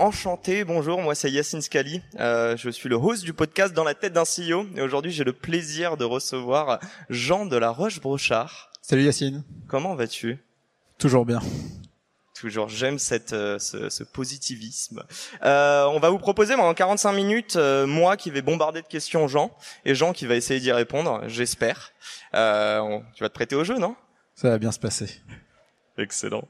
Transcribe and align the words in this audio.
enchanté, 0.00 0.64
bonjour, 0.64 1.02
moi 1.02 1.14
c'est 1.14 1.30
Yacine 1.30 1.60
Scali, 1.60 2.00
euh, 2.18 2.56
je 2.56 2.70
suis 2.70 2.88
le 2.88 2.96
host 2.96 3.22
du 3.22 3.34
podcast 3.34 3.74
Dans 3.74 3.84
la 3.84 3.94
tête 3.94 4.14
d'un 4.14 4.24
CEO 4.24 4.66
et 4.74 4.80
aujourd'hui 4.80 5.12
j'ai 5.12 5.24
le 5.24 5.34
plaisir 5.34 5.98
de 5.98 6.04
recevoir 6.04 6.80
Jean 7.10 7.44
de 7.44 7.56
la 7.56 7.70
Roche-Brochard. 7.70 8.72
Salut 8.80 9.04
Yacine. 9.04 9.44
Comment 9.68 9.94
vas-tu? 9.94 10.38
Toujours 10.98 11.26
bien. 11.26 11.40
Toujours, 12.34 12.70
j'aime 12.70 12.98
cette 12.98 13.34
euh, 13.34 13.58
ce, 13.58 13.90
ce, 13.90 14.02
positivisme. 14.02 15.04
Euh, 15.42 15.84
on 15.84 16.00
va 16.00 16.08
vous 16.08 16.18
proposer 16.18 16.56
pendant 16.56 16.72
45 16.72 17.12
minutes, 17.12 17.56
euh, 17.56 17.86
moi 17.86 18.16
qui 18.16 18.30
vais 18.30 18.40
bombarder 18.40 18.80
de 18.80 18.86
questions 18.86 19.28
Jean 19.28 19.54
et 19.84 19.94
Jean 19.94 20.14
qui 20.14 20.24
va 20.24 20.34
essayer 20.34 20.60
d'y 20.60 20.72
répondre, 20.72 21.20
j'espère. 21.26 21.92
Euh, 22.34 22.98
tu 23.14 23.22
vas 23.22 23.28
te 23.28 23.34
prêter 23.34 23.54
au 23.54 23.64
jeu, 23.64 23.76
non? 23.76 23.94
Ça 24.34 24.48
va 24.48 24.58
bien 24.58 24.72
se 24.72 24.78
passer. 24.78 25.20
Excellent. 25.98 26.48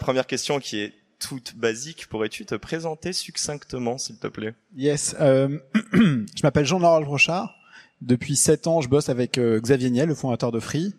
première 0.00 0.26
question 0.26 0.58
qui 0.58 0.80
est 0.80 0.92
toute 1.18 1.56
basique, 1.56 2.06
pourrais-tu 2.08 2.44
te 2.46 2.54
présenter 2.54 3.12
succinctement, 3.12 3.98
s'il 3.98 4.18
te 4.18 4.26
plaît? 4.26 4.54
Yes. 4.76 5.16
Euh, 5.20 5.58
je 5.92 6.42
m'appelle 6.42 6.66
Jean-Laurent 6.66 7.00
Brochard. 7.02 7.54
Depuis 8.02 8.36
sept 8.36 8.66
ans, 8.66 8.82
je 8.82 8.88
bosse 8.88 9.08
avec 9.08 9.38
euh, 9.38 9.58
Xavier 9.58 9.90
Niel, 9.90 10.08
le 10.08 10.14
fondateur 10.14 10.52
de 10.52 10.60
Free, 10.60 10.94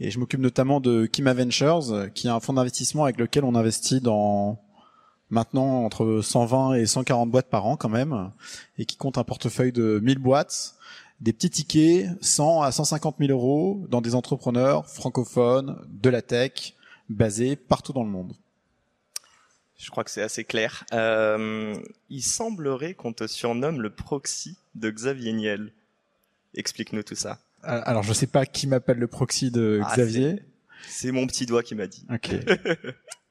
et 0.00 0.10
je 0.10 0.18
m'occupe 0.18 0.40
notamment 0.40 0.80
de 0.80 1.06
Kima 1.06 1.32
Ventures, 1.32 2.12
qui 2.12 2.26
est 2.26 2.30
un 2.30 2.40
fonds 2.40 2.54
d'investissement 2.54 3.04
avec 3.04 3.18
lequel 3.18 3.44
on 3.44 3.54
investit 3.54 4.00
dans 4.00 4.58
maintenant 5.30 5.84
entre 5.84 6.20
120 6.22 6.74
et 6.74 6.86
140 6.86 7.30
boîtes 7.30 7.48
par 7.48 7.66
an 7.66 7.76
quand 7.76 7.88
même, 7.88 8.30
et 8.78 8.84
qui 8.84 8.96
compte 8.96 9.16
un 9.16 9.24
portefeuille 9.24 9.72
de 9.72 10.00
1000 10.02 10.18
boîtes, 10.18 10.74
des 11.20 11.32
petits 11.32 11.50
tickets, 11.50 12.08
100 12.20 12.62
à 12.62 12.72
150 12.72 13.16
000 13.18 13.30
euros, 13.30 13.84
dans 13.88 14.00
des 14.00 14.14
entrepreneurs 14.14 14.86
francophones, 14.86 15.76
de 15.88 16.10
la 16.10 16.22
tech, 16.22 16.74
basés 17.08 17.56
partout 17.56 17.92
dans 17.92 18.04
le 18.04 18.10
monde. 18.10 18.32
Je 19.80 19.90
crois 19.90 20.04
que 20.04 20.10
c'est 20.10 20.22
assez 20.22 20.44
clair. 20.44 20.84
Euh, 20.92 21.74
il 22.10 22.22
semblerait 22.22 22.92
qu'on 22.94 23.14
te 23.14 23.26
surnomme 23.26 23.80
le 23.80 23.90
proxy 23.90 24.58
de 24.74 24.90
Xavier 24.90 25.32
Niel. 25.32 25.72
Explique-nous 26.54 27.02
tout 27.02 27.14
ça. 27.14 27.38
Euh, 27.64 27.80
alors, 27.84 28.02
je 28.02 28.12
sais 28.12 28.26
pas 28.26 28.44
qui 28.44 28.66
m'appelle 28.66 28.98
le 28.98 29.06
proxy 29.06 29.50
de 29.50 29.80
ah, 29.82 29.92
Xavier. 29.94 30.42
C'est 30.86 31.12
mon 31.12 31.26
petit 31.26 31.46
doigt 31.46 31.62
qui 31.62 31.74
m'a 31.74 31.86
dit. 31.86 32.06
Ok. 32.12 32.30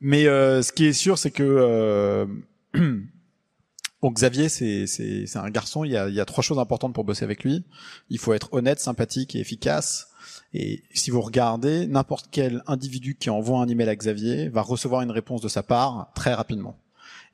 Mais 0.01 0.27
euh, 0.27 0.61
ce 0.61 0.71
qui 0.71 0.85
est 0.85 0.93
sûr, 0.93 1.19
c'est 1.19 1.31
que 1.31 1.43
euh, 1.43 2.25
bon, 4.01 4.11
Xavier, 4.11 4.49
c'est 4.49 5.25
un 5.35 5.49
garçon. 5.49 5.83
Il 5.83 5.91
y 5.91 5.97
a 5.97 6.07
il 6.09 6.15
y 6.15 6.19
a 6.19 6.25
trois 6.25 6.43
choses 6.43 6.59
importantes 6.59 6.93
pour 6.93 7.03
bosser 7.03 7.23
avec 7.23 7.43
lui. 7.43 7.65
Il 8.09 8.19
faut 8.19 8.33
être 8.33 8.53
honnête, 8.53 8.79
sympathique 8.79 9.35
et 9.35 9.39
efficace. 9.39 10.09
Et 10.53 10.83
si 10.93 11.11
vous 11.11 11.21
regardez, 11.21 11.87
n'importe 11.87 12.27
quel 12.31 12.63
individu 12.67 13.15
qui 13.15 13.29
envoie 13.29 13.59
un 13.59 13.67
email 13.67 13.89
à 13.89 13.95
Xavier 13.95 14.49
va 14.49 14.61
recevoir 14.61 15.01
une 15.01 15.11
réponse 15.11 15.41
de 15.41 15.47
sa 15.47 15.63
part 15.63 16.11
très 16.15 16.33
rapidement. 16.33 16.77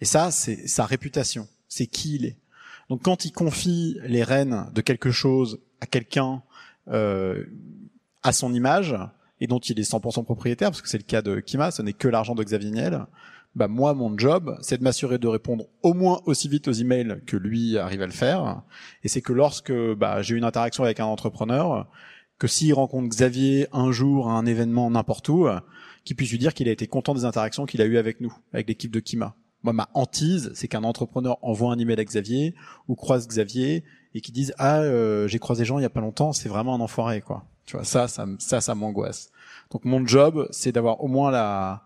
Et 0.02 0.06
ça, 0.06 0.32
c'est 0.32 0.68
sa 0.68 0.86
réputation, 0.86 1.48
c'est 1.68 1.88
qui 1.88 2.16
il 2.16 2.26
est. 2.26 2.38
Donc 2.90 3.04
quand 3.04 3.26
il 3.26 3.32
confie 3.32 3.98
les 4.04 4.24
rênes 4.24 4.70
de 4.74 4.82
quelque 4.82 5.12
chose 5.12 5.60
à 5.82 5.86
quelqu'un 5.86 6.44
euh, 6.90 7.46
à 8.22 8.32
son 8.32 8.54
image 8.54 8.96
et 9.40 9.48
dont 9.48 9.60
il 9.60 9.80
est 9.80 9.90
100% 9.90 10.24
propriétaire, 10.24 10.70
parce 10.70 10.82
que 10.82 10.90
c'est 10.90 10.98
le 10.98 11.04
cas 11.04 11.22
de 11.22 11.40
Kima, 11.40 11.72
ce 11.72 11.82
n'est 11.82 11.94
que 11.94 12.08
l'argent 12.08 12.36
de 12.36 12.44
Xavier 12.44 12.72
Niel, 12.72 13.06
bah 13.56 13.68
moi 13.68 13.94
mon 13.94 14.18
job 14.18 14.58
c'est 14.62 14.78
de 14.78 14.84
m'assurer 14.84 15.18
de 15.18 15.28
répondre 15.28 15.66
au 15.82 15.94
moins 15.94 16.22
aussi 16.26 16.50
vite 16.50 16.68
aux 16.68 16.74
emails 16.74 17.22
que 17.26 17.38
lui 17.38 17.78
arrive 17.78 18.02
à 18.02 18.06
le 18.06 18.12
faire 18.12 18.64
et 19.04 19.08
c'est 19.08 19.22
que 19.22 19.34
lorsque 19.34 19.72
bah, 19.72 20.22
j'ai 20.22 20.36
une 20.36 20.44
interaction 20.44 20.84
avec 20.84 21.00
un 21.00 21.06
entrepreneur 21.06 21.88
que 22.38 22.48
s'il 22.48 22.74
rencontre 22.74 23.10
Xavier 23.10 23.68
un 23.72 23.92
jour 23.92 24.30
à 24.30 24.34
un 24.34 24.46
événement 24.46 24.90
n'importe 24.90 25.30
où, 25.30 25.48
qu'il 26.04 26.16
puisse 26.16 26.32
lui 26.32 26.38
dire 26.38 26.54
qu'il 26.54 26.68
a 26.70 26.72
été 26.72 26.88
content 26.88 27.14
des 27.14 27.26
interactions 27.26 27.66
qu'il 27.66 27.82
a 27.82 27.86
eues 27.86 27.98
avec 27.98 28.22
nous, 28.22 28.34
avec 28.54 28.68
l'équipe 28.68 28.92
de 28.92 29.00
Kima. 29.00 29.36
Moi, 29.64 29.74
ma 29.74 29.90
hantise, 29.96 30.52
c'est 30.54 30.68
qu'un 30.68 30.84
entrepreneur 30.84 31.40
envoie 31.42 31.74
un 31.74 31.80
email 31.80 32.00
à 32.00 32.04
Xavier 32.04 32.54
ou 32.88 32.96
croise 32.96 33.28
Xavier 33.28 33.84
et 34.14 34.22
qu'il 34.22 34.34
dise 34.34 34.54
ah 34.60 34.82
euh, 34.82 35.28
j'ai 35.28 35.40
croisé 35.40 35.66
Jean 35.66 35.80
il 35.80 35.82
y 35.82 35.86
a 35.86 35.90
pas 35.90 36.02
longtemps, 36.02 36.34
c'est 36.34 36.50
vraiment 36.50 36.76
un 36.76 36.80
enfoiré 36.82 37.22
quoi. 37.22 37.46
Tu 37.66 37.76
vois 37.76 37.84
ça, 37.84 38.08
ça, 38.08 38.28
ça, 38.38 38.62
ça 38.62 38.76
m'angoisse. 38.76 39.32
Donc 39.72 39.86
mon 39.86 40.06
job, 40.06 40.48
c'est 40.52 40.72
d'avoir 40.72 41.04
au 41.04 41.08
moins 41.08 41.32
la 41.32 41.84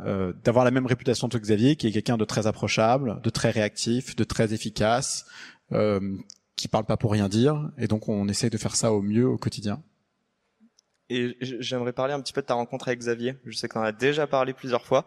euh, 0.00 0.32
d'avoir 0.44 0.64
la 0.64 0.70
même 0.70 0.86
réputation 0.86 1.28
que 1.28 1.38
Xavier, 1.38 1.76
qui 1.76 1.86
est 1.86 1.92
quelqu'un 1.92 2.16
de 2.16 2.24
très 2.24 2.46
approchable, 2.46 3.20
de 3.22 3.30
très 3.30 3.50
réactif, 3.50 4.16
de 4.16 4.24
très 4.24 4.52
efficace, 4.52 5.26
euh, 5.72 6.16
qui 6.56 6.68
parle 6.68 6.84
pas 6.84 6.96
pour 6.96 7.12
rien 7.12 7.28
dire, 7.28 7.70
et 7.78 7.86
donc 7.86 8.08
on 8.08 8.28
essaye 8.28 8.50
de 8.50 8.58
faire 8.58 8.76
ça 8.76 8.92
au 8.92 9.02
mieux 9.02 9.26
au 9.26 9.38
quotidien. 9.38 9.82
Et 11.10 11.36
j'aimerais 11.40 11.92
parler 11.92 12.14
un 12.14 12.20
petit 12.20 12.32
peu 12.32 12.40
de 12.40 12.46
ta 12.46 12.54
rencontre 12.54 12.88
avec 12.88 13.00
Xavier. 13.00 13.36
Je 13.44 13.56
sais 13.56 13.68
qu'on 13.68 13.80
en 13.80 13.84
a 13.84 13.92
déjà 13.92 14.26
parlé 14.26 14.52
plusieurs 14.54 14.86
fois. 14.86 15.06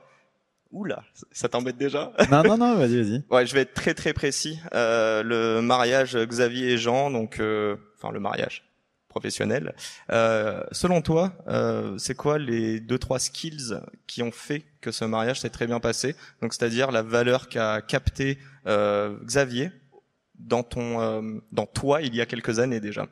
Oula, 0.72 1.04
ça 1.32 1.50
t'embête 1.50 1.78
déjà? 1.78 2.12
Non, 2.30 2.44
non, 2.44 2.58
non, 2.58 2.76
vas-y, 2.76 3.02
vas-y. 3.02 3.24
Ouais, 3.32 3.46
je 3.46 3.54
vais 3.54 3.62
être 3.62 3.74
très 3.74 3.94
très 3.94 4.14
précis. 4.14 4.60
Euh, 4.74 5.24
le 5.24 5.62
mariage 5.62 6.16
Xavier 6.16 6.74
et 6.74 6.78
Jean, 6.78 7.10
donc, 7.10 7.40
euh, 7.40 7.78
enfin 7.96 8.12
le 8.12 8.20
mariage 8.20 8.67
professionnel. 9.18 9.74
Euh, 10.12 10.64
selon 10.72 11.02
toi, 11.02 11.34
euh, 11.48 11.98
c'est 11.98 12.16
quoi 12.16 12.38
les 12.38 12.80
deux 12.80 13.00
trois 13.00 13.20
skills 13.20 13.80
qui 14.06 14.22
ont 14.22 14.32
fait 14.32 14.64
que 14.82 14.92
ce 14.92 15.06
mariage 15.06 15.42
s'est 15.42 15.50
très 15.50 15.68
bien 15.68 15.80
passé? 15.80 16.16
Donc, 16.42 16.54
c'est-à-dire 16.54 16.92
la 16.92 17.02
valeur 17.02 17.50
qu'a 17.50 17.82
capté 17.82 18.38
euh, 18.68 19.18
Xavier 19.24 19.72
dans 20.38 20.62
ton, 20.62 21.02
euh, 21.02 21.40
dans 21.52 21.66
toi 21.66 22.02
il 22.04 22.14
y 22.16 22.22
a 22.22 22.28
quelques 22.28 22.60
années 22.60 22.80
déjà 22.80 23.08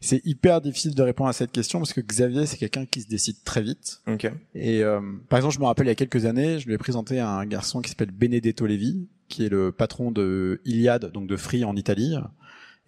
c'est 0.00 0.24
hyper 0.24 0.60
difficile 0.60 0.94
de 0.94 1.02
répondre 1.02 1.30
à 1.30 1.32
cette 1.32 1.50
question 1.50 1.78
parce 1.78 1.92
que 1.92 2.00
Xavier, 2.00 2.46
c'est 2.46 2.58
quelqu'un 2.58 2.84
qui 2.86 3.00
se 3.00 3.08
décide 3.08 3.42
très 3.44 3.62
vite. 3.62 4.02
Okay. 4.06 4.30
Et 4.54 4.82
euh, 4.82 5.00
par 5.28 5.38
exemple, 5.38 5.54
je 5.54 5.60
me 5.60 5.64
rappelle 5.64 5.86
il 5.86 5.90
y 5.90 5.92
a 5.92 5.96
quelques 5.96 6.26
années, 6.26 6.58
je 6.58 6.66
lui 6.66 6.74
ai 6.74 6.78
présenté 6.78 7.20
un 7.20 7.44
garçon 7.46 7.80
qui 7.80 7.88
s'appelle 7.88 8.10
Benedetto 8.10 8.66
Levi, 8.66 9.08
qui 9.28 9.46
est 9.46 9.48
le 9.48 9.72
patron 9.72 10.12
de 10.12 10.60
Iliad, 10.64 11.10
donc 11.12 11.26
de 11.26 11.36
Free 11.36 11.64
en 11.64 11.76
Italie. 11.76 12.16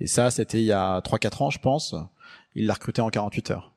Et 0.01 0.07
ça, 0.07 0.31
c'était 0.31 0.61
il 0.61 0.67
y 0.67 0.73
a 0.73 1.01
3-4 1.01 1.45
ans, 1.45 1.51
je 1.51 1.59
pense. 1.59 1.95
Il 2.57 2.67
l'a 2.67 2.75
recruté 2.75 3.03
en 3.03 3.11
48 3.11 3.51
heures. 3.51 3.75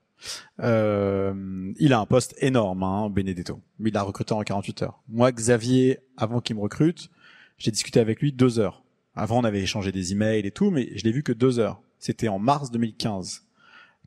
Euh, 0.62 1.74
il 1.78 1.92
a 1.94 2.00
un 2.00 2.06
poste 2.06 2.34
énorme, 2.40 2.84
hein, 2.84 3.10
Benedetto, 3.10 3.62
mais 3.78 3.90
il 3.90 3.94
l'a 3.94 4.04
recruté 4.04 4.34
en 4.34 4.42
48 4.42 4.84
heures. 4.84 5.04
Moi, 5.10 5.32
Xavier, 5.34 6.00
avant 6.16 6.40
qu'il 6.40 6.56
me 6.56 6.62
recrute, 6.62 7.10
j'ai 7.58 7.72
discuté 7.72 8.00
avec 8.00 8.22
lui 8.22 8.32
deux 8.32 8.58
heures. 8.58 8.84
Avant, 9.16 9.40
on 9.40 9.44
avait 9.44 9.62
échangé 9.62 9.92
des 9.92 10.14
emails 10.14 10.48
et 10.48 10.52
tout, 10.52 10.72
mais 10.72 10.90
je 10.96 11.04
l'ai 11.04 11.12
vu 11.12 11.24
que 11.24 11.34
deux 11.34 11.60
heures. 11.60 11.82
C'était 12.00 12.30
en 12.30 12.40
mars 12.40 12.72
2015. 12.72 13.46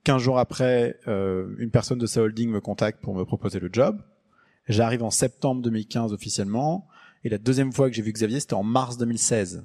Quinze 0.05 0.23
jours 0.23 0.39
après, 0.39 0.99
euh, 1.07 1.55
une 1.59 1.71
personne 1.71 1.99
de 1.99 2.07
sa 2.07 2.23
holding 2.23 2.51
me 2.51 2.61
contacte 2.61 3.03
pour 3.03 3.15
me 3.15 3.25
proposer 3.25 3.61
le 3.61 3.69
job. 3.71 4.03
J'arrive 4.69 5.03
en 5.03 5.11
septembre 5.11 5.61
2015 5.61 6.15
officiellement, 6.15 6.89
et 7.25 7.29
la 7.29 7.39
deuxième 7.39 7.73
fois 7.73 7.91
que 7.91 7.95
j'ai 7.95 8.03
vu 8.03 8.13
Xavier, 8.13 8.41
c'était 8.41 8.55
en 8.55 8.63
mars 8.63 8.97
2016. 8.97 9.65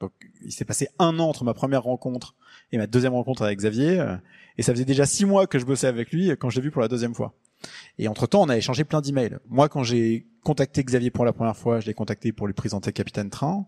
Donc, 0.00 0.12
il 0.44 0.52
s'est 0.52 0.64
passé 0.64 0.88
un 0.98 1.18
an 1.18 1.28
entre 1.28 1.44
ma 1.44 1.54
première 1.54 1.82
rencontre 1.82 2.34
et 2.72 2.78
ma 2.78 2.86
deuxième 2.86 3.14
rencontre 3.14 3.42
avec 3.42 3.58
Xavier, 3.58 4.04
et 4.56 4.62
ça 4.62 4.72
faisait 4.72 4.84
déjà 4.84 5.06
six 5.06 5.24
mois 5.24 5.46
que 5.46 5.58
je 5.58 5.64
bossais 5.64 5.86
avec 5.86 6.12
lui 6.12 6.30
quand 6.38 6.50
je 6.50 6.56
l'ai 6.56 6.62
vu 6.62 6.70
pour 6.70 6.82
la 6.82 6.88
deuxième 6.88 7.14
fois. 7.14 7.34
Et 7.98 8.08
entre 8.08 8.26
temps, 8.26 8.42
on 8.42 8.48
a 8.48 8.56
échangé 8.56 8.84
plein 8.84 9.00
d'emails. 9.00 9.38
Moi, 9.48 9.68
quand 9.68 9.82
j'ai 9.82 10.26
contacté 10.44 10.84
Xavier 10.84 11.10
pour 11.10 11.24
la 11.24 11.32
première 11.32 11.56
fois, 11.56 11.80
je 11.80 11.86
l'ai 11.86 11.94
contacté 11.94 12.32
pour 12.32 12.46
lui 12.46 12.54
présenter 12.54 12.92
Capitaine 12.92 13.30
Train. 13.30 13.66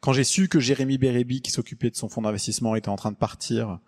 Quand 0.00 0.12
j'ai 0.12 0.24
su 0.24 0.48
que 0.48 0.60
Jérémy 0.60 0.98
Bérébi, 0.98 1.40
qui 1.40 1.50
s'occupait 1.50 1.90
de 1.90 1.96
son 1.96 2.08
fonds 2.08 2.22
d'investissement, 2.22 2.76
était 2.76 2.88
en 2.88 2.96
train 2.96 3.10
de 3.10 3.16
partir, 3.16 3.78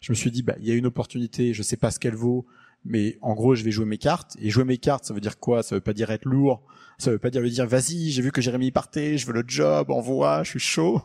je 0.00 0.12
me 0.12 0.14
suis 0.14 0.30
dit, 0.30 0.42
bah, 0.42 0.54
il 0.60 0.66
y 0.66 0.70
a 0.70 0.74
une 0.74 0.86
opportunité, 0.86 1.54
je 1.54 1.62
sais 1.62 1.76
pas 1.76 1.90
ce 1.90 1.98
qu'elle 1.98 2.14
vaut, 2.14 2.46
mais 2.84 3.18
en 3.22 3.34
gros, 3.34 3.54
je 3.54 3.64
vais 3.64 3.70
jouer 3.70 3.86
mes 3.86 3.98
cartes. 3.98 4.36
Et 4.40 4.50
jouer 4.50 4.64
mes 4.64 4.78
cartes, 4.78 5.04
ça 5.04 5.14
veut 5.14 5.20
dire 5.20 5.38
quoi? 5.38 5.62
Ça 5.62 5.74
veut 5.74 5.80
pas 5.80 5.92
dire 5.92 6.10
être 6.10 6.24
lourd. 6.24 6.62
Ça 6.98 7.10
veut 7.10 7.18
pas 7.18 7.30
dire 7.30 7.40
lui 7.40 7.50
dire, 7.50 7.66
vas-y, 7.66 8.10
j'ai 8.10 8.22
vu 8.22 8.30
que 8.30 8.40
Jérémy 8.40 8.70
partait, 8.70 9.18
je 9.18 9.26
veux 9.26 9.32
le 9.32 9.44
job, 9.46 9.90
envoie, 9.90 10.42
je 10.44 10.50
suis 10.50 10.60
chaud. 10.60 11.02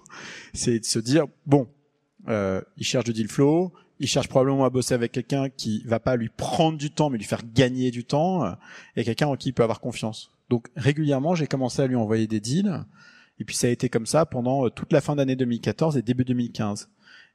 C'est 0.54 0.80
de 0.80 0.86
se 0.86 1.00
dire, 1.00 1.26
bon, 1.46 1.68
euh, 2.28 2.62
il 2.78 2.86
cherche 2.86 3.06
du 3.06 3.14
deal 3.14 3.28
flow, 3.28 3.74
il 4.00 4.08
cherche 4.08 4.28
probablement 4.28 4.66
à 4.66 4.70
bosser 4.70 4.94
avec 4.94 5.12
quelqu'un 5.12 5.50
qui 5.50 5.82
va 5.86 6.00
pas 6.00 6.16
lui 6.16 6.30
prendre 6.30 6.78
du 6.78 6.92
temps, 6.92 7.10
mais 7.10 7.18
lui 7.18 7.26
faire 7.26 7.42
gagner 7.52 7.90
du 7.90 8.04
temps, 8.04 8.56
et 8.96 9.04
quelqu'un 9.04 9.28
en 9.28 9.36
qui 9.38 9.50
il 9.50 9.54
peut 9.54 9.64
avoir 9.64 9.80
confiance. 9.80 10.32
Donc 10.50 10.68
régulièrement, 10.76 11.36
j'ai 11.36 11.48
commencé 11.48 11.82
à 11.82 11.88
lui 11.88 11.96
envoyer 11.96 12.28
des 12.28 12.40
deals. 12.40 12.86
Et 13.40 13.44
puis 13.44 13.56
ça 13.56 13.68
a 13.68 13.70
été 13.70 13.90
comme 13.90 14.06
ça 14.06 14.26
pendant 14.26 14.66
euh, 14.66 14.70
toute 14.70 14.92
la 14.92 15.02
fin 15.02 15.16
d'année 15.16 15.36
2014 15.36 15.98
et 15.98 16.02
début 16.02 16.26
2015. 16.26 16.90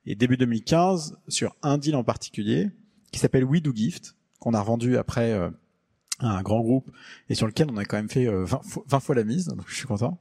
Et 0.06 0.14
début 0.16 0.36
2015, 0.36 1.18
sur 1.28 1.54
un 1.62 1.78
deal 1.78 1.94
en 1.94 2.02
particulier, 2.02 2.70
qui 3.12 3.20
s'appelle 3.20 3.44
We 3.44 3.62
Do 3.62 3.72
Gift, 3.74 4.16
qu'on 4.42 4.54
a 4.54 4.60
revendu 4.60 4.96
après 4.96 5.32
euh, 5.32 5.48
un 6.20 6.42
grand 6.42 6.60
groupe 6.60 6.90
et 7.28 7.34
sur 7.34 7.46
lequel 7.46 7.68
on 7.70 7.76
a 7.76 7.84
quand 7.84 7.96
même 7.96 8.10
fait 8.10 8.26
20, 8.26 8.60
20 8.86 9.00
fois 9.00 9.14
la 9.14 9.24
mise, 9.24 9.46
donc 9.46 9.64
je 9.66 9.74
suis 9.74 9.86
content. 9.86 10.20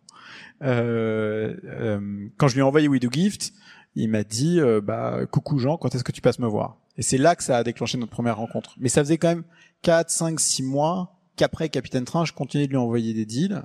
Euh, 0.63 1.56
euh, 1.63 2.27
quand 2.38 2.47
je 2.47 2.53
lui 2.53 2.59
ai 2.59 2.63
envoyé 2.63 2.88
We 2.88 3.00
Do 3.00 3.09
Gift, 3.12 3.53
il 3.95 4.09
m'a 4.09 4.23
dit 4.23 4.59
euh, 4.59 4.81
bah 4.81 5.25
coucou 5.29 5.59
Jean, 5.59 5.77
quand 5.77 5.94
est-ce 5.95 6.03
que 6.03 6.12
tu 6.12 6.21
passes 6.21 6.39
me 6.39 6.47
voir? 6.47 6.77
Et 6.97 7.01
c'est 7.01 7.18
là 7.18 7.35
que 7.35 7.44
ça 7.44 7.57
a 7.57 7.63
déclenché 7.63 7.97
notre 7.97 8.12
première 8.12 8.38
rencontre. 8.38 8.75
Mais 8.79 8.89
ça 8.89 9.01
faisait 9.01 9.18
quand 9.18 9.29
même 9.29 9.44
4, 9.81 10.09
5, 10.09 10.39
6 10.39 10.63
mois 10.63 11.19
qu'après 11.35 11.69
Capitaine 11.69 12.06
Train, 12.06 12.25
je 12.25 12.33
continuais 12.33 12.67
de 12.67 12.71
lui 12.71 12.77
envoyer 12.77 13.13
des 13.13 13.25
deals. 13.25 13.63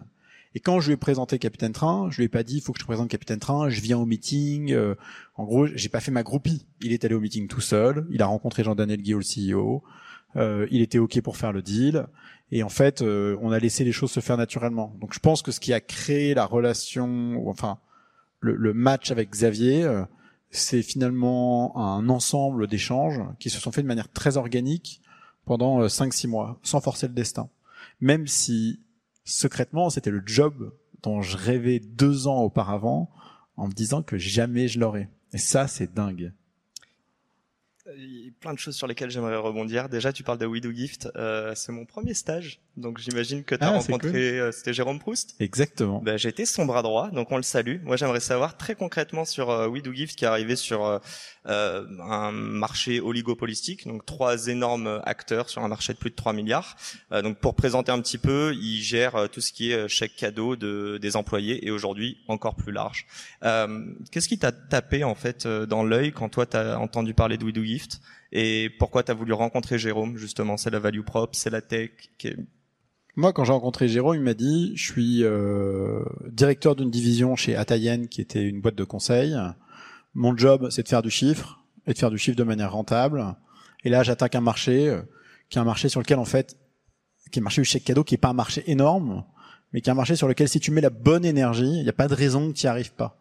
Et 0.55 0.61
quand 0.61 0.81
je 0.81 0.87
lui 0.87 0.95
ai 0.95 0.97
présenté 0.97 1.39
Capitaine 1.39 1.73
Train, 1.73 2.09
je 2.11 2.17
lui 2.19 2.25
ai 2.25 2.29
pas 2.29 2.43
dit 2.43 2.57
il 2.57 2.61
faut 2.63 2.73
que 2.73 2.79
je 2.79 2.85
te 2.85 2.89
présente 2.89 3.09
Capitaine 3.09 3.41
Train, 3.41 3.69
je 3.69 3.81
viens 3.81 3.99
au 3.99 4.07
meeting. 4.07 4.75
en 5.37 5.45
gros, 5.45 5.67
j'ai 5.67 5.91
pas 5.91 6.01
fait 6.01 6.11
ma 6.11 6.23
groupie. 6.23 6.67
Il 6.81 6.93
est 6.93 7.05
allé 7.05 7.15
au 7.15 7.21
meeting 7.21 7.47
tout 7.47 7.61
seul. 7.61 8.07
Il 8.11 8.23
a 8.23 8.27
rencontré 8.27 8.65
Jean-Daniel 8.65 9.03
Guillaume, 9.03 9.21
le 9.21 9.53
CEO. 9.53 9.83
Euh, 10.37 10.67
il 10.71 10.83
était 10.83 10.99
ok 10.99 11.21
pour 11.23 11.37
faire 11.37 11.53
le 11.53 11.63
deal. 11.63 12.07
Et 12.51 12.63
en 12.63 12.69
fait, 12.69 13.03
euh, 13.03 13.37
on 13.41 13.53
a 13.53 13.59
laissé 13.59 13.85
les 13.85 13.93
choses 13.93 14.11
se 14.11 14.21
faire 14.21 14.37
naturellement. 14.37 14.95
Donc 15.01 15.15
je 15.15 15.19
pense 15.19 15.43
que 15.43 15.53
ce 15.53 15.61
qui 15.61 15.73
a 15.73 15.81
créé 15.81 16.35
la 16.35 16.45
relation, 16.45 17.37
ou 17.37 17.51
enfin 17.51 17.79
le, 18.41 18.73
match 18.75 19.11
avec 19.11 19.31
Xavier, 19.31 19.85
euh, 19.85 20.05
c'est 20.51 20.83
finalement 20.83 21.77
un 21.77 22.09
ensemble 22.09 22.67
d'échanges 22.67 23.21
qui 23.41 23.51
se 23.51 23.59
sont 23.59 23.73
faits 23.73 23.85
de 23.85 23.89
manière 23.89 24.11
très 24.11 24.37
organique 24.37 25.01
pendant 25.45 25.87
5-6 25.87 26.29
mois, 26.29 26.59
sans 26.63 26.81
forcer 26.81 27.09
le 27.09 27.15
destin. 27.15 27.49
Même 28.01 28.27
si 28.27 28.81
secrètement, 29.25 29.91
c'était 29.91 30.11
le 30.11 30.23
job 30.25 30.73
dont 31.03 31.23
je 31.23 31.37
rêvais 31.37 31.81
deux 31.81 32.27
ans 32.27 32.43
auparavant, 32.43 33.11
en 33.57 33.69
me 33.69 33.73
disant 33.73 34.03
que 34.03 34.19
jamais 34.19 34.69
je 34.69 34.79
l'aurais. 34.79 35.09
Et 35.33 35.39
ça, 35.39 35.67
c'est 35.67 35.93
dingue. 35.93 36.33
Il 37.99 38.27
y 38.27 38.29
a 38.29 38.31
plein 38.41 38.53
de 38.53 38.59
choses 38.59 38.77
sur 38.77 38.87
lesquelles 38.87 39.11
j'aimerais 39.11 39.37
rebondir. 39.37 39.89
Déjà, 39.89 40.13
tu 40.13 40.23
parles 40.23 40.39
de 40.39 40.45
We 40.45 40.61
Do 40.61 40.71
Gift. 40.71 41.09
Euh, 41.17 41.53
c'est 41.55 41.73
mon 41.73 41.87
premier 41.87 42.13
stage, 42.13 42.61
donc 42.77 42.99
j'imagine 42.99 43.43
que 43.43 43.55
tu 43.55 43.65
as 43.65 43.69
ah, 43.69 43.79
rencontré, 43.79 44.39
euh, 44.39 44.53
c'était 44.53 44.75
Jérôme 44.75 44.99
Proust. 44.99 45.35
Exactement. 45.41 46.03
Ben, 46.03 46.19
été 46.23 46.45
son 46.45 46.67
bras 46.67 46.83
droit, 46.83 47.11
donc 47.11 47.31
on 47.33 47.37
le 47.37 47.43
salue. 47.43 47.79
Moi, 47.85 47.97
j'aimerais 47.97 48.21
savoir 48.21 48.57
très 48.57 48.75
concrètement 48.75 49.25
sur 49.25 49.51
euh, 49.51 49.69
We 49.69 49.83
Do 49.83 49.93
Gift 49.93 50.17
qui 50.17 50.25
est 50.25 50.29
arrivé 50.29 50.57
sur 50.57 50.85
euh, 50.85 50.99
euh, 51.47 51.87
un 52.01 52.33
marché 52.33 53.01
oligopolistique, 53.01 53.87
donc 53.87 54.05
trois 54.05 54.49
énormes 54.49 55.01
acteurs 55.05 55.49
sur 55.49 55.63
un 55.63 55.69
marché 55.69 55.93
de 55.95 55.99
plus 55.99 56.11
de 56.11 56.17
3 56.17 56.33
milliards. 56.33 56.77
donc 57.11 57.39
pour 57.39 57.55
présenter 57.55 57.93
un 57.93 58.01
petit 58.01 58.19
peu, 58.19 58.55
il 58.61 58.83
gère 58.83 59.29
tout 59.31 59.41
ce 59.41 59.53
qui 59.53 59.71
est 59.71 59.89
chèque 59.89 60.17
cadeau 60.17 60.57
de, 60.57 60.99
des 61.01 61.17
employés 61.17 61.67
et 61.67 61.71
aujourd'hui 61.71 62.19
encore 62.29 62.57
plus 62.57 62.73
large. 62.73 63.07
Qu'est-ce 64.11 64.29
qui 64.29 64.39
t'a 64.39 64.53
tapé 64.53 65.05
en 65.05 65.15
fait 65.15 65.47
dans 65.47 65.85
l'œil 65.85 66.13
quand 66.13 66.29
toi 66.29 66.47
tu 66.47 66.57
as 66.57 66.79
entendu 66.79 67.15
parler 67.15 67.39
de 67.39 67.45
We 67.45 67.55
Do 67.55 67.63
Gift? 67.63 67.86
Et 68.33 68.71
pourquoi 68.79 69.03
tu 69.03 69.11
as 69.11 69.15
voulu 69.15 69.33
rencontrer 69.33 69.79
Jérôme 69.79 70.17
justement? 70.17 70.57
C'est 70.57 70.71
la 70.71 70.79
value 70.79 71.03
prop, 71.03 71.35
c'est 71.35 71.51
la 71.51 71.63
tech 71.63 71.91
Moi, 73.17 73.33
quand 73.33 73.45
j'ai 73.45 73.53
rencontré 73.53 73.89
Jérôme, 73.89 74.17
il 74.17 74.23
m'a 74.23 74.35
dit, 74.35 74.73
je 74.77 74.93
suis 74.93 75.25
euh, 75.25 76.05
directeur 76.31 76.77
d'une 76.77 76.91
division 76.91 77.37
chez 77.37 77.57
Atayen, 77.57 78.07
qui 78.07 78.21
était 78.21 78.47
une 78.47 78.61
boîte 78.61 78.75
de 78.75 78.85
conseil. 78.85 79.35
Mon 80.15 80.37
job, 80.37 80.69
c'est 80.71 80.83
de 80.83 80.89
faire 80.89 81.03
du 81.03 81.11
chiffre, 81.11 81.65
et 81.87 81.93
de 81.93 81.99
faire 81.99 82.11
du 82.11 82.19
chiffre 82.19 82.37
de 82.37 82.45
manière 82.45 82.73
rentable. 82.73 83.37
Et 83.85 83.91
là, 83.91 84.03
j'attaque 84.03 84.35
un 84.35 84.41
marché, 84.41 84.89
euh, 84.89 85.03
qui 85.49 85.59
est 85.59 85.61
un 85.61 85.65
marché 85.65 85.89
sur 85.89 86.01
lequel, 86.01 86.19
en 86.19 86.25
fait, 86.25 86.57
qui 87.31 87.39
est 87.39 87.41
le 87.41 87.45
marché 87.45 87.63
du 87.63 87.67
chèque 87.67 87.85
cadeau, 87.85 88.05
qui 88.05 88.15
est 88.15 88.19
pas 88.19 88.29
un 88.29 88.35
marché 88.35 88.65
énorme, 88.71 89.25
mais 89.73 89.81
qui 89.81 89.89
est 89.89 89.93
un 89.93 89.97
marché 89.97 90.17
sur 90.17 90.29
lequel, 90.29 90.49
si 90.49 90.61
tu 90.61 90.71
mets 90.71 90.81
la 90.81 90.91
bonne 90.91 91.25
énergie, 91.25 91.65
il 91.65 91.83
n'y 91.83 91.89
a 91.89 91.93
pas 91.93 92.09
de 92.09 92.15
raison 92.15 92.51
que 92.51 92.57
tu 92.57 92.67
n'y 92.67 92.71
arrives 92.71 92.93
pas. 92.93 93.19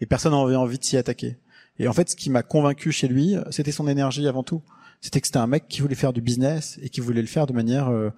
Et 0.00 0.06
personne 0.06 0.32
n'a 0.32 0.38
envie 0.38 0.78
de 0.78 0.84
s'y 0.84 0.96
attaquer. 0.96 1.38
Et 1.78 1.88
en 1.88 1.92
fait, 1.92 2.10
ce 2.10 2.16
qui 2.16 2.30
m'a 2.30 2.42
convaincu 2.42 2.92
chez 2.92 3.08
lui, 3.08 3.36
c'était 3.50 3.72
son 3.72 3.88
énergie 3.88 4.28
avant 4.28 4.42
tout. 4.42 4.62
C'était 5.00 5.20
que 5.20 5.26
c'était 5.26 5.38
un 5.38 5.46
mec 5.46 5.66
qui 5.68 5.80
voulait 5.80 5.94
faire 5.94 6.12
du 6.12 6.20
business 6.20 6.78
et 6.82 6.88
qui 6.88 7.00
voulait 7.00 7.20
le 7.20 7.26
faire 7.26 7.46
de 7.46 7.52
manière 7.52 7.88
euh, 7.88 8.10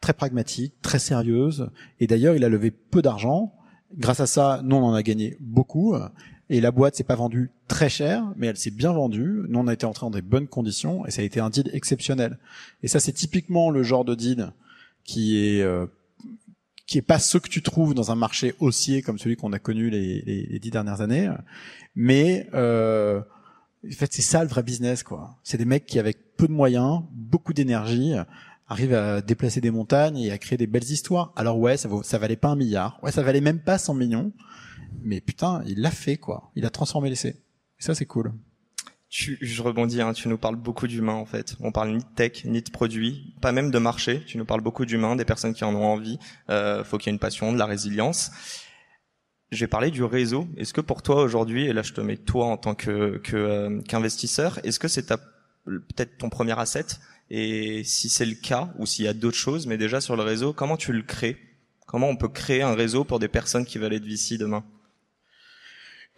très 0.00 0.12
pragmatique, 0.12 0.74
très 0.82 0.98
sérieuse. 0.98 1.70
Et 1.98 2.06
d'ailleurs, 2.06 2.36
il 2.36 2.44
a 2.44 2.48
levé 2.48 2.70
peu 2.70 3.02
d'argent. 3.02 3.54
Grâce 3.96 4.20
à 4.20 4.26
ça, 4.26 4.60
nous, 4.62 4.76
on 4.76 4.84
en 4.84 4.94
a 4.94 5.02
gagné 5.02 5.36
beaucoup. 5.40 5.96
Et 6.48 6.60
la 6.60 6.72
boîte 6.72 6.96
s'est 6.96 7.04
pas 7.04 7.14
vendue 7.14 7.50
très 7.68 7.88
cher, 7.88 8.24
mais 8.36 8.48
elle 8.48 8.56
s'est 8.56 8.72
bien 8.72 8.92
vendue. 8.92 9.42
Nous, 9.48 9.58
on 9.58 9.68
a 9.68 9.72
été 9.72 9.86
entrés 9.86 10.06
dans 10.06 10.10
des 10.10 10.20
bonnes 10.20 10.48
conditions 10.48 11.06
et 11.06 11.12
ça 11.12 11.22
a 11.22 11.24
été 11.24 11.38
un 11.38 11.48
deal 11.48 11.70
exceptionnel. 11.72 12.38
Et 12.82 12.88
ça, 12.88 12.98
c'est 12.98 13.12
typiquement 13.12 13.70
le 13.70 13.84
genre 13.84 14.04
de 14.04 14.16
deal 14.16 14.52
qui 15.04 15.38
est 15.38 15.62
euh, 15.62 15.86
qui 16.90 16.98
est 16.98 17.02
pas 17.02 17.20
ce 17.20 17.38
que 17.38 17.48
tu 17.48 17.62
trouves 17.62 17.94
dans 17.94 18.10
un 18.10 18.16
marché 18.16 18.56
haussier 18.58 19.00
comme 19.00 19.16
celui 19.16 19.36
qu'on 19.36 19.52
a 19.52 19.60
connu 19.60 19.90
les, 19.90 20.58
dix 20.60 20.72
dernières 20.72 21.00
années, 21.00 21.30
mais 21.94 22.48
euh, 22.52 23.20
en 23.86 23.92
fait 23.92 24.12
c'est 24.12 24.22
ça 24.22 24.42
le 24.42 24.48
vrai 24.48 24.64
business 24.64 25.04
quoi. 25.04 25.38
C'est 25.44 25.56
des 25.56 25.64
mecs 25.64 25.86
qui 25.86 26.00
avec 26.00 26.36
peu 26.36 26.48
de 26.48 26.52
moyens, 26.52 27.02
beaucoup 27.12 27.52
d'énergie, 27.52 28.14
arrivent 28.66 28.94
à 28.94 29.20
déplacer 29.20 29.60
des 29.60 29.70
montagnes 29.70 30.18
et 30.18 30.32
à 30.32 30.38
créer 30.38 30.56
des 30.56 30.66
belles 30.66 30.90
histoires. 30.90 31.32
Alors 31.36 31.60
ouais, 31.60 31.76
ça 31.76 32.18
valait 32.18 32.34
pas 32.34 32.48
un 32.48 32.56
milliard, 32.56 32.98
ouais 33.04 33.12
ça 33.12 33.22
valait 33.22 33.40
même 33.40 33.60
pas 33.60 33.78
100 33.78 33.94
millions, 33.94 34.32
mais 35.00 35.20
putain 35.20 35.62
il 35.68 35.80
l'a 35.80 35.92
fait 35.92 36.16
quoi. 36.16 36.50
Il 36.56 36.66
a 36.66 36.70
transformé 36.70 37.08
l'essai. 37.08 37.36
Et 37.78 37.84
ça 37.84 37.94
c'est 37.94 38.06
cool. 38.06 38.32
Tu, 39.10 39.38
je 39.40 39.60
rebondis, 39.60 40.00
hein, 40.00 40.12
tu 40.12 40.28
nous 40.28 40.38
parles 40.38 40.54
beaucoup 40.54 40.86
d'humains 40.86 41.14
en 41.14 41.26
fait. 41.26 41.56
On 41.58 41.72
parle 41.72 41.90
ni 41.90 41.98
de 41.98 42.08
tech, 42.14 42.44
ni 42.44 42.62
de 42.62 42.70
produits, 42.70 43.34
pas 43.40 43.50
même 43.50 43.72
de 43.72 43.78
marché. 43.80 44.22
Tu 44.24 44.38
nous 44.38 44.44
parles 44.44 44.60
beaucoup 44.60 44.84
d'humains, 44.84 45.16
des 45.16 45.24
personnes 45.24 45.52
qui 45.52 45.64
en 45.64 45.74
ont 45.74 45.84
envie. 45.84 46.20
Euh, 46.48 46.84
faut 46.84 46.96
qu'il 46.96 47.08
y 47.08 47.10
ait 47.10 47.14
une 47.14 47.18
passion, 47.18 47.52
de 47.52 47.58
la 47.58 47.66
résilience. 47.66 48.30
Je 49.50 49.58
vais 49.58 49.66
parler 49.66 49.90
du 49.90 50.04
réseau. 50.04 50.46
Est-ce 50.56 50.72
que 50.72 50.80
pour 50.80 51.02
toi 51.02 51.22
aujourd'hui, 51.22 51.66
et 51.66 51.72
là 51.72 51.82
je 51.82 51.92
te 51.92 52.00
mets 52.00 52.18
toi 52.18 52.46
en 52.46 52.56
tant 52.56 52.76
que 52.76 53.20
euh, 53.34 53.82
qu'investisseur, 53.82 54.60
est-ce 54.62 54.78
que 54.78 54.86
c'est 54.86 55.08
peut-être 55.08 56.16
ton 56.18 56.28
premier 56.28 56.56
asset? 56.56 56.86
Et 57.30 57.82
si 57.82 58.08
c'est 58.08 58.26
le 58.26 58.36
cas, 58.36 58.72
ou 58.78 58.86
s'il 58.86 59.06
y 59.06 59.08
a 59.08 59.12
d'autres 59.12 59.36
choses, 59.36 59.66
mais 59.66 59.76
déjà 59.76 60.00
sur 60.00 60.14
le 60.14 60.22
réseau, 60.22 60.52
comment 60.52 60.76
tu 60.76 60.92
le 60.92 61.02
crées? 61.02 61.36
Comment 61.86 62.08
on 62.08 62.16
peut 62.16 62.28
créer 62.28 62.62
un 62.62 62.74
réseau 62.74 63.02
pour 63.02 63.18
des 63.18 63.26
personnes 63.26 63.64
qui 63.64 63.78
veulent 63.78 63.94
être 63.94 64.04
VC 64.04 64.38
demain? 64.38 64.64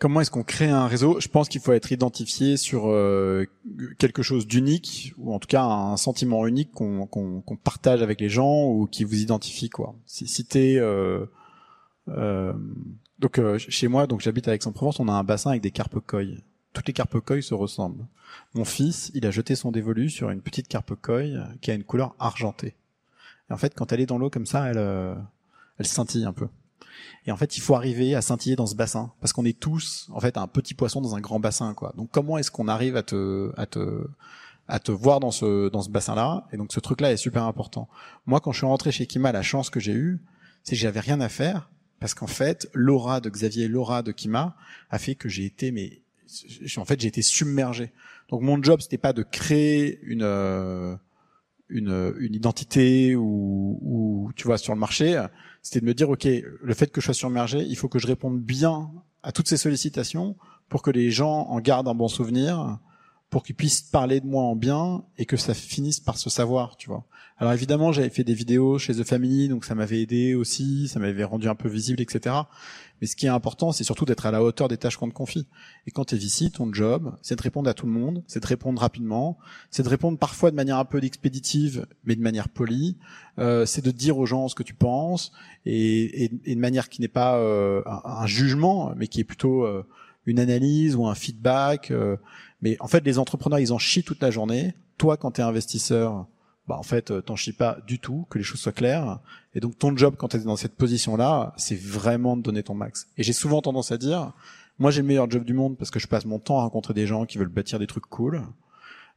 Comment 0.03 0.21
est-ce 0.21 0.33
qu'on 0.33 0.43
crée 0.43 0.69
un 0.69 0.89
réseau? 0.89 1.21
Je 1.21 1.29
pense 1.29 1.49
qu'il 1.49 1.61
faut 1.61 1.71
être 1.71 1.93
identifié 1.93 2.57
sur 2.57 2.91
euh, 2.91 3.47
quelque 3.99 4.25
chose 4.25 4.49
d'unique, 4.49 5.15
ou 5.17 5.33
en 5.33 5.39
tout 5.39 5.47
cas 5.47 5.63
un 5.63 5.97
sentiment 5.97 6.45
unique 6.45 6.73
qu'on 6.73 7.59
partage 7.63 8.03
avec 8.03 8.21
les 8.21 8.29
gens 8.29 8.65
ou 8.65 8.89
qui 8.89 9.05
vous 9.05 9.21
identifie 9.21 9.71
quoi. 9.71 9.95
Si, 10.05 10.27
si 10.27 10.45
euh, 10.57 11.25
euh, 12.09 12.53
donc 13.21 13.41
chez 13.59 13.87
moi, 13.87 14.09
donc 14.09 14.23
j'habite 14.23 14.49
à 14.49 14.57
Aix-en-Provence, 14.57 14.99
on 14.99 15.07
a 15.07 15.13
un 15.13 15.23
bassin 15.23 15.51
avec 15.51 15.63
des 15.63 15.71
carpe 15.71 16.01
Toutes 16.73 16.87
les 16.89 16.93
carpe 16.93 17.17
se 17.41 17.55
ressemblent. 17.55 18.05
Mon 18.55 18.65
fils, 18.65 19.13
il 19.15 19.25
a 19.25 19.31
jeté 19.31 19.55
son 19.55 19.71
dévolu 19.71 20.11
sur 20.11 20.31
une 20.31 20.41
petite 20.41 20.67
carpe 20.67 20.95
qui 21.61 21.71
a 21.71 21.75
une 21.75 21.85
couleur 21.85 22.17
argentée. 22.19 22.75
Et 23.51 23.53
en 23.53 23.57
fait, 23.57 23.73
quand 23.77 23.93
elle 23.93 24.01
est 24.01 24.07
dans 24.07 24.19
l'eau 24.19 24.31
comme 24.31 24.47
ça, 24.47 24.69
elle, 24.69 25.17
elle 25.79 25.87
scintille 25.87 26.25
un 26.25 26.33
peu. 26.33 26.49
Et 27.27 27.33
en 27.33 27.37
fait, 27.37 27.57
il 27.57 27.61
faut 27.61 27.75
arriver 27.75 28.15
à 28.15 28.23
scintiller 28.23 28.57
dans 28.57 28.67
ce 28.67 28.75
bassin 28.75 29.13
parce 29.21 29.33
qu'on 29.33 29.45
est 29.45 29.59
tous 29.59 30.09
en 30.13 30.21
fait 30.21 30.37
un 30.37 30.47
petit 30.47 30.75
poisson 30.75 31.01
dans 31.01 31.15
un 31.15 31.21
grand 31.21 31.41
bassin 31.41 31.75
quoi. 31.75 31.93
Donc 31.97 32.11
comment 32.11 32.39
est-ce 32.39 32.51
qu'on 32.51 32.69
arrive 32.69 32.97
à 32.97 33.03
te 33.03 33.53
à 33.57 33.67
te 33.67 34.07
à 34.69 34.79
te 34.79 34.93
voir 34.93 35.21
dans 35.21 35.31
ce 35.31 35.69
dans 35.69 35.83
ce 35.83 35.91
bassin-là? 35.91 36.47
Et 36.53 36.57
donc 36.57 36.73
ce 36.73 36.81
truc-là 36.81 37.13
est 37.13 37.17
super 37.17 37.45
important. 37.45 37.89
Moi 38.27 38.41
quand 38.41 38.53
je 38.53 38.59
suis 38.59 38.67
rentré 38.67 38.93
chez 38.93 39.07
Kima, 39.07 39.33
la 39.33 39.43
chance 39.43 39.71
que 39.71 39.81
j'ai 39.81 39.93
eue, 39.93 40.21
c'est 40.65 40.75
que 40.75 40.81
j'avais 40.81 41.01
rien 41.01 41.21
à 41.21 41.29
faire 41.29 41.71
parce 42.01 42.15
qu'en 42.15 42.27
fait, 42.27 42.69
l'aura 42.75 43.21
de 43.21 43.31
Xavier, 43.31 43.69
l'aura 43.69 44.03
de 44.03 44.11
Kima 44.11 44.57
a 44.91 44.99
fait 44.99 45.15
que 45.15 45.29
j'ai 45.29 45.45
été 45.45 45.71
mais 45.71 46.03
en 46.77 46.85
fait, 46.85 47.01
j'ai 47.01 47.09
été 47.09 47.23
submergé. 47.23 47.93
Donc 48.29 48.43
mon 48.43 48.61
job 48.63 48.81
c'était 48.81 48.99
pas 48.99 49.13
de 49.13 49.23
créer 49.23 50.01
une 50.03 50.23
euh, 50.23 50.97
une, 51.73 52.15
une 52.21 52.35
identité 52.35 53.17
ou, 53.17 53.79
ou 53.83 54.31
tu 54.37 54.47
vois 54.47 54.59
sur 54.59 54.75
le 54.75 54.81
marché, 54.81 55.21
c'était 55.63 55.81
de 55.81 55.87
me 55.87 55.95
dire, 55.95 56.11
OK, 56.11 56.25
le 56.27 56.75
fait 56.75 56.89
que 56.89 57.01
je 57.01 57.07
sois 57.07 57.15
submergé, 57.15 57.61
il 57.61 57.77
faut 57.77 57.89
que 57.89 57.99
je 57.99 58.07
réponde 58.07 58.41
bien 58.41 58.91
à 59.23 59.33
toutes 59.33 59.49
ces 59.49 59.57
sollicitations 59.57 60.37
pour 60.69 60.83
que 60.83 60.91
les 60.91 61.11
gens 61.11 61.47
en 61.49 61.61
gardent 61.61 61.89
un 61.89 61.95
bon 61.95 62.09
souvenir, 62.09 62.79
pour 63.33 63.43
qu'ils 63.43 63.57
puissent 63.57 63.81
parler 63.81 64.21
de 64.21 64.27
moi 64.27 64.43
en 64.43 64.55
bien 64.55 65.05
et 65.17 65.25
que 65.25 65.39
ça 65.39 65.55
finisse 65.55 66.01
par 66.01 66.19
se 66.19 66.29
savoir, 66.29 66.77
tu 66.77 66.91
vois. 66.91 67.07
Alors 67.39 67.55
évidemment, 67.55 67.91
j'avais 67.91 68.11
fait 68.11 68.25
des 68.25 68.35
vidéos 68.35 68.79
chez 68.79 68.95
The 68.95 69.05
Family, 69.05 69.49
donc 69.49 69.65
ça 69.65 69.75
m'avait 69.75 70.03
aidé 70.03 70.35
aussi, 70.35 70.87
ça 70.87 71.01
m'avait 71.01 71.25
rendu 71.25 71.49
un 71.49 71.55
peu 71.55 71.71
visible, 71.71 72.03
etc. 72.03 72.37
Mais 73.01 73.07
ce 73.07 73.17
qui 73.17 73.25
est 73.25 73.31
important, 73.31 73.73
c'est 73.73 73.85
surtout 73.85 74.05
d'être 74.05 74.27
à 74.27 74.31
la 74.31 74.43
hauteur 74.45 74.69
des 74.69 74.77
tâches 74.77 74.99
qu'on 74.99 75.09
te 75.09 75.15
confie. 75.15 75.47
Et 75.87 75.91
quand 75.91 76.05
tu 76.05 76.15
es 76.15 76.19
ici, 76.19 76.51
ton 76.51 76.71
job, 76.75 77.17
c'est 77.23 77.35
de 77.35 77.43
répondre 77.43 77.71
à 77.71 77.75
tout 77.75 77.87
le 77.87 77.93
monde, 77.93 78.23
c'est 78.27 78.41
de 78.41 78.47
répondre 78.47 78.79
rapidement, 78.79 79.39
c'est 79.71 79.83
de 79.83 79.89
répondre 79.89 80.19
parfois 80.19 80.51
de 80.51 80.57
manière 80.57 80.77
un 80.77 80.85
peu 80.85 81.03
expéditive, 81.03 81.87
mais 82.05 82.17
de 82.17 82.21
manière 82.21 82.51
polie. 82.51 82.99
Euh, 83.39 83.65
c'est 83.65 83.83
de 83.83 83.91
dire 83.91 84.19
aux 84.19 84.27
gens 84.27 84.49
ce 84.49 84.55
que 84.55 84.63
tu 84.63 84.75
penses 84.75 85.33
et, 85.65 86.25
et, 86.25 86.31
et 86.45 86.55
de 86.55 86.61
manière 86.61 86.91
qui 86.91 87.01
n'est 87.01 87.09
pas 87.09 87.39
euh, 87.39 87.81
un, 87.87 88.27
jugement, 88.27 88.93
mais 88.95 89.09
qui 89.09 89.21
est 89.21 89.25
plutôt 89.25 89.65
euh, 89.65 89.87
une 90.27 90.39
analyse 90.39 90.95
ou 90.95 91.07
un 91.07 91.15
feedback. 91.15 91.91
Euh. 91.91 92.17
Mais 92.63 92.77
en 92.81 92.87
fait, 92.89 93.05
les 93.05 93.19
entrepreneurs, 93.19 93.59
ils 93.59 93.73
en 93.73 93.79
chient 93.79 94.05
toute 94.05 94.23
la 94.23 94.31
journée. 94.31 94.75
Toi, 94.97 95.17
quand 95.17 95.33
tu 95.33 95.41
es 95.41 95.45
investisseur, 95.45 96.27
bah 96.69 96.77
en 96.79 96.83
fait, 96.83 97.11
euh, 97.11 97.21
t'en 97.21 97.35
chies 97.35 97.53
pas 97.53 97.79
du 97.87 97.99
tout, 97.99 98.27
que 98.31 98.39
les 98.39 98.45
choses 98.45 98.61
soient 98.61 98.73
claires. 98.73 99.19
Et 99.55 99.61
donc 99.61 99.79
ton 99.79 99.97
job 99.97 100.15
quand 100.17 100.29
tu 100.29 100.37
es 100.37 100.41
dans 100.41 100.57
cette 100.57 100.77
position-là, 100.77 101.55
c'est 101.57 101.79
vraiment 101.79 102.37
de 102.37 102.43
donner 102.43 102.63
ton 102.63 102.75
max. 102.75 103.09
Et 103.19 103.23
j'ai 103.23 103.33
souvent 103.33 103.61
tendance 103.63 103.91
à 103.91 103.99
dire, 103.99 104.33
moi 104.79 104.91
j'ai 104.91 105.01
le 105.01 105.09
meilleur 105.09 105.29
job 105.29 105.45
du 105.45 105.55
monde 105.55 105.77
parce 105.77 105.91
que 105.91 105.99
je 105.99 106.07
passe 106.07 106.25
mon 106.25 106.39
temps 106.39 106.59
à 106.59 106.63
rencontrer 106.63 106.95
des 106.95 107.07
gens 107.07 107.27
qui 107.27 107.39
veulent 107.39 107.49
bâtir 107.49 107.79
des 107.81 107.89
trucs 107.89 108.07
cool. 108.07 108.43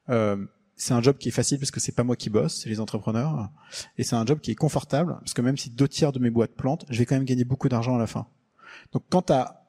Euh, 0.09 0.43
c'est 0.75 0.93
un 0.93 1.01
job 1.01 1.17
qui 1.17 1.29
est 1.29 1.31
facile 1.31 1.59
parce 1.59 1.71
que 1.71 1.79
c'est 1.79 1.93
pas 1.93 2.03
moi 2.03 2.15
qui 2.15 2.29
bosse, 2.29 2.61
c'est 2.61 2.69
les 2.69 2.79
entrepreneurs. 2.79 3.49
Et 3.97 4.03
c'est 4.03 4.15
un 4.15 4.25
job 4.25 4.39
qui 4.39 4.51
est 4.51 4.55
confortable 4.55 5.17
parce 5.19 5.33
que 5.33 5.41
même 5.41 5.57
si 5.57 5.69
deux 5.69 5.87
tiers 5.87 6.11
de 6.11 6.19
mes 6.19 6.31
boîtes 6.31 6.55
plantent, 6.55 6.85
je 6.89 6.97
vais 6.97 7.05
quand 7.05 7.15
même 7.15 7.25
gagner 7.25 7.45
beaucoup 7.45 7.69
d'argent 7.69 7.95
à 7.95 7.99
la 7.99 8.07
fin. 8.07 8.25
Donc 8.91 9.03
quand 9.09 9.27
tu 9.27 9.33
as 9.33 9.61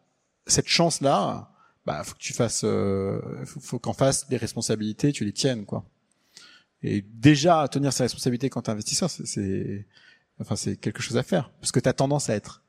cette 0.47 0.69
chance-là, 0.69 1.51
bah 1.87 2.03
faut 2.05 2.15
que 2.15 2.21
tu 2.21 2.33
fasses, 2.33 2.63
euh, 2.65 3.21
faut, 3.45 3.79
qu'en 3.79 3.93
face 3.93 4.27
les 4.29 4.37
responsabilités, 4.37 5.13
tu 5.13 5.25
les 5.25 5.33
tiennes 5.33 5.65
quoi. 5.65 5.89
Et 6.83 7.03
déjà 7.03 7.67
tenir 7.69 7.93
ses 7.93 8.03
responsabilités 8.03 8.51
quand 8.51 8.63
tu 8.63 8.71
es 8.71 8.73
investisseur, 8.73 9.09
c'est, 9.09 9.87
enfin 10.41 10.57
c'est 10.57 10.77
quelque 10.77 11.01
chose 11.01 11.17
à 11.17 11.23
faire 11.23 11.51
parce 11.61 11.73
que 11.73 11.81
tu 11.81 11.89
as 11.89 11.93
tendance 11.93 12.29
à 12.29 12.35
être 12.35 12.63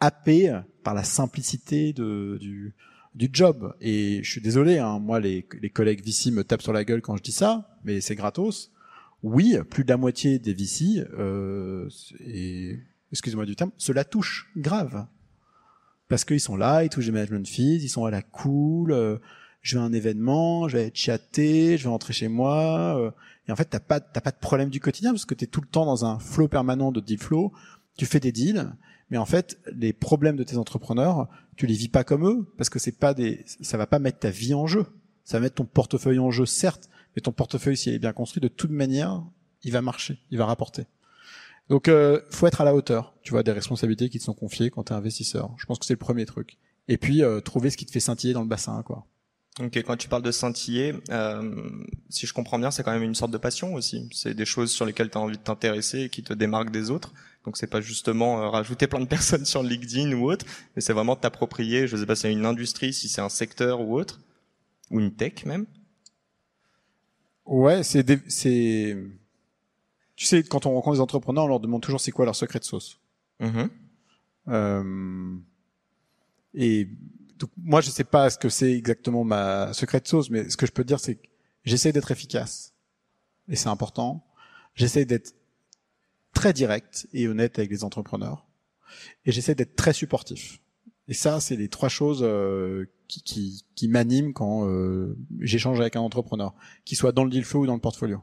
happé 0.00 0.60
par 0.82 0.94
la 0.94 1.04
simplicité 1.04 1.92
de, 1.92 2.36
du, 2.40 2.74
du 3.14 3.30
job. 3.32 3.74
Et 3.80 4.20
je 4.22 4.30
suis 4.30 4.40
désolé, 4.40 4.78
hein, 4.78 4.98
moi 4.98 5.20
les, 5.20 5.46
les 5.62 5.70
collègues 5.70 6.04
VC 6.04 6.32
me 6.32 6.42
tapent 6.42 6.62
sur 6.62 6.72
la 6.72 6.84
gueule 6.84 7.00
quand 7.00 7.16
je 7.16 7.22
dis 7.22 7.32
ça, 7.32 7.78
mais 7.84 8.00
c'est 8.00 8.16
gratos. 8.16 8.72
Oui, 9.22 9.56
plus 9.70 9.84
de 9.84 9.88
la 9.88 9.96
moitié 9.96 10.38
des 10.38 10.52
VC, 10.52 11.02
euh, 11.18 11.88
et 12.20 12.78
excusez-moi 13.10 13.46
du 13.46 13.56
terme, 13.56 13.70
cela 13.78 14.04
touche 14.04 14.50
grave. 14.54 15.06
Parce 16.08 16.24
qu'ils 16.24 16.40
sont 16.40 16.56
là, 16.56 16.84
ils 16.84 16.90
touchent 16.90 17.06
des 17.06 17.12
management 17.12 17.46
fees, 17.46 17.82
ils 17.82 17.88
sont 17.88 18.04
à 18.04 18.10
la 18.10 18.22
cool, 18.22 18.92
euh, 18.92 19.18
je 19.62 19.76
vais 19.76 19.82
à 19.82 19.86
un 19.86 19.92
événement, 19.92 20.68
je 20.68 20.76
vais 20.76 20.86
être 20.86 20.96
chatter, 20.96 21.78
je 21.78 21.84
vais 21.84 21.88
rentrer 21.88 22.12
chez 22.12 22.28
moi. 22.28 22.98
Euh, 22.98 23.10
et 23.48 23.52
en 23.52 23.56
fait, 23.56 23.64
t'as 23.64 23.80
pas, 23.80 24.00
pas 24.00 24.30
de 24.30 24.38
problème 24.38 24.70
du 24.70 24.80
quotidien 24.80 25.12
parce 25.12 25.24
que 25.24 25.34
tu 25.34 25.44
es 25.44 25.46
tout 25.46 25.60
le 25.60 25.66
temps 25.66 25.86
dans 25.86 26.04
un 26.04 26.18
flow 26.18 26.48
permanent 26.48 26.92
de 26.92 27.00
deal 27.00 27.18
flow. 27.18 27.52
Tu 27.96 28.06
fais 28.06 28.20
des 28.20 28.32
deals, 28.32 28.72
mais 29.10 29.18
en 29.18 29.26
fait, 29.26 29.58
les 29.74 29.92
problèmes 29.92 30.36
de 30.36 30.44
tes 30.44 30.56
entrepreneurs, 30.56 31.28
tu 31.56 31.66
les 31.66 31.74
vis 31.74 31.88
pas 31.88 32.04
comme 32.04 32.26
eux 32.26 32.52
parce 32.58 32.68
que 32.68 32.78
c'est 32.78 32.98
pas 32.98 33.14
des, 33.14 33.44
ça 33.46 33.76
va 33.76 33.86
pas 33.86 33.98
mettre 33.98 34.18
ta 34.18 34.30
vie 34.30 34.54
en 34.54 34.66
jeu. 34.66 34.86
Ça 35.24 35.38
va 35.38 35.42
mettre 35.42 35.54
ton 35.56 35.64
portefeuille 35.64 36.18
en 36.18 36.30
jeu, 36.30 36.44
certes, 36.44 36.90
mais 37.16 37.22
ton 37.22 37.32
portefeuille, 37.32 37.76
s'il 37.76 37.94
est 37.94 37.98
bien 37.98 38.12
construit, 38.12 38.42
de 38.42 38.48
toute 38.48 38.70
manière, 38.70 39.24
il 39.62 39.72
va 39.72 39.80
marcher, 39.80 40.18
il 40.30 40.36
va 40.36 40.44
rapporter. 40.44 40.84
Donc, 41.68 41.88
euh, 41.88 42.20
faut 42.30 42.46
être 42.46 42.60
à 42.60 42.64
la 42.64 42.74
hauteur, 42.74 43.14
tu 43.22 43.30
vois, 43.30 43.42
des 43.42 43.52
responsabilités 43.52 44.10
qui 44.10 44.18
te 44.18 44.24
sont 44.24 44.34
confiées 44.34 44.70
quand 44.70 44.84
tu 44.84 44.92
es 44.92 44.96
investisseur. 44.96 45.54
Je 45.56 45.66
pense 45.66 45.78
que 45.78 45.86
c'est 45.86 45.94
le 45.94 45.98
premier 45.98 46.26
truc. 46.26 46.58
Et 46.88 46.98
puis, 46.98 47.22
euh, 47.22 47.40
trouver 47.40 47.70
ce 47.70 47.76
qui 47.76 47.86
te 47.86 47.90
fait 47.90 48.00
scintiller 48.00 48.34
dans 48.34 48.42
le 48.42 48.48
bassin, 48.48 48.82
quoi. 48.82 49.06
Ok, 49.60 49.76
quand 49.86 49.96
tu 49.96 50.08
parles 50.08 50.22
de 50.22 50.32
scintiller, 50.32 50.94
euh, 51.10 51.70
si 52.08 52.26
je 52.26 52.32
comprends 52.32 52.58
bien, 52.58 52.72
c'est 52.72 52.82
quand 52.82 52.90
même 52.90 53.04
une 53.04 53.14
sorte 53.14 53.30
de 53.30 53.38
passion 53.38 53.74
aussi. 53.74 54.08
C'est 54.12 54.34
des 54.34 54.44
choses 54.44 54.72
sur 54.72 54.84
lesquelles 54.84 55.10
tu 55.10 55.16
as 55.16 55.20
envie 55.20 55.38
de 55.38 55.42
t'intéresser 55.42 56.00
et 56.00 56.08
qui 56.08 56.24
te 56.24 56.32
démarquent 56.32 56.72
des 56.72 56.90
autres. 56.90 57.14
Donc 57.44 57.56
c'est 57.56 57.68
pas 57.68 57.80
justement 57.80 58.42
euh, 58.42 58.48
rajouter 58.48 58.88
plein 58.88 58.98
de 58.98 59.04
personnes 59.08 59.44
sur 59.44 59.62
LinkedIn 59.62 60.12
ou 60.14 60.28
autre, 60.28 60.44
mais 60.74 60.82
c'est 60.82 60.92
vraiment 60.92 61.14
t'approprier, 61.14 61.86
je 61.86 61.96
sais 61.96 62.06
pas 62.06 62.16
si 62.16 62.22
c'est 62.22 62.32
une 62.32 62.46
industrie, 62.46 62.92
si 62.92 63.08
c'est 63.08 63.20
un 63.20 63.28
secteur 63.28 63.80
ou 63.80 63.96
autre, 63.96 64.20
ou 64.90 64.98
une 64.98 65.14
tech 65.14 65.44
même. 65.46 65.66
Ouais, 67.46 67.84
c'est 67.84 68.04
c'est 68.28 68.96
tu 70.16 70.26
sais 70.26 70.42
quand 70.42 70.66
on 70.66 70.74
rencontre 70.74 70.96
des 70.96 71.00
entrepreneurs, 71.00 71.44
on 71.44 71.48
leur 71.48 71.60
demande 71.60 71.82
toujours 71.82 72.00
c'est 72.00 72.12
quoi 72.12 72.24
leur 72.24 72.36
secret 72.36 72.58
de 72.58 72.64
sauce. 72.64 73.00
Mm-hmm. 73.40 73.68
Euh... 74.48 75.36
Et 76.54 76.88
donc 77.38 77.50
moi 77.56 77.80
je 77.80 77.90
sais 77.90 78.04
pas 78.04 78.30
ce 78.30 78.38
que 78.38 78.48
c'est 78.48 78.72
exactement 78.72 79.24
ma 79.24 79.72
secret 79.72 80.00
de 80.00 80.06
sauce, 80.06 80.30
mais 80.30 80.48
ce 80.48 80.56
que 80.56 80.66
je 80.66 80.72
peux 80.72 80.84
dire 80.84 81.00
c'est 81.00 81.16
que 81.16 81.26
j'essaie 81.64 81.92
d'être 81.92 82.10
efficace 82.10 82.74
et 83.48 83.56
c'est 83.56 83.68
important. 83.68 84.24
J'essaie 84.74 85.04
d'être 85.04 85.34
très 86.32 86.52
direct 86.52 87.06
et 87.12 87.28
honnête 87.28 87.58
avec 87.58 87.70
les 87.70 87.84
entrepreneurs. 87.84 88.46
Et 89.24 89.32
j'essaie 89.32 89.54
d'être 89.54 89.76
très 89.76 89.92
supportif. 89.92 90.60
Et 91.08 91.14
ça, 91.14 91.40
c'est 91.40 91.56
les 91.56 91.68
trois 91.68 91.88
choses 91.88 92.20
euh, 92.22 92.86
qui, 93.08 93.22
qui, 93.22 93.64
qui 93.74 93.88
m'animent 93.88 94.32
quand 94.32 94.68
euh, 94.68 95.16
j'échange 95.40 95.80
avec 95.80 95.96
un 95.96 96.00
entrepreneur, 96.00 96.54
qu'il 96.84 96.96
soit 96.96 97.12
dans 97.12 97.24
le 97.24 97.30
deal 97.30 97.44
flow 97.44 97.62
ou 97.62 97.66
dans 97.66 97.74
le 97.74 97.80
portfolio. 97.80 98.22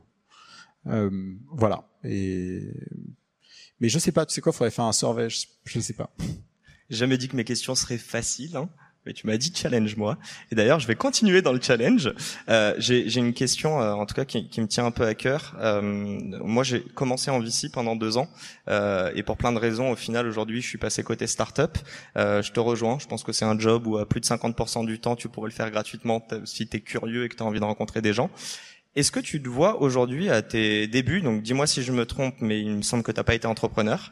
Euh, 0.88 1.36
voilà. 1.52 1.88
Et 2.04 2.62
mais 3.80 3.90
je 3.90 3.98
sais 3.98 4.12
pas, 4.12 4.26
tu 4.26 4.34
sais 4.34 4.42
quoi, 4.42 4.52
faudrait 4.52 4.72
faire 4.72 4.86
un 4.86 4.94
survey, 4.94 5.30
je, 5.30 5.48
je 5.66 5.80
sais 5.80 5.94
pas. 5.94 6.14
J'ai 6.90 6.98
jamais 6.98 7.18
dit 7.18 7.28
que 7.28 7.36
mes 7.36 7.44
questions 7.44 7.74
seraient 7.74 7.98
faciles. 7.98 8.56
Hein 8.56 8.70
mais 9.06 9.14
tu 9.14 9.26
m'as 9.26 9.38
dit 9.38 9.52
challenge 9.54 9.96
moi. 9.96 10.18
Et 10.52 10.56
d'ailleurs, 10.56 10.80
je 10.80 10.88
vais 10.88 10.96
continuer 10.96 11.42
dans 11.42 11.54
le 11.54 11.62
challenge. 11.62 12.14
Euh, 12.50 12.76
j'ai 12.78 13.18
une 13.18 13.34
question, 13.34 13.82
euh, 13.82 13.94
en 13.94 14.06
tout 14.06 14.14
cas, 14.14 14.26
qui, 14.26 14.48
qui, 14.50 14.62
me 14.62 14.68
tient 14.68 14.86
un 14.86 14.92
peu 14.92 15.06
à 15.06 15.16
cœur. 15.16 15.56
Euh, 15.60 15.82
moi, 15.82 16.64
j'ai 16.64 16.82
commencé 16.82 17.32
en 17.32 17.40
VC 17.40 17.70
pendant 17.72 17.96
deux 17.96 18.18
ans, 18.18 18.28
euh, 18.68 19.12
et 19.16 19.24
pour 19.24 19.38
plein 19.38 19.52
de 19.52 19.58
raisons, 19.58 19.92
au 19.92 19.96
final, 19.96 20.28
aujourd'hui, 20.28 20.62
je 20.62 20.68
suis 20.68 20.78
passé 20.78 21.04
côté 21.04 21.26
startup. 21.28 21.78
Euh, 22.18 22.42
je 22.42 22.52
te 22.52 22.60
rejoins. 22.60 23.00
Je 23.00 23.08
pense 23.08 23.24
que 23.24 23.32
c'est 23.32 23.46
un 23.46 23.58
job 23.58 23.88
où 23.88 23.98
à 23.98 24.08
plus 24.08 24.22
de 24.22 24.26
50% 24.26 24.86
du 24.86 25.00
temps, 25.00 25.16
tu 25.16 25.30
pourrais 25.30 25.50
le 25.50 25.56
faire 25.56 25.72
gratuitement 25.72 26.26
si 26.46 26.68
tu 26.68 26.78
es 26.78 26.82
curieux 26.82 27.26
et 27.26 27.30
que 27.30 27.36
tu 27.36 27.44
as 27.44 27.46
envie 27.46 27.60
de 27.60 27.66
rencontrer 27.66 28.02
des 28.02 28.14
gens. 28.14 28.30
Est-ce 28.96 29.12
que 29.12 29.20
tu 29.20 29.42
te 29.42 29.48
vois 29.48 29.82
aujourd'hui 29.82 30.30
à 30.30 30.42
tes 30.42 30.88
débuts, 30.88 31.22
donc 31.22 31.42
dis-moi 31.44 31.66
si 31.66 31.82
je 31.82 31.92
me 31.92 32.06
trompe, 32.06 32.36
mais 32.42 32.60
il 32.60 32.76
me 32.76 32.82
semble 32.82 33.04
que 33.04 33.12
tu 33.12 33.18
n'as 33.18 33.24
pas 33.24 33.36
été 33.36 33.48
entrepreneur, 33.48 34.12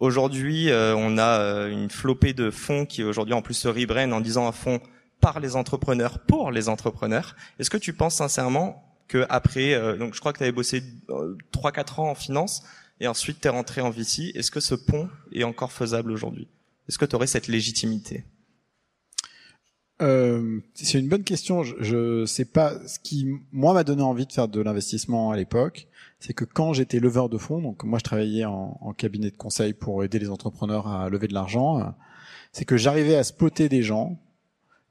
Aujourd'hui, 0.00 0.70
euh, 0.70 0.94
on 0.96 1.18
a 1.18 1.40
euh, 1.40 1.70
une 1.70 1.90
flopée 1.90 2.32
de 2.32 2.50
fonds 2.50 2.86
qui 2.86 3.02
aujourd'hui 3.02 3.34
en 3.34 3.42
plus 3.42 3.54
se 3.54 3.66
rebrand 3.66 4.12
en 4.12 4.20
disant 4.20 4.46
un 4.46 4.52
fonds 4.52 4.80
par 5.20 5.40
les 5.40 5.56
entrepreneurs 5.56 6.20
pour 6.20 6.52
les 6.52 6.68
entrepreneurs. 6.68 7.34
Est-ce 7.58 7.68
que 7.68 7.76
tu 7.76 7.92
penses 7.92 8.14
sincèrement 8.16 8.84
que 9.08 9.26
après, 9.28 9.74
euh, 9.74 9.96
donc 9.96 10.14
je 10.14 10.20
crois 10.20 10.32
que 10.32 10.38
tu 10.38 10.44
avais 10.44 10.52
bossé 10.52 10.84
trois 11.50 11.72
quatre 11.72 11.98
ans 11.98 12.10
en 12.10 12.14
finance 12.14 12.62
et 13.00 13.08
ensuite 13.08 13.40
tu 13.40 13.48
es 13.48 13.50
rentré 13.50 13.80
en 13.80 13.90
VC. 13.90 14.30
Est-ce 14.36 14.52
que 14.52 14.60
ce 14.60 14.76
pont 14.76 15.08
est 15.32 15.42
encore 15.42 15.72
faisable 15.72 16.12
aujourd'hui? 16.12 16.46
Est-ce 16.88 16.98
que 16.98 17.04
tu 17.04 17.16
aurais 17.16 17.26
cette 17.26 17.48
légitimité? 17.48 18.24
Euh, 20.00 20.60
c'est 20.74 20.98
une 20.98 21.08
bonne 21.08 21.24
question. 21.24 21.62
Je, 21.62 21.74
je 21.80 22.24
sais 22.26 22.44
pas 22.44 22.78
ce 22.86 22.98
qui 22.98 23.26
moi 23.52 23.74
m'a 23.74 23.84
donné 23.84 24.02
envie 24.02 24.26
de 24.26 24.32
faire 24.32 24.48
de 24.48 24.60
l'investissement 24.60 25.30
à 25.30 25.36
l'époque, 25.36 25.88
c'est 26.20 26.34
que 26.34 26.44
quand 26.44 26.72
j'étais 26.72 27.00
leveur 27.00 27.28
de 27.28 27.38
fonds, 27.38 27.60
donc 27.60 27.84
moi 27.84 27.98
je 27.98 28.04
travaillais 28.04 28.44
en, 28.44 28.78
en, 28.80 28.92
cabinet 28.92 29.30
de 29.30 29.36
conseil 29.36 29.72
pour 29.72 30.04
aider 30.04 30.18
les 30.18 30.30
entrepreneurs 30.30 30.86
à 30.86 31.08
lever 31.08 31.28
de 31.28 31.34
l'argent, 31.34 31.94
c'est 32.52 32.64
que 32.64 32.76
j'arrivais 32.76 33.16
à 33.16 33.24
spotter 33.24 33.68
des 33.68 33.82
gens 33.82 34.20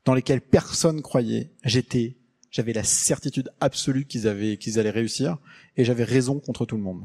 dans 0.06 0.14
lesquels 0.14 0.42
personne 0.42 1.02
croyait. 1.02 1.52
J'étais, 1.64 2.18
j'avais 2.50 2.74
la 2.74 2.84
certitude 2.84 3.50
absolue 3.60 4.06
qu'ils 4.06 4.28
avaient, 4.28 4.58
qu'ils 4.58 4.80
allaient 4.80 4.90
réussir, 4.90 5.38
et 5.76 5.84
j'avais 5.84 6.06
raison 6.06 6.40
contre 6.40 6.66
tout 6.66 6.78
le 6.78 6.84
monde. 6.84 7.04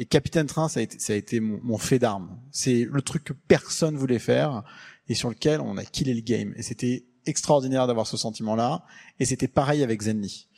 Et 0.00 0.04
Capitaine 0.04 0.46
Train, 0.46 0.68
ça 0.68 0.80
a 0.80 0.82
été, 0.82 0.98
ça 0.98 1.12
a 1.12 1.16
été 1.16 1.40
mon, 1.40 1.60
mon 1.62 1.78
fait 1.78 1.98
d'arme. 1.98 2.38
C'est 2.52 2.86
le 2.90 3.02
truc 3.02 3.24
que 3.24 3.32
personne 3.32 3.96
voulait 3.96 4.20
faire 4.20 4.64
et 5.08 5.14
sur 5.14 5.28
lequel 5.28 5.60
on 5.60 5.76
a 5.76 5.84
killé 5.84 6.14
le 6.14 6.20
game. 6.20 6.54
Et 6.56 6.62
c'était 6.62 7.04
extraordinaire 7.26 7.86
d'avoir 7.86 8.06
ce 8.06 8.16
sentiment-là. 8.16 8.84
Et 9.20 9.24
c'était 9.24 9.48
pareil 9.48 9.82
avec 9.82 10.02
Zenly. 10.02 10.48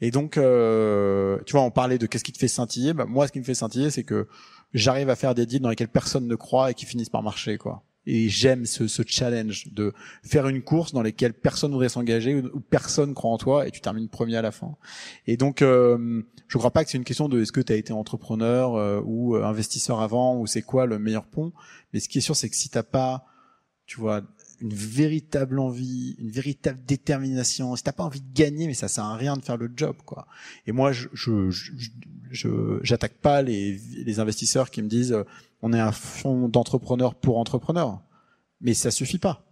Et 0.00 0.10
donc, 0.10 0.36
euh, 0.36 1.38
tu 1.46 1.52
vois, 1.52 1.62
on 1.62 1.70
parlait 1.70 1.98
de 1.98 2.06
qu'est-ce 2.06 2.24
qui 2.24 2.32
te 2.32 2.38
fait 2.38 2.48
scintiller. 2.48 2.92
Bah, 2.92 3.06
moi, 3.06 3.26
ce 3.26 3.32
qui 3.32 3.38
me 3.38 3.44
fait 3.44 3.54
scintiller, 3.54 3.90
c'est 3.90 4.04
que 4.04 4.28
j'arrive 4.74 5.08
à 5.08 5.16
faire 5.16 5.34
des 5.34 5.46
deals 5.46 5.60
dans 5.60 5.70
lesquels 5.70 5.88
personne 5.88 6.26
ne 6.26 6.34
croit 6.34 6.70
et 6.70 6.74
qui 6.74 6.84
finissent 6.84 7.08
par 7.08 7.22
marcher, 7.22 7.56
quoi. 7.56 7.82
Et 8.08 8.28
j'aime 8.28 8.66
ce, 8.66 8.86
ce, 8.86 9.02
challenge 9.04 9.72
de 9.72 9.92
faire 10.22 10.46
une 10.46 10.62
course 10.62 10.92
dans 10.92 11.02
laquelle 11.02 11.34
personne 11.34 11.72
voudrait 11.72 11.88
s'engager 11.88 12.36
ou, 12.36 12.60
personne 12.60 13.14
croit 13.14 13.32
en 13.32 13.36
toi 13.36 13.66
et 13.66 13.72
tu 13.72 13.80
termines 13.80 14.08
premier 14.08 14.36
à 14.36 14.42
la 14.42 14.52
fin. 14.52 14.76
Et 15.26 15.36
donc, 15.36 15.60
euh, 15.60 16.22
je 16.46 16.56
crois 16.56 16.70
pas 16.70 16.84
que 16.84 16.90
c'est 16.90 16.98
une 16.98 17.04
question 17.04 17.28
de 17.28 17.40
est-ce 17.40 17.50
que 17.50 17.60
tu 17.60 17.72
as 17.72 17.76
été 17.76 17.92
entrepreneur 17.92 18.76
euh, 18.76 19.00
ou 19.04 19.34
euh, 19.34 19.44
investisseur 19.44 20.00
avant 20.00 20.38
ou 20.38 20.46
c'est 20.46 20.62
quoi 20.62 20.86
le 20.86 21.00
meilleur 21.00 21.26
pont. 21.26 21.52
Mais 21.92 21.98
ce 21.98 22.08
qui 22.08 22.18
est 22.18 22.20
sûr, 22.20 22.36
c'est 22.36 22.48
que 22.48 22.54
si 22.54 22.68
t'as 22.68 22.84
pas, 22.84 23.24
tu 23.86 24.00
vois, 24.00 24.22
une 24.60 24.72
véritable 24.72 25.58
envie, 25.58 26.16
une 26.18 26.30
véritable 26.30 26.80
détermination. 26.86 27.76
Si 27.76 27.82
t'as 27.82 27.92
pas 27.92 28.04
envie 28.04 28.20
de 28.20 28.32
gagner, 28.32 28.66
mais 28.66 28.74
ça 28.74 28.88
sert 28.88 29.04
à 29.04 29.16
rien 29.16 29.36
de 29.36 29.42
faire 29.42 29.56
le 29.56 29.70
job, 29.74 29.96
quoi. 30.04 30.26
Et 30.66 30.72
moi, 30.72 30.92
je, 30.92 31.08
je, 31.12 31.50
je, 32.30 32.80
j'attaque 32.82 33.14
pas 33.14 33.42
les, 33.42 33.78
les 33.78 34.20
investisseurs 34.20 34.70
qui 34.70 34.82
me 34.82 34.88
disent, 34.88 35.12
euh, 35.12 35.24
on 35.62 35.72
est 35.72 35.80
un 35.80 35.92
fonds 35.92 36.48
d'entrepreneurs 36.48 37.14
pour 37.14 37.38
entrepreneurs. 37.38 38.02
Mais 38.60 38.74
ça 38.74 38.90
suffit 38.90 39.18
pas, 39.18 39.44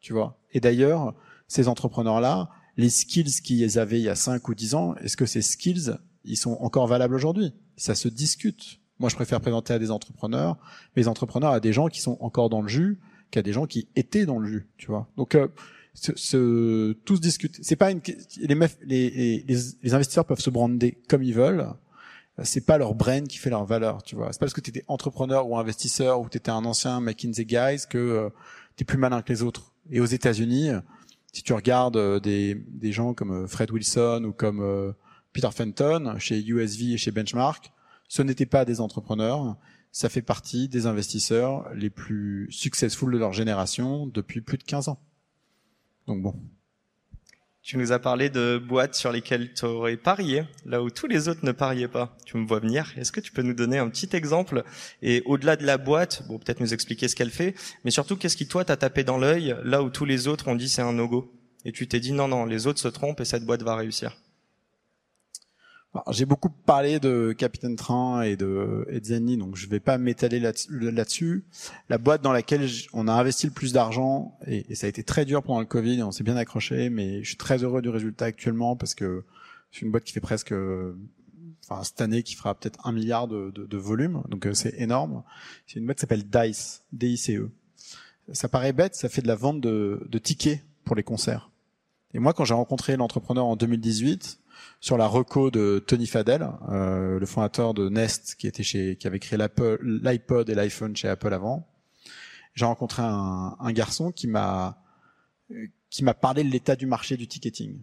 tu 0.00 0.12
vois. 0.12 0.38
Et 0.52 0.60
d'ailleurs, 0.60 1.14
ces 1.48 1.68
entrepreneurs-là, 1.68 2.50
les 2.76 2.90
skills 2.90 3.42
qu'ils 3.42 3.78
avaient 3.78 4.00
il 4.00 4.04
y 4.04 4.08
a 4.08 4.14
5 4.14 4.48
ou 4.48 4.54
10 4.54 4.74
ans, 4.74 4.94
est-ce 4.96 5.16
que 5.16 5.26
ces 5.26 5.42
skills, 5.42 5.96
ils 6.24 6.36
sont 6.36 6.52
encore 6.60 6.86
valables 6.86 7.14
aujourd'hui? 7.14 7.52
Ça 7.76 7.94
se 7.94 8.08
discute. 8.08 8.80
Moi, 8.98 9.10
je 9.10 9.14
préfère 9.14 9.40
présenter 9.40 9.74
à 9.74 9.78
des 9.78 9.90
entrepreneurs, 9.90 10.56
mais 10.94 11.02
les 11.02 11.08
entrepreneurs 11.08 11.52
à 11.52 11.60
des 11.60 11.72
gens 11.72 11.88
qui 11.88 12.00
sont 12.00 12.16
encore 12.20 12.48
dans 12.48 12.62
le 12.62 12.68
jus, 12.68 12.98
qu'il 13.30 13.38
y 13.38 13.40
a 13.40 13.42
des 13.42 13.52
gens 13.52 13.66
qui 13.66 13.88
étaient 13.96 14.26
dans 14.26 14.38
le 14.38 14.48
jus, 14.48 14.66
tu 14.76 14.86
vois. 14.86 15.08
Donc 15.16 15.34
euh, 15.34 15.48
tout 17.04 17.16
se 17.16 17.20
discute. 17.20 17.58
C'est 17.62 17.76
pas 17.76 17.90
une 17.90 18.00
les, 18.38 18.54
les, 18.84 19.44
les, 19.46 19.56
les, 19.82 19.94
investisseurs 19.94 20.24
peuvent 20.24 20.40
se 20.40 20.50
brander 20.50 20.98
comme 21.08 21.22
ils 21.22 21.34
veulent. 21.34 21.66
C'est 22.42 22.66
pas 22.66 22.76
leur 22.76 22.94
brain 22.94 23.24
qui 23.24 23.38
fait 23.38 23.48
leur 23.48 23.64
valeur, 23.64 24.02
tu 24.02 24.14
vois. 24.14 24.30
C'est 24.30 24.38
pas 24.38 24.46
parce 24.46 24.52
que 24.52 24.60
tu 24.60 24.68
étais 24.68 24.84
entrepreneur 24.88 25.48
ou 25.48 25.56
investisseur 25.56 26.20
ou 26.20 26.28
tu 26.28 26.36
étais 26.36 26.50
un 26.50 26.66
ancien 26.66 27.00
McKinsey 27.00 27.46
guys 27.46 27.86
que 27.88 27.96
euh, 27.96 28.28
tu 28.76 28.82
es 28.82 28.84
plus 28.84 28.98
malin 28.98 29.22
que 29.22 29.32
les 29.32 29.42
autres. 29.42 29.72
Et 29.90 30.00
aux 30.00 30.06
États-Unis, 30.06 30.72
si 31.32 31.42
tu 31.42 31.54
regardes 31.54 31.96
euh, 31.96 32.20
des, 32.20 32.54
des 32.54 32.92
gens 32.92 33.14
comme 33.14 33.44
euh, 33.44 33.46
Fred 33.46 33.70
Wilson 33.70 34.24
ou 34.26 34.32
comme 34.32 34.94
Peter 35.32 35.48
Fenton 35.50 36.16
chez 36.18 36.44
USV 36.44 36.92
et 36.92 36.98
chez 36.98 37.10
Benchmark, 37.10 37.72
ce 38.06 38.20
n'étaient 38.20 38.46
pas 38.46 38.66
des 38.66 38.82
entrepreneurs, 38.82 39.56
ça 39.96 40.10
fait 40.10 40.20
partie 40.20 40.68
des 40.68 40.84
investisseurs 40.84 41.72
les 41.74 41.88
plus 41.88 42.48
successful 42.50 43.10
de 43.10 43.16
leur 43.16 43.32
génération 43.32 44.06
depuis 44.06 44.42
plus 44.42 44.58
de 44.58 44.62
15 44.62 44.88
ans. 44.88 45.00
Donc 46.06 46.20
bon. 46.20 46.34
Tu 47.62 47.78
nous 47.78 47.92
as 47.92 47.98
parlé 47.98 48.28
de 48.28 48.58
boîtes 48.58 48.94
sur 48.94 49.10
lesquelles 49.10 49.54
tu 49.54 49.64
aurais 49.64 49.96
parié, 49.96 50.44
là 50.66 50.82
où 50.82 50.90
tous 50.90 51.06
les 51.06 51.28
autres 51.28 51.46
ne 51.46 51.52
pariaient 51.52 51.88
pas. 51.88 52.14
Tu 52.26 52.36
me 52.36 52.46
vois 52.46 52.60
venir. 52.60 52.92
Est-ce 52.98 53.10
que 53.10 53.20
tu 53.20 53.32
peux 53.32 53.40
nous 53.40 53.54
donner 53.54 53.78
un 53.78 53.88
petit 53.88 54.14
exemple? 54.14 54.64
Et 55.00 55.22
au-delà 55.24 55.56
de 55.56 55.64
la 55.64 55.78
boîte, 55.78 56.28
bon, 56.28 56.38
peut-être 56.38 56.60
nous 56.60 56.74
expliquer 56.74 57.08
ce 57.08 57.16
qu'elle 57.16 57.30
fait, 57.30 57.54
mais 57.86 57.90
surtout, 57.90 58.18
qu'est-ce 58.18 58.36
qui, 58.36 58.46
toi, 58.46 58.66
t'a 58.66 58.76
tapé 58.76 59.02
dans 59.02 59.16
l'œil, 59.16 59.56
là 59.64 59.82
où 59.82 59.88
tous 59.88 60.04
les 60.04 60.28
autres 60.28 60.48
ont 60.48 60.56
dit 60.56 60.68
c'est 60.68 60.82
un 60.82 60.92
no-go? 60.92 61.32
Et 61.64 61.72
tu 61.72 61.88
t'es 61.88 62.00
dit 62.00 62.12
non, 62.12 62.28
non, 62.28 62.44
les 62.44 62.66
autres 62.66 62.80
se 62.80 62.88
trompent 62.88 63.22
et 63.22 63.24
cette 63.24 63.46
boîte 63.46 63.62
va 63.62 63.76
réussir. 63.76 64.14
J'ai 66.10 66.26
beaucoup 66.26 66.50
parlé 66.50 67.00
de 67.00 67.32
Capitaine 67.36 67.76
Train 67.76 68.22
et 68.22 68.36
de, 68.36 68.86
Zenny, 69.02 69.36
donc 69.36 69.56
je 69.56 69.68
vais 69.68 69.80
pas 69.80 69.98
m'étaler 69.98 70.40
là-dessus. 70.40 71.44
la 71.88 71.98
boîte 71.98 72.22
dans 72.22 72.32
laquelle 72.32 72.68
on 72.92 73.08
a 73.08 73.12
investi 73.12 73.46
le 73.46 73.52
plus 73.52 73.72
d'argent, 73.72 74.38
et, 74.46 74.74
ça 74.74 74.86
a 74.86 74.90
été 74.90 75.02
très 75.02 75.24
dur 75.24 75.42
pendant 75.42 75.60
le 75.60 75.66
Covid, 75.66 76.02
on 76.02 76.12
s'est 76.12 76.24
bien 76.24 76.36
accroché, 76.36 76.90
mais 76.90 77.22
je 77.22 77.28
suis 77.28 77.36
très 77.36 77.62
heureux 77.62 77.82
du 77.82 77.88
résultat 77.88 78.26
actuellement 78.26 78.76
parce 78.76 78.94
que 78.94 79.24
c'est 79.72 79.82
une 79.82 79.90
boîte 79.90 80.04
qui 80.04 80.12
fait 80.12 80.20
presque, 80.20 80.54
enfin 81.64 81.82
cette 81.82 82.00
année 82.00 82.22
qui 82.22 82.34
fera 82.34 82.54
peut-être 82.54 82.86
un 82.86 82.92
milliard 82.92 83.28
de, 83.28 83.76
volume, 83.76 84.22
donc 84.28 84.46
euh, 84.46 84.54
c'est 84.54 84.74
énorme. 84.80 85.22
C'est 85.66 85.78
une 85.78 85.86
boîte 85.86 85.98
qui 85.98 86.02
s'appelle 86.02 86.24
Dice, 86.24 86.82
D-I-C-E. 86.92 87.50
Ça 88.32 88.48
paraît 88.48 88.72
bête, 88.72 88.94
ça 88.94 89.08
fait 89.08 89.22
de 89.22 89.28
la 89.28 89.36
vente 89.36 89.60
de 89.60 90.18
tickets 90.18 90.64
pour 90.84 90.96
les 90.96 91.02
concerts. 91.02 91.50
Et 92.16 92.18
moi, 92.18 92.32
quand 92.32 92.46
j'ai 92.46 92.54
rencontré 92.54 92.96
l'entrepreneur 92.96 93.44
en 93.44 93.56
2018, 93.56 94.40
sur 94.80 94.96
la 94.96 95.06
reco 95.06 95.50
de 95.50 95.82
Tony 95.86 96.06
Fadell, 96.06 96.48
euh, 96.70 97.18
le 97.18 97.26
fondateur 97.26 97.74
de 97.74 97.88
Nest, 97.88 98.36
qui 98.38 98.46
était 98.46 98.62
chez, 98.62 98.96
qui 98.96 99.06
avait 99.06 99.18
créé 99.18 99.38
l'iPod 99.38 100.48
et 100.48 100.54
l'iPhone 100.54 100.94
chez 100.94 101.08
Apple 101.08 101.32
avant. 101.32 101.66
J'ai 102.54 102.64
rencontré 102.64 103.02
un, 103.02 103.56
un, 103.58 103.72
garçon 103.72 104.12
qui 104.12 104.26
m'a 104.28 104.82
qui 105.90 106.04
m'a 106.04 106.14
parlé 106.14 106.42
de 106.42 106.48
l'état 106.48 106.74
du 106.76 106.86
marché 106.86 107.16
du 107.16 107.28
ticketing, 107.28 107.82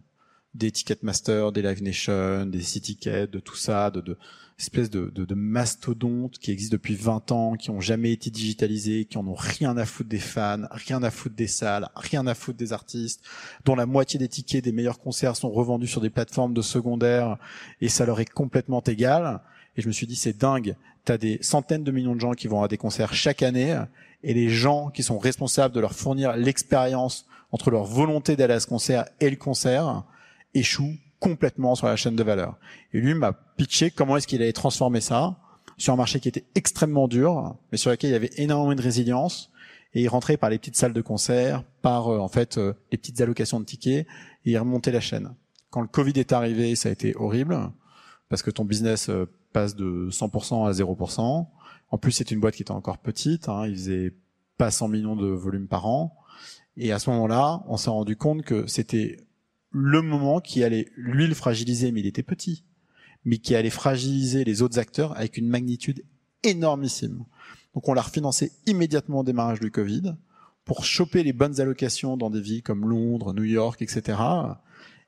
des 0.54 0.72
Ticketmaster, 0.72 1.52
des 1.52 1.62
Live 1.62 1.82
Nation, 1.82 2.46
des 2.46 2.62
C-Tickets, 2.62 3.32
de 3.32 3.40
tout 3.40 3.56
ça, 3.56 3.90
de, 3.90 4.02
de 4.02 4.18
espèce 4.60 4.90
de, 4.90 5.12
de, 5.14 5.26
de, 5.26 5.36
mastodontes 5.36 6.38
qui 6.38 6.52
existent 6.52 6.76
depuis 6.76 6.96
20 6.96 7.32
ans, 7.32 7.54
qui 7.54 7.70
ont 7.70 7.82
jamais 7.82 8.12
été 8.12 8.30
digitalisés, 8.30 9.06
qui 9.06 9.18
en 9.18 9.28
ont 9.28 9.36
rien 9.36 9.78
à 9.78 9.86
foutre 9.86 10.10
des 10.10 10.20
fans, 10.20 10.62
rien 10.72 11.02
à 11.04 11.12
foutre 11.12 11.36
des 11.36 11.48
salles, 11.48 11.90
rien 11.96 12.26
à 12.28 12.34
foutre 12.34 12.58
des 12.58 12.74
artistes, 12.74 13.24
dont 13.66 13.76
la 13.76 13.86
moitié 13.86 14.20
des 14.20 14.28
tickets 14.28 14.64
des 14.64 14.72
meilleurs 14.72 15.00
concerts 15.00 15.36
sont 15.36 15.52
revendus 15.52 15.88
sur 15.88 16.02
des 16.02 16.10
plateformes 16.10 16.54
de 16.54 16.62
secondaire 16.62 17.38
et 17.82 17.90
ça 17.90 18.06
leur 18.06 18.20
est 18.20 18.30
complètement 18.30 18.82
égal. 18.82 19.42
Et 19.76 19.82
je 19.82 19.88
me 19.88 19.94
suis 19.94 20.08
dit, 20.08 20.16
c'est 20.16 20.38
dingue. 20.38 20.76
T'as 21.04 21.18
des 21.18 21.40
centaines 21.42 21.84
de 21.84 21.92
millions 21.92 22.16
de 22.16 22.22
gens 22.22 22.34
qui 22.34 22.48
vont 22.48 22.64
à 22.64 22.68
des 22.68 22.78
concerts 22.78 23.14
chaque 23.14 23.44
année 23.44 23.78
et 24.24 24.34
les 24.34 24.50
gens 24.50 24.90
qui 24.90 25.04
sont 25.04 25.18
responsables 25.18 25.74
de 25.74 25.80
leur 25.80 25.94
fournir 25.94 26.36
l'expérience 26.38 27.26
entre 27.52 27.72
leur 27.72 27.84
volonté 27.84 28.36
d'aller 28.36 28.54
à 28.54 28.60
ce 28.60 28.68
concert 28.68 29.06
et 29.20 29.30
le 29.30 29.36
concert 29.36 30.04
échouent 30.54 30.98
complètement 31.24 31.74
sur 31.76 31.88
la 31.88 31.96
chaîne 31.96 32.18
de 32.18 32.24
valeur. 32.24 32.58
Et 32.94 33.00
lui 33.00 33.14
m'a 33.14 33.32
pitché 33.32 33.92
comment 33.92 34.18
est-ce 34.18 34.28
qu'il 34.28 34.42
allait 34.42 34.52
transformer 34.52 35.00
ça 35.00 35.38
sur 35.78 35.94
un 35.94 35.96
marché 35.96 36.20
qui 36.20 36.28
était 36.28 36.44
extrêmement 36.54 37.08
dur, 37.08 37.56
mais 37.72 37.78
sur 37.78 37.92
lequel 37.92 38.10
il 38.10 38.14
y 38.14 38.16
avait 38.16 38.32
énormément 38.36 38.76
de 38.76 38.82
résilience. 38.82 39.50
Et 39.94 40.02
il 40.02 40.08
rentrait 40.10 40.36
par 40.36 40.50
les 40.50 40.58
petites 40.58 40.76
salles 40.76 40.92
de 40.92 41.02
concert, 41.02 41.64
par 41.82 42.10
euh, 42.10 42.20
en 42.20 42.28
fait 42.28 42.58
euh, 42.58 42.74
les 42.92 42.98
petites 42.98 43.22
allocations 43.22 43.60
de 43.62 43.66
tickets, 43.66 44.06
et 44.46 44.52
il 44.52 44.58
remontait 44.58 44.92
la 44.92 45.00
chaîne. 45.00 45.34
Quand 45.70 45.82
le 45.82 45.88
Covid 45.88 46.14
est 46.18 46.34
arrivé, 46.34 46.76
ça 46.76 46.90
a 46.90 46.92
été 46.92 47.16
horrible 47.16 47.72
parce 48.28 48.42
que 48.42 48.52
ton 48.52 48.66
business 48.66 49.10
euh, 49.10 49.30
passe 49.54 49.76
de 49.76 50.10
100% 50.12 50.68
à 50.68 50.72
0%. 50.72 51.48
En 51.92 51.98
plus, 51.98 52.12
c'est 52.12 52.32
une 52.32 52.40
boîte 52.40 52.56
qui 52.56 52.64
était 52.64 52.72
encore 52.72 52.98
petite. 52.98 53.48
Hein, 53.48 53.68
il 53.68 53.76
faisait 53.76 54.14
pas 54.58 54.72
100 54.72 54.90
millions 54.90 55.16
de 55.16 55.28
volume 55.28 55.68
par 55.68 55.86
an. 55.86 56.18
Et 56.76 56.92
à 56.92 57.00
ce 57.00 57.10
moment-là, 57.12 57.64
on 57.68 57.78
s'est 57.78 57.92
rendu 57.92 58.18
compte 58.18 58.42
que 58.42 58.68
c'était 58.68 59.18
le 59.74 60.02
moment 60.02 60.40
qui 60.40 60.64
allait 60.64 60.88
lui 60.96 61.28
le 61.28 61.34
fragiliser, 61.34 61.92
mais 61.92 62.00
il 62.00 62.06
était 62.06 62.24
petit, 62.24 62.64
mais 63.26 63.40
qui 63.40 63.56
allait 63.56 63.70
fragiliser 63.70 64.44
les 64.44 64.62
autres 64.62 64.80
acteurs 64.80 65.18
avec 65.18 65.38
une 65.38 65.48
magnitude 65.48 66.06
énormissime. 66.44 67.26
Donc 67.74 67.90
on 67.90 67.94
l'a 67.94 68.04
refinancé 68.04 68.52
immédiatement 68.68 69.22
au 69.22 69.24
démarrage 69.24 69.60
du 69.60 69.72
Covid 69.72 70.16
pour 70.64 70.86
choper 70.86 71.24
les 71.24 71.34
bonnes 71.34 71.60
allocations 71.60 72.18
dans 72.18 72.30
des 72.30 72.40
villes 72.40 72.62
comme 72.62 72.88
Londres, 72.88 73.34
New 73.34 73.44
York, 73.44 73.82
etc. 73.82 74.20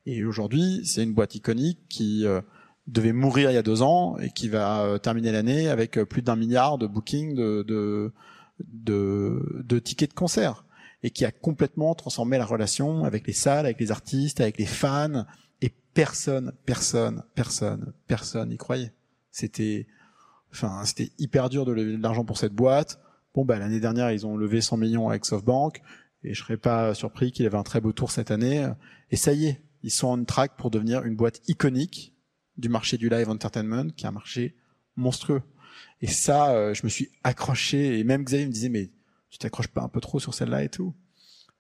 Et 0.08 0.26
aujourd'hui, 0.26 0.82
c'est 0.84 1.04
une 1.04 1.14
boîte 1.14 1.36
iconique 1.36 1.80
qui 1.88 2.26
euh, 2.26 2.42
devait 2.88 3.14
mourir 3.14 3.52
il 3.52 3.54
y 3.54 3.58
a 3.58 3.64
deux 3.64 3.84
ans 3.84 4.18
et 4.18 4.32
qui 4.32 4.50
va 4.50 4.82
euh, 4.82 4.98
terminer 4.98 5.32
l'année 5.32 5.70
avec 5.70 5.98
euh, 5.98 6.06
plus 6.06 6.24
d'un 6.24 6.36
milliard 6.36 6.78
de 6.78 6.88
bookings 6.88 7.36
de, 7.36 7.64
de, 7.64 8.12
de, 8.60 9.64
de 9.64 9.80
tickets 9.80 10.10
de 10.10 10.16
concert 10.16 10.66
et 11.04 11.12
qui 11.12 11.26
a 11.26 11.32
complètement 11.32 11.94
transformé 11.96 12.38
la 12.38 12.46
relation 12.46 13.04
avec 13.04 13.28
les 13.28 13.34
salles, 13.34 13.66
avec 13.66 13.80
les 13.80 13.92
artistes, 13.92 14.42
avec 14.42 14.58
les 14.58 14.66
fans. 14.66 15.26
Et 15.62 15.72
personne, 15.94 16.54
personne, 16.66 17.24
personne, 17.36 17.94
personne 18.08 18.50
n'y 18.50 18.58
croyait. 18.58 18.94
C'était, 19.32 19.88
enfin, 20.52 20.84
c'était 20.86 21.12
hyper 21.18 21.50
dur 21.50 21.66
de 21.66 21.72
lever 21.72 21.98
de 21.98 22.02
l'argent 22.02 22.26
pour 22.26 22.38
cette 22.38 22.54
boîte. 22.54 23.00
Bon, 23.34 23.46
bah, 23.46 23.60
l'année 23.60 23.80
dernière, 23.80 24.12
ils 24.12 24.26
ont 24.26 24.38
levé 24.38 24.62
100 24.62 24.78
millions 24.78 25.10
avec 25.10 25.26
SoftBank. 25.26 25.82
Et 26.24 26.34
je 26.34 26.42
serais 26.42 26.58
pas 26.58 26.96
surpris 26.96 27.32
qu'il 27.32 27.46
avait 27.46 27.58
un 27.58 27.64
très 27.64 27.82
beau 27.82 27.92
tour 27.92 28.12
cette 28.12 28.32
année. 28.32 28.68
Et 29.12 29.16
ça 29.16 29.34
y 29.34 29.46
est, 29.46 29.62
ils 29.84 29.92
sont 29.92 30.08
en 30.08 30.24
track 30.24 30.58
pour 30.58 30.72
devenir 30.72 31.04
une 31.04 31.16
boîte 31.16 31.42
iconique 31.48 32.16
du 32.58 32.70
marché 32.70 32.98
du 32.98 33.10
live 33.10 33.30
entertainment, 33.30 33.90
qui 33.96 34.06
est 34.06 34.08
un 34.08 34.12
marché 34.12 34.56
monstrueux. 34.96 35.44
Et 36.02 36.08
ça, 36.08 36.52
euh, 36.52 36.74
je 36.74 36.84
me 36.84 36.90
suis 36.90 37.12
accroché. 37.24 38.00
Et 38.00 38.04
même 38.04 38.24
Xavier 38.24 38.48
me 38.48 38.52
disait, 38.52 38.70
mais 38.70 38.90
tu 39.36 39.40
t'accroches 39.40 39.68
pas 39.68 39.82
un 39.82 39.90
peu 39.90 40.00
trop 40.00 40.22
sur 40.22 40.34
celle-là 40.34 40.64
et 40.64 40.70
tout. 40.70 40.96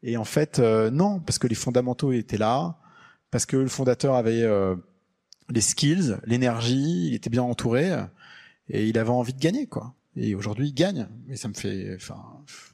Et 0.02 0.16
en 0.16 0.24
fait, 0.24 0.60
euh, 0.60 0.90
non, 0.90 1.20
parce 1.20 1.38
que 1.40 1.46
les 1.46 1.56
fondamentaux 1.56 2.14
étaient 2.14 2.38
là, 2.38 2.80
parce 3.32 3.46
que 3.46 3.58
le 3.58 3.68
fondateur 3.68 4.16
avait 4.16 4.44
euh, 4.44 4.78
les 5.50 5.60
skills, 5.60 6.16
l'énergie, 6.24 7.08
il 7.08 7.14
était 7.14 7.30
bien 7.30 7.44
entouré, 7.44 7.92
et 8.70 8.88
il 8.88 8.98
avait 8.98 9.10
envie 9.10 9.34
de 9.34 9.42
gagner, 9.42 9.68
quoi. 9.68 9.94
Et 10.16 10.36
aujourd'hui, 10.36 10.70
il 10.70 10.74
gagne. 10.74 11.10
Et 11.28 11.36
ça 11.36 11.50
me 11.50 11.54
fait, 11.54 11.94
enfin, 11.96 12.24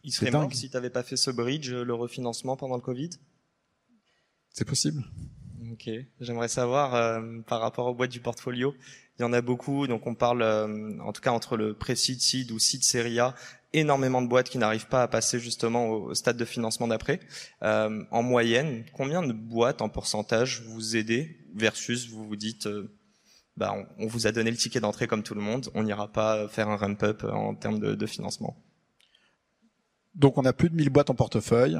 il 0.03 0.11
serait 0.11 0.29
dingue. 0.29 0.41
mort 0.41 0.53
si 0.53 0.69
t'avais 0.69 0.91
pas 0.91 1.01
fait 1.01 1.17
ce 1.17 1.31
bridge, 1.31 1.71
le 1.71 1.93
refinancement 1.95 2.55
pendant 2.55 2.75
le 2.75 2.81
Covid? 2.81 3.09
C'est 4.53 4.65
possible. 4.65 5.03
Ok. 5.71 5.89
J'aimerais 6.19 6.47
savoir 6.47 6.93
euh, 6.93 7.39
par 7.47 7.59
rapport 7.59 7.87
aux 7.87 7.95
boîtes 7.95 8.11
du 8.11 8.19
portfolio. 8.19 8.75
Il 9.17 9.23
y 9.23 9.25
en 9.25 9.33
a 9.33 9.41
beaucoup, 9.41 9.87
donc 9.87 10.05
on 10.05 10.13
parle, 10.13 10.43
en 10.43 11.11
tout 11.11 11.21
cas 11.21 11.31
entre 11.31 11.57
le 11.57 11.73
pré-seed, 11.73 12.21
seed 12.21 12.51
ou 12.51 12.59
seed 12.59 12.83
série 12.83 13.19
A, 13.19 13.35
énormément 13.73 14.21
de 14.21 14.27
boîtes 14.27 14.49
qui 14.49 14.57
n'arrivent 14.57 14.87
pas 14.87 15.03
à 15.03 15.07
passer 15.07 15.39
justement 15.39 15.87
au 15.89 16.13
stade 16.13 16.37
de 16.37 16.45
financement 16.45 16.87
d'après. 16.87 17.19
Euh, 17.63 18.03
en 18.11 18.23
moyenne, 18.23 18.83
combien 18.93 19.21
de 19.21 19.33
boîtes 19.33 19.81
en 19.81 19.89
pourcentage 19.89 20.63
vous 20.67 20.97
aidez 20.97 21.37
versus 21.55 22.09
vous 22.09 22.27
vous 22.27 22.35
dites, 22.35 22.67
euh, 22.67 22.93
bah, 23.57 23.75
on, 23.97 24.07
vous 24.07 24.27
a 24.27 24.31
donné 24.31 24.51
le 24.51 24.57
ticket 24.57 24.79
d'entrée 24.79 25.07
comme 25.07 25.23
tout 25.23 25.35
le 25.35 25.41
monde, 25.41 25.69
on 25.73 25.83
n'ira 25.83 26.11
pas 26.11 26.47
faire 26.47 26.69
un 26.69 26.77
ramp-up 26.77 27.23
en 27.23 27.55
termes 27.55 27.79
de, 27.79 27.95
de, 27.95 28.05
financement? 28.05 28.57
Donc 30.15 30.37
on 30.37 30.45
a 30.45 30.53
plus 30.53 30.69
de 30.69 30.75
1000 30.75 30.89
boîtes 30.89 31.09
en 31.09 31.15
portefeuille 31.15 31.79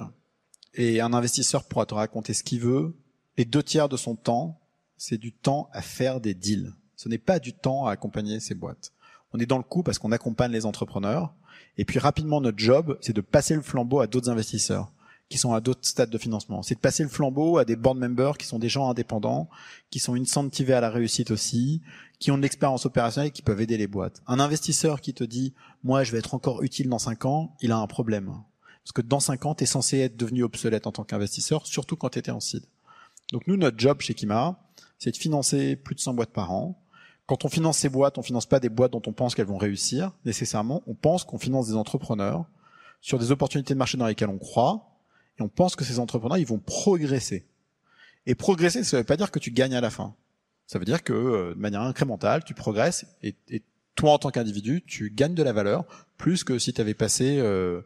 et 0.74 1.02
un 1.02 1.14
investisseur 1.14 1.66
pourra 1.68 1.86
te 1.86 1.94
raconter 1.94 2.34
ce 2.34 2.44
qu'il 2.44 2.62
veut 2.62 2.96
et 3.38 3.46
deux 3.46 3.64
tiers 3.64 3.90
de 3.90 3.98
son 3.98 4.16
temps, 4.16 4.62
c'est 4.98 5.18
du 5.18 5.34
temps 5.34 5.70
à 5.74 5.82
faire 5.82 6.22
des 6.22 6.34
deals. 6.34 6.74
Ce 6.96 7.10
n'est 7.10 7.18
pas 7.18 7.40
du 7.40 7.54
temps 7.54 7.88
à 7.88 7.92
accompagner 7.92 8.40
ces 8.40 8.54
boîtes. 8.54 8.94
On 9.34 9.40
est 9.40 9.46
dans 9.46 9.58
le 9.58 9.64
coup 9.64 9.84
parce 9.84 9.98
qu'on 9.98 10.12
accompagne 10.12 10.52
les 10.52 10.66
entrepreneurs 10.66 11.34
et 11.78 11.86
puis 11.86 12.00
rapidement, 12.00 12.42
notre 12.42 12.60
job, 12.60 12.98
c'est 13.02 13.14
de 13.14 13.22
passer 13.22 13.56
le 13.56 13.62
flambeau 13.62 14.00
à 14.00 14.08
d'autres 14.08 14.30
investisseurs 14.30 14.92
qui 15.30 15.38
sont 15.38 15.54
à 15.54 15.62
d'autres 15.62 15.88
stades 15.88 16.10
de 16.10 16.18
financement. 16.18 16.62
C'est 16.62 16.76
de 16.76 16.80
passer 16.80 17.04
le 17.04 17.10
flambeau 17.10 17.58
à 17.58 17.64
des 17.64 17.78
board 17.78 17.98
members 17.98 18.38
qui 18.38 18.46
sont 18.46 18.60
des 18.60 18.68
gens 18.68 18.90
indépendants, 18.90 19.50
qui 19.90 20.00
sont 20.00 20.16
incentivés 20.16 20.74
à 20.74 20.82
la 20.82 20.90
réussite 20.90 21.32
aussi, 21.32 21.82
qui 22.20 22.32
ont 22.32 22.38
de 22.38 22.42
l'expérience 22.42 22.86
opérationnelle 22.86 23.30
et 23.30 23.32
qui 23.32 23.42
peuvent 23.42 23.62
aider 23.62 23.78
les 23.78 23.88
boîtes. 23.88 24.22
Un 24.28 24.42
investisseur 24.42 25.00
qui 25.00 25.14
te 25.14 25.24
dit, 25.24 25.54
moi, 25.84 26.04
je 26.04 26.12
vais 26.12 26.18
être 26.20 26.34
encore 26.34 26.64
utile 26.64 26.90
dans 26.90 27.00
cinq 27.00 27.24
ans, 27.24 27.56
il 27.62 27.72
a 27.72 27.78
un 27.78 27.88
problème. 27.88 28.34
Parce 28.84 28.92
que 28.92 29.02
dans 29.02 29.22
cinq 29.22 29.46
ans, 29.46 29.56
tu 29.56 29.64
es 29.64 29.68
censé 29.68 30.00
être 30.00 30.18
devenu 30.18 30.44
obsolète 30.44 30.86
en 30.86 30.92
tant 30.92 31.06
qu'investisseur, 31.06 31.66
surtout 31.66 31.96
quand 31.96 32.10
tu 32.10 32.20
étais 32.20 32.32
en 32.32 32.42
seed. 32.42 32.66
Donc 33.32 33.48
nous, 33.48 33.56
notre 33.56 33.80
job 33.80 34.02
chez 34.02 34.14
Kima, 34.14 34.60
c'est 35.00 35.12
de 35.12 35.18
financer 35.18 35.78
plus 35.78 35.96
de 35.96 36.02
100 36.02 36.14
boîtes 36.14 36.34
par 36.34 36.52
an, 36.52 36.81
quand 37.32 37.46
on 37.46 37.50
finance 37.50 37.78
ces 37.78 37.88
boîtes, 37.88 38.18
on 38.18 38.24
finance 38.24 38.46
pas 38.46 38.60
des 38.60 38.68
boîtes 38.68 38.92
dont 38.92 39.02
on 39.06 39.14
pense 39.14 39.36
qu'elles 39.36 39.46
vont 39.46 39.58
réussir 39.58 40.12
nécessairement. 40.26 40.84
On 40.86 40.96
pense 40.96 41.24
qu'on 41.24 41.40
finance 41.40 41.68
des 41.70 41.76
entrepreneurs 41.76 42.44
sur 43.00 43.20
des 43.20 43.32
opportunités 43.32 43.74
de 43.74 43.80
marché 43.80 43.98
dans 43.98 44.06
lesquelles 44.06 44.28
on 44.28 44.38
croit, 44.38 45.00
et 45.40 45.42
on 45.42 45.48
pense 45.48 45.78
que 45.78 45.86
ces 45.86 45.98
entrepreneurs 46.00 46.38
ils 46.40 46.46
vont 46.46 46.60
progresser. 46.60 47.46
Et 48.26 48.36
progresser, 48.36 48.84
ça 48.84 48.98
veut 48.98 49.06
pas 49.06 49.16
dire 49.16 49.32
que 49.32 49.40
tu 49.40 49.50
gagnes 49.50 49.76
à 49.76 49.80
la 49.80 49.90
fin. 49.90 50.14
Ça 50.68 50.78
veut 50.78 50.84
dire 50.84 51.04
que 51.04 51.14
euh, 51.14 51.54
de 51.56 51.60
manière 51.60 51.84
incrémentale, 51.84 52.44
tu 52.44 52.54
progresses 52.54 53.06
et, 53.24 53.34
toi 53.96 54.12
en 54.12 54.18
tant 54.18 54.30
qu'individu, 54.30 54.84
tu 54.86 55.10
gagnes 55.10 55.34
de 55.34 55.44
la 55.44 55.54
valeur 55.54 55.86
plus 56.18 56.44
que 56.44 56.60
si 56.60 56.74
tu 56.74 56.82
avais 56.82 56.94
passé 56.94 57.38
euh, 57.40 57.80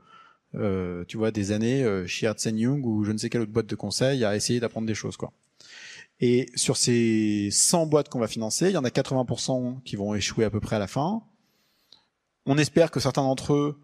euh, 0.55 1.05
tu 1.07 1.17
vois 1.17 1.29
des 1.29 1.51
années 1.51 1.85
chez 2.07 2.25
Ernst 2.25 2.45
Young 2.45 2.83
ou 2.83 3.03
je 3.03 3.11
ne 3.11 3.19
sais 3.19 3.29
quelle 3.29 3.41
autre 3.41 3.51
boîte 3.51 3.67
de 3.67 3.75
conseil 3.75 4.25
à 4.25 4.35
essayer 4.35 4.59
d'apprendre 4.59 4.87
des 4.87 4.95
choses 4.95 5.17
quoi. 5.17 5.33
Et 6.19 6.49
sur 6.55 6.77
ces 6.77 7.49
100 7.51 7.87
boîtes 7.87 8.09
qu'on 8.09 8.19
va 8.19 8.27
financer, 8.27 8.67
il 8.67 8.73
y 8.73 8.77
en 8.77 8.85
a 8.85 8.89
80% 8.89 9.81
qui 9.83 9.95
vont 9.95 10.15
échouer 10.15 10.45
à 10.45 10.49
peu 10.49 10.59
près 10.59 10.77
à 10.77 10.79
la 10.79 10.87
fin. 10.87 11.23
On 12.45 12.57
espère 12.57 12.91
que 12.91 12.99
certains 12.99 13.23
d'entre 13.23 13.53
eux 13.53 13.79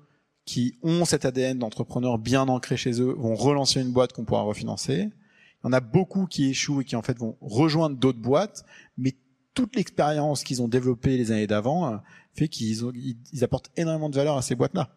qui 0.45 0.77
ont 0.81 1.05
cet 1.05 1.25
ADN 1.25 1.59
d'entrepreneur 1.59 2.17
bien 2.17 2.47
ancré 2.47 2.77
chez 2.77 3.01
eux 3.01 3.13
vont 3.17 3.35
relancer 3.35 3.81
une 3.81 3.91
boîte 3.91 4.13
qu'on 4.13 4.25
pourra 4.25 4.41
refinancer. 4.41 5.09
Il 5.63 5.65
y 5.65 5.67
en 5.67 5.73
a 5.73 5.79
beaucoup 5.79 6.25
qui 6.25 6.49
échouent 6.49 6.81
et 6.81 6.85
qui 6.85 6.95
en 6.95 7.01
fait 7.01 7.17
vont 7.17 7.37
rejoindre 7.41 7.97
d'autres 7.97 8.19
boîtes, 8.19 8.65
mais 8.97 9.15
toute 9.53 9.75
l'expérience 9.75 10.43
qu'ils 10.43 10.61
ont 10.61 10.67
développée 10.67 11.17
les 11.17 11.31
années 11.31 11.47
d'avant 11.47 11.93
euh, 11.93 11.97
fait 12.33 12.47
qu'ils 12.47 13.17
ils 13.33 13.43
apportent 13.43 13.69
énormément 13.75 14.09
de 14.09 14.15
valeur 14.15 14.37
à 14.37 14.41
ces 14.41 14.55
boîtes-là. 14.55 14.95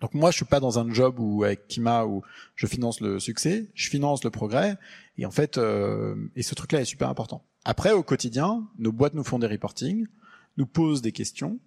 Donc 0.00 0.14
moi, 0.14 0.30
je 0.30 0.36
suis 0.36 0.44
pas 0.44 0.60
dans 0.60 0.78
un 0.78 0.92
job 0.92 1.18
où 1.18 1.44
avec 1.44 1.66
Kima 1.66 2.06
où 2.06 2.22
je 2.54 2.66
finance 2.66 3.00
le 3.00 3.18
succès, 3.18 3.68
je 3.74 3.88
finance 3.88 4.22
le 4.24 4.30
progrès, 4.30 4.76
et 5.16 5.26
en 5.26 5.30
fait, 5.30 5.58
euh, 5.58 6.14
et 6.36 6.42
ce 6.42 6.54
truc-là 6.54 6.80
est 6.80 6.84
super 6.84 7.08
important. 7.08 7.44
Après, 7.64 7.92
au 7.92 8.02
quotidien, 8.02 8.66
nos 8.78 8.92
boîtes 8.92 9.14
nous 9.14 9.24
font 9.24 9.38
des 9.38 9.48
reporting, 9.48 10.06
nous 10.56 10.66
posent 10.66 11.02
des 11.02 11.12
questions 11.12 11.58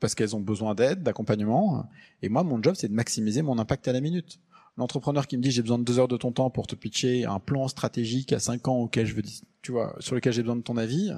parce 0.00 0.14
qu'elles 0.14 0.36
ont 0.36 0.40
besoin 0.40 0.74
d'aide, 0.74 1.02
d'accompagnement, 1.02 1.88
et 2.20 2.28
moi, 2.28 2.42
mon 2.42 2.62
job, 2.62 2.74
c'est 2.76 2.88
de 2.88 2.92
maximiser 2.92 3.40
mon 3.42 3.58
impact 3.58 3.88
à 3.88 3.92
la 3.92 4.00
minute. 4.00 4.40
L'entrepreneur 4.76 5.26
qui 5.26 5.38
me 5.38 5.42
dit 5.42 5.50
j'ai 5.50 5.62
besoin 5.62 5.78
de 5.78 5.84
deux 5.84 5.98
heures 5.98 6.08
de 6.08 6.18
ton 6.18 6.32
temps 6.32 6.50
pour 6.50 6.66
te 6.66 6.74
pitcher 6.74 7.24
un 7.24 7.38
plan 7.38 7.66
stratégique 7.66 8.32
à 8.34 8.38
cinq 8.40 8.68
ans 8.68 8.76
auquel 8.76 9.06
je 9.06 9.14
veux, 9.14 9.22
tu 9.62 9.72
vois, 9.72 9.96
sur 10.00 10.14
lequel 10.14 10.34
j'ai 10.34 10.42
besoin 10.42 10.56
de 10.56 10.62
ton 10.62 10.76
avis, 10.76 11.12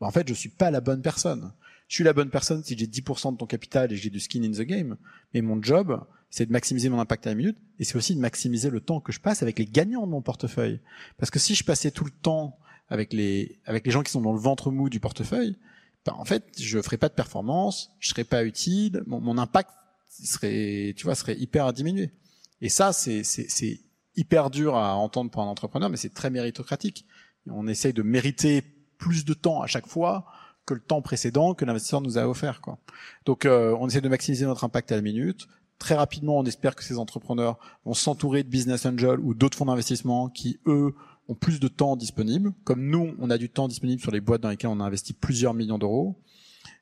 bah, 0.00 0.06
en 0.06 0.10
fait, 0.10 0.26
je 0.28 0.34
suis 0.34 0.48
pas 0.48 0.70
la 0.70 0.80
bonne 0.80 1.02
personne. 1.02 1.52
Je 1.88 1.94
suis 1.94 2.04
la 2.04 2.12
bonne 2.12 2.30
personne 2.30 2.62
si 2.62 2.76
j'ai 2.76 2.86
10% 2.86 3.32
de 3.32 3.38
ton 3.38 3.46
capital 3.46 3.92
et 3.92 3.96
j'ai 3.96 4.10
du 4.10 4.20
skin 4.20 4.42
in 4.42 4.52
the 4.52 4.60
game. 4.60 4.96
Mais 5.32 5.40
mon 5.40 5.60
job, 5.62 6.04
c'est 6.30 6.46
de 6.46 6.52
maximiser 6.52 6.90
mon 6.90 7.00
impact 7.00 7.26
à 7.26 7.30
la 7.30 7.34
minute 7.34 7.56
et 7.78 7.84
c'est 7.84 7.96
aussi 7.96 8.14
de 8.14 8.20
maximiser 8.20 8.68
le 8.68 8.80
temps 8.80 9.00
que 9.00 9.10
je 9.10 9.20
passe 9.20 9.42
avec 9.42 9.58
les 9.58 9.64
gagnants 9.64 10.06
de 10.06 10.12
mon 10.12 10.20
portefeuille. 10.20 10.80
Parce 11.16 11.30
que 11.30 11.38
si 11.38 11.54
je 11.54 11.64
passais 11.64 11.90
tout 11.90 12.04
le 12.04 12.10
temps 12.10 12.58
avec 12.88 13.12
les, 13.12 13.58
avec 13.64 13.86
les 13.86 13.90
gens 13.90 14.02
qui 14.02 14.12
sont 14.12 14.20
dans 14.20 14.34
le 14.34 14.38
ventre 14.38 14.70
mou 14.70 14.90
du 14.90 15.00
portefeuille, 15.00 15.56
bah, 16.04 16.14
en 16.18 16.26
fait, 16.26 16.44
je 16.58 16.80
ferais 16.80 16.98
pas 16.98 17.08
de 17.08 17.14
performance, 17.14 17.90
je 18.00 18.10
serais 18.10 18.24
pas 18.24 18.44
utile, 18.44 19.02
mon, 19.06 19.20
mon 19.20 19.38
impact 19.38 19.70
serait, 20.10 20.94
tu 20.96 21.04
vois, 21.04 21.14
serait 21.14 21.38
hyper 21.38 21.72
diminué. 21.72 22.12
Et 22.60 22.68
ça, 22.68 22.92
c'est, 22.92 23.24
c'est 23.24 23.80
hyper 24.16 24.50
dur 24.50 24.74
à 24.74 24.94
entendre 24.96 25.30
pour 25.30 25.42
un 25.42 25.46
entrepreneur, 25.46 25.88
mais 25.88 25.96
c'est 25.96 26.12
très 26.12 26.28
méritocratique. 26.28 27.06
On 27.46 27.66
essaye 27.66 27.92
de 27.94 28.02
mériter 28.02 28.62
plus 28.98 29.24
de 29.24 29.32
temps 29.32 29.62
à 29.62 29.66
chaque 29.66 29.86
fois 29.86 30.26
que 30.68 30.74
le 30.74 30.80
temps 30.80 31.00
précédent 31.00 31.54
que 31.54 31.64
l'investisseur 31.64 32.02
nous 32.02 32.18
a 32.18 32.28
offert. 32.28 32.60
Quoi. 32.60 32.78
Donc 33.24 33.46
euh, 33.46 33.74
on 33.80 33.88
essaie 33.88 34.02
de 34.02 34.08
maximiser 34.08 34.44
notre 34.44 34.64
impact 34.64 34.92
à 34.92 34.96
la 34.96 35.02
minute. 35.02 35.48
Très 35.78 35.94
rapidement, 35.94 36.38
on 36.38 36.44
espère 36.44 36.76
que 36.76 36.84
ces 36.84 36.98
entrepreneurs 36.98 37.58
vont 37.84 37.94
s'entourer 37.94 38.42
de 38.42 38.48
business 38.48 38.84
angels 38.84 39.20
ou 39.20 39.32
d'autres 39.32 39.56
fonds 39.56 39.64
d'investissement 39.64 40.28
qui, 40.28 40.60
eux, 40.66 40.94
ont 41.28 41.34
plus 41.34 41.58
de 41.60 41.68
temps 41.68 41.96
disponible. 41.96 42.52
Comme 42.64 42.84
nous, 42.84 43.14
on 43.18 43.30
a 43.30 43.38
du 43.38 43.48
temps 43.48 43.68
disponible 43.68 44.02
sur 44.02 44.10
les 44.10 44.20
boîtes 44.20 44.42
dans 44.42 44.50
lesquelles 44.50 44.70
on 44.70 44.80
a 44.80 44.84
investi 44.84 45.14
plusieurs 45.14 45.54
millions 45.54 45.78
d'euros. 45.78 46.20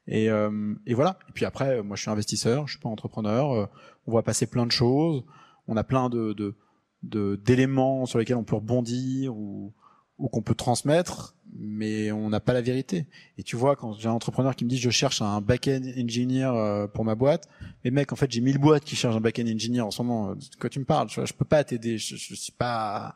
Et, 0.09 0.31
euh, 0.31 0.75
et, 0.87 0.95
voilà. 0.95 1.19
Et 1.29 1.33
puis 1.33 1.45
après, 1.45 1.83
moi, 1.83 1.95
je 1.95 2.03
suis 2.03 2.11
investisseur, 2.11 2.67
je 2.67 2.73
suis 2.73 2.81
pas 2.81 2.89
entrepreneur. 2.89 3.53
Euh, 3.53 3.67
on 4.07 4.13
voit 4.13 4.23
passer 4.23 4.47
plein 4.47 4.67
de 4.67 4.73
choses. 4.73 5.25
On 5.69 5.77
a 5.77 5.85
plein 5.85 6.09
de 6.09 6.57
d'éléments 7.03 8.03
de, 8.03 8.09
sur 8.09 8.19
lesquels 8.19 8.37
on 8.37 8.45
peut 8.45 8.57
rebondir 8.57 9.37
ou, 9.37 9.73
ou 10.19 10.29
qu'on 10.29 10.43
peut 10.43 10.55
transmettre 10.55 11.36
mais 11.59 12.13
on 12.13 12.31
n'a 12.31 12.41
pas 12.41 12.53
la 12.53 12.61
vérité. 12.61 13.07
Et 13.39 13.43
tu 13.43 13.57
vois, 13.57 13.77
quand 13.77 13.95
j'ai 13.95 14.09
un 14.09 14.13
entrepreneur 14.13 14.55
qui 14.55 14.65
me 14.65 14.71
dit 14.71 14.79
je 14.79 14.91
cherche 14.91 15.23
un 15.23 15.41
back-end 15.41 15.83
engineer 15.99 16.47
euh, 16.55 16.87
pour 16.87 17.05
ma 17.05 17.15
boîte, 17.15 17.49
mais 17.85 17.91
mec, 17.91 18.13
en 18.13 18.17
fait, 18.17 18.31
j'ai 18.31 18.41
mille 18.41 18.59
boîtes 18.59 18.85
qui 18.85 18.97
cherchent 18.97 19.17
un 19.17 19.21
back-end 19.21 19.47
engineer 19.47 19.81
en 19.81 19.91
ce 19.91 20.03
moment. 20.03 20.35
De 20.35 20.45
quoi 20.61 20.71
tu 20.71 20.79
me 20.79 20.85
parles 20.85 21.09
je, 21.09 21.33
peux 21.33 21.45
pas 21.45 21.65
t'aider. 21.65 21.99
Je, 21.99 22.17
je, 22.17 22.35
suis 22.35 22.53
pas, 22.53 23.15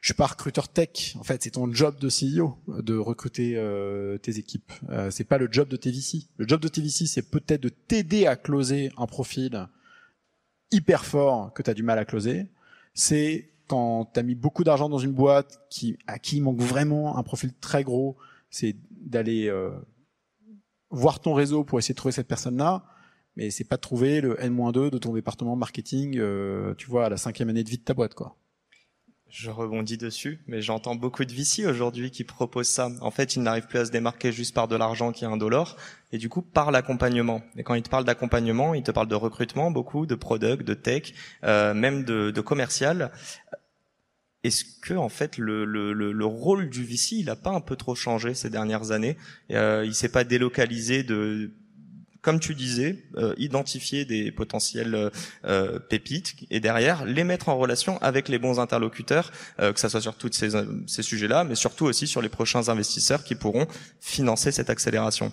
je 0.00 0.08
suis 0.08 0.14
pas 0.14 0.26
recruteur 0.26 0.68
tech. 0.68 1.16
En 1.18 1.24
fait, 1.24 1.42
c'est 1.42 1.52
ton 1.52 1.72
job 1.72 1.98
de 1.98 2.08
CEO 2.08 2.58
de 2.68 2.96
recruter 2.96 3.54
euh, 3.56 4.18
tes 4.18 4.38
équipes. 4.38 4.72
Euh, 4.90 5.10
c'est 5.10 5.24
pas 5.24 5.38
le 5.38 5.48
job 5.50 5.68
de 5.68 5.76
TVC. 5.76 6.26
Le 6.36 6.46
job 6.46 6.60
de 6.60 6.68
TVC, 6.68 7.06
c'est 7.06 7.30
peut-être 7.30 7.62
de 7.62 7.70
t'aider 7.70 8.26
à 8.26 8.36
closer 8.36 8.90
un 8.98 9.06
profil 9.06 9.66
hyper 10.70 11.04
fort 11.04 11.54
que 11.54 11.62
tu 11.62 11.70
as 11.70 11.74
du 11.74 11.82
mal 11.82 11.98
à 11.98 12.04
closer. 12.04 12.48
C'est 12.92 13.53
quand 13.66 14.10
tu 14.12 14.22
mis 14.22 14.34
beaucoup 14.34 14.64
d'argent 14.64 14.88
dans 14.88 14.98
une 14.98 15.12
boîte 15.12 15.60
qui, 15.70 15.96
à 16.06 16.18
qui 16.18 16.36
il 16.36 16.42
manque 16.42 16.60
vraiment 16.60 17.16
un 17.16 17.22
profil 17.22 17.52
très 17.54 17.84
gros, 17.84 18.16
c'est 18.50 18.76
d'aller 18.90 19.48
euh, 19.48 19.70
voir 20.90 21.20
ton 21.20 21.34
réseau 21.34 21.64
pour 21.64 21.78
essayer 21.78 21.92
de 21.92 21.96
trouver 21.96 22.12
cette 22.12 22.28
personne-là, 22.28 22.84
mais 23.36 23.50
c'est 23.50 23.64
pas 23.64 23.76
de 23.76 23.80
trouver 23.80 24.20
le 24.20 24.40
N-2 24.40 24.90
de 24.90 24.98
ton 24.98 25.14
département 25.14 25.56
marketing, 25.56 26.18
euh, 26.18 26.74
tu 26.74 26.88
vois, 26.88 27.06
à 27.06 27.08
la 27.08 27.16
cinquième 27.16 27.48
année 27.48 27.64
de 27.64 27.70
vie 27.70 27.78
de 27.78 27.82
ta 27.82 27.94
boîte, 27.94 28.14
quoi. 28.14 28.36
Je 29.30 29.50
rebondis 29.50 29.96
dessus, 29.98 30.38
mais 30.46 30.62
j'entends 30.62 30.94
beaucoup 30.94 31.24
de 31.24 31.32
VC 31.32 31.66
aujourd'hui 31.66 32.12
qui 32.12 32.22
proposent 32.22 32.68
ça. 32.68 32.88
En 33.00 33.10
fait, 33.10 33.34
ils 33.34 33.42
n'arrivent 33.42 33.66
plus 33.66 33.80
à 33.80 33.84
se 33.84 33.90
démarquer 33.90 34.30
juste 34.30 34.54
par 34.54 34.68
de 34.68 34.76
l'argent 34.76 35.10
qui 35.10 35.24
est 35.24 35.26
un 35.26 35.36
dollar, 35.36 35.76
et 36.12 36.18
du 36.18 36.28
coup 36.28 36.40
par 36.40 36.70
l'accompagnement. 36.70 37.42
Et 37.56 37.64
quand 37.64 37.74
ils 37.74 37.82
te 37.82 37.88
parlent 37.88 38.04
d'accompagnement, 38.04 38.74
ils 38.74 38.84
te 38.84 38.92
parlent 38.92 39.08
de 39.08 39.14
recrutement 39.16 39.72
beaucoup, 39.72 40.06
de 40.06 40.14
product, 40.14 40.62
de 40.62 40.74
tech, 40.74 41.14
euh, 41.42 41.74
même 41.74 42.04
de, 42.04 42.40
commercial. 42.40 43.10
Est-ce 44.44 44.64
que 44.82 44.94
en 44.94 45.08
fait 45.08 45.38
le, 45.38 45.64
le, 45.64 45.92
le, 45.92 46.26
rôle 46.26 46.68
du 46.68 46.84
VC 46.84 47.16
il 47.16 47.30
a 47.30 47.36
pas 47.36 47.50
un 47.50 47.60
peu 47.60 47.76
trop 47.76 47.94
changé 47.94 48.34
ces 48.34 48.50
dernières 48.50 48.92
années? 48.92 49.16
Euh, 49.50 49.84
Il 49.84 49.94
s'est 49.94 50.10
pas 50.10 50.22
délocalisé 50.22 51.02
de 51.02 51.50
comme 52.24 52.40
tu 52.40 52.54
disais, 52.54 53.04
euh, 53.16 53.34
identifier 53.36 54.06
des 54.06 54.32
potentiels 54.32 55.10
euh, 55.44 55.78
pépites 55.78 56.34
et 56.50 56.58
derrière 56.58 57.04
les 57.04 57.22
mettre 57.22 57.50
en 57.50 57.58
relation 57.58 57.98
avec 57.98 58.30
les 58.30 58.38
bons 58.38 58.58
interlocuteurs, 58.58 59.30
euh, 59.60 59.74
que 59.74 59.78
ça 59.78 59.90
soit 59.90 60.00
sur 60.00 60.16
tous 60.16 60.32
ces, 60.32 60.50
ces 60.86 61.02
sujets-là, 61.02 61.44
mais 61.44 61.54
surtout 61.54 61.84
aussi 61.84 62.06
sur 62.06 62.22
les 62.22 62.30
prochains 62.30 62.70
investisseurs 62.70 63.24
qui 63.24 63.34
pourront 63.34 63.66
financer 64.00 64.52
cette 64.52 64.70
accélération. 64.70 65.32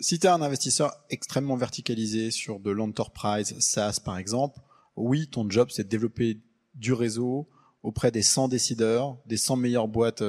Si 0.00 0.18
tu 0.18 0.26
es 0.26 0.30
un 0.30 0.40
investisseur 0.40 0.90
extrêmement 1.10 1.56
verticalisé 1.56 2.30
sur 2.30 2.60
de 2.60 2.70
l'enterprise 2.70 3.54
SaaS 3.60 4.00
par 4.02 4.16
exemple, 4.16 4.58
oui, 4.96 5.28
ton 5.28 5.48
job 5.50 5.68
c'est 5.70 5.84
de 5.84 5.88
développer 5.88 6.38
du 6.74 6.94
réseau 6.94 7.46
auprès 7.82 8.10
des 8.10 8.22
100 8.22 8.48
décideurs, 8.48 9.18
des 9.26 9.36
100 9.36 9.56
meilleures 9.56 9.88
boîtes 9.88 10.22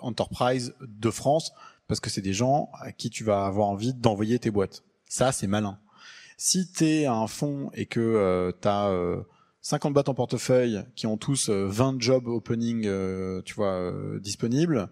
enterprise 0.00 0.74
de 0.80 1.10
France 1.10 1.52
parce 1.90 1.98
que 1.98 2.08
c'est 2.08 2.20
des 2.22 2.32
gens 2.32 2.70
à 2.80 2.92
qui 2.92 3.10
tu 3.10 3.24
vas 3.24 3.46
avoir 3.46 3.66
envie 3.66 3.92
d'envoyer 3.92 4.38
tes 4.38 4.52
boîtes. 4.52 4.84
Ça, 5.06 5.32
c'est 5.32 5.48
malin. 5.48 5.76
Si 6.36 6.70
tu 6.70 6.84
es 6.84 7.06
un 7.06 7.26
fonds 7.26 7.68
et 7.74 7.86
que 7.86 8.54
tu 8.62 8.68
as 8.68 9.24
50 9.62 9.92
boîtes 9.92 10.08
en 10.08 10.14
portefeuille 10.14 10.84
qui 10.94 11.08
ont 11.08 11.16
tous 11.16 11.50
20 11.50 11.96
euh, 11.96 11.96
jobs 11.98 12.28
opening 12.28 12.86
euh, 12.86 13.42
tu 13.42 13.54
vois 13.54 13.72
euh, 13.72 14.20
disponibles, 14.20 14.88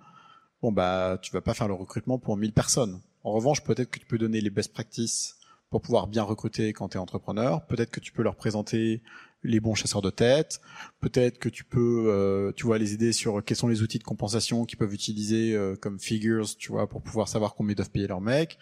bon 0.61 0.73
bah 0.73 1.21
tu 1.23 1.31
vas 1.31 1.41
pas 1.41 1.55
faire 1.55 1.69
le 1.69 1.75
recrutement 1.75 2.19
pour 2.19 2.37
1000 2.37 2.53
personnes. 2.53 3.01
En 3.23 3.31
revanche, 3.31 3.63
peut-être 3.63 3.91
que 3.91 4.01
tu 4.01 4.07
peux 4.07 4.19
donner 4.19 4.41
les 4.41 4.51
best 4.51 4.73
practices 4.73 5.37
pour 5.71 5.83
pouvoir 5.83 6.09
bien 6.09 6.25
recruter 6.25 6.73
quand 6.73 6.89
tu 6.89 6.97
es 6.97 7.01
entrepreneur, 7.01 7.65
peut-être 7.67 7.93
que 7.93 8.01
tu 8.01 8.11
peux 8.11 8.25
leur 8.25 8.35
présenter 8.35 9.03
les 9.43 9.61
bons 9.61 9.75
chasseurs 9.75 10.03
de 10.03 10.11
tête. 10.11 10.61
Peut-être 11.01 11.39
que 11.39 11.49
tu 11.49 11.65
peux, 11.65 12.07
euh, 12.09 12.53
tu 12.53 12.67
vois, 12.67 12.79
les 12.79 12.95
aider 12.95 13.13
sur 13.13 13.45
quels 13.45 13.57
sont 13.57 13.69
les 13.69 13.83
outils 13.83 13.99
de 13.99 14.05
compensation 14.05 14.65
qu'ils 14.65 14.79
peuvent 14.79 14.95
utiliser 14.95 15.55
euh, 15.55 15.77
comme 15.77 15.99
figures, 15.99 16.57
tu 16.57 16.73
vois, 16.73 16.89
pour 16.89 17.03
pouvoir 17.03 17.29
savoir 17.29 17.55
combien 17.55 17.73
ils 17.73 17.77
doivent 17.77 17.91
payer 17.91 18.09
leurs 18.09 18.21
mecs, 18.21 18.59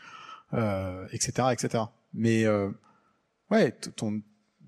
euh, 0.53 1.07
etc., 1.13 1.49
etc. 1.53 1.85
Mais 2.13 2.45
euh, 2.45 2.71
ouais, 3.51 3.73
ton, 3.73 4.23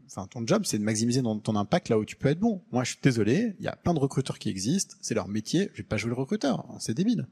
enfin 0.06 0.26
ton 0.26 0.46
job, 0.46 0.62
c'est 0.64 0.78
de 0.78 0.84
maximiser 0.84 1.22
ton 1.22 1.56
impact 1.56 1.88
là 1.88 1.98
où 1.98 2.04
tu 2.04 2.16
peux 2.16 2.28
être 2.28 2.40
bon. 2.40 2.64
Moi, 2.72 2.84
je 2.84 2.92
suis 2.92 3.00
désolé, 3.02 3.54
il 3.58 3.64
y 3.64 3.68
a 3.68 3.76
plein 3.76 3.94
de 3.94 4.00
recruteurs 4.00 4.38
qui 4.38 4.48
existent, 4.48 4.96
c'est 5.00 5.14
leur 5.14 5.28
métier. 5.28 5.70
Je 5.72 5.82
vais 5.82 5.88
pas 5.88 5.96
jouer 5.96 6.10
le 6.10 6.16
recruteur, 6.16 6.66
c'est 6.80 6.94
débile. 6.94 7.26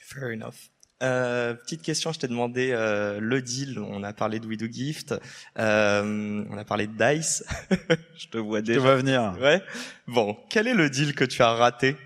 Fair 0.00 0.30
enough. 0.32 0.70
Euh, 1.02 1.52
petite 1.52 1.82
question, 1.82 2.12
je 2.12 2.18
t'ai 2.18 2.28
demandé 2.28 2.70
euh, 2.72 3.20
le 3.20 3.42
deal. 3.42 3.78
On 3.78 4.02
a 4.02 4.12
parlé 4.14 4.40
de 4.40 4.46
We 4.46 4.56
Do 4.56 4.66
Gift, 4.66 5.14
euh, 5.58 6.44
on 6.50 6.56
a 6.56 6.64
parlé 6.64 6.86
de 6.86 6.92
Dice. 6.96 7.44
je 8.16 8.28
te 8.28 8.38
vois 8.38 8.62
déjà. 8.62 8.80
Tu 8.80 8.86
vas 8.86 8.96
venir. 8.96 9.36
Ouais. 9.40 9.62
Bon, 10.06 10.36
quel 10.48 10.66
est 10.66 10.74
le 10.74 10.88
deal 10.88 11.14
que 11.14 11.24
tu 11.24 11.42
as 11.42 11.52
raté? 11.52 11.96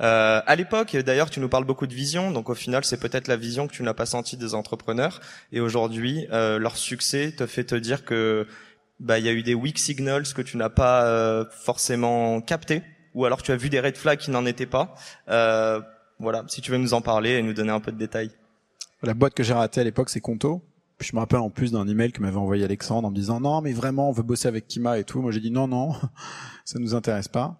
Euh, 0.00 0.40
À 0.46 0.56
l'époque, 0.56 0.96
d'ailleurs, 0.96 1.30
tu 1.30 1.40
nous 1.40 1.48
parles 1.48 1.64
beaucoup 1.64 1.86
de 1.86 1.94
vision. 1.94 2.32
Donc 2.32 2.48
au 2.48 2.54
final, 2.54 2.84
c'est 2.84 2.98
peut-être 2.98 3.28
la 3.28 3.36
vision 3.36 3.68
que 3.68 3.72
tu 3.72 3.82
n'as 3.82 3.94
pas 3.94 4.06
sentie 4.06 4.36
des 4.36 4.54
entrepreneurs. 4.54 5.20
Et 5.52 5.60
aujourd'hui, 5.60 6.26
euh, 6.32 6.58
leur 6.58 6.76
succès 6.76 7.32
te 7.36 7.46
fait 7.46 7.64
te 7.64 7.74
dire 7.76 8.04
que 8.04 8.46
bah 8.98 9.18
il 9.18 9.24
y 9.24 9.28
a 9.28 9.32
eu 9.32 9.42
des 9.42 9.54
weak 9.54 9.78
signals 9.78 10.24
que 10.34 10.42
tu 10.42 10.56
n'as 10.58 10.68
pas 10.68 11.06
euh, 11.06 11.44
forcément 11.64 12.40
capté, 12.42 12.82
ou 13.14 13.24
alors 13.24 13.42
tu 13.42 13.50
as 13.50 13.56
vu 13.56 13.70
des 13.70 13.80
red 13.80 13.96
flags 13.96 14.18
qui 14.18 14.30
n'en 14.30 14.44
étaient 14.44 14.66
pas. 14.66 14.94
voilà, 16.18 16.44
si 16.48 16.60
tu 16.60 16.70
veux 16.70 16.76
nous 16.78 16.92
en 16.92 17.00
parler 17.00 17.30
et 17.30 17.42
nous 17.42 17.54
donner 17.54 17.72
un 17.72 17.80
peu 17.80 17.92
de 17.92 17.96
détails. 17.96 18.30
La 19.02 19.14
boîte 19.14 19.32
que 19.32 19.42
j'ai 19.42 19.54
ratée 19.54 19.80
à 19.80 19.84
l'époque, 19.84 20.10
c'est 20.10 20.20
Conto. 20.20 20.62
Je 21.00 21.14
me 21.14 21.20
rappelle 21.20 21.38
en 21.38 21.48
plus 21.48 21.72
d'un 21.72 21.88
email 21.88 22.12
que 22.12 22.20
m'avait 22.20 22.36
envoyé 22.36 22.64
Alexandre 22.64 23.08
en 23.08 23.10
me 23.10 23.16
disant 23.16 23.40
non 23.40 23.62
mais 23.62 23.72
vraiment 23.72 24.10
on 24.10 24.12
veut 24.12 24.22
bosser 24.22 24.48
avec 24.48 24.68
Kima 24.68 24.98
et 24.98 25.04
tout. 25.04 25.22
Moi 25.22 25.32
j'ai 25.32 25.40
dit 25.40 25.50
non 25.50 25.66
non 25.66 25.94
ça 26.66 26.78
nous 26.78 26.94
intéresse 26.94 27.28
pas. 27.28 27.58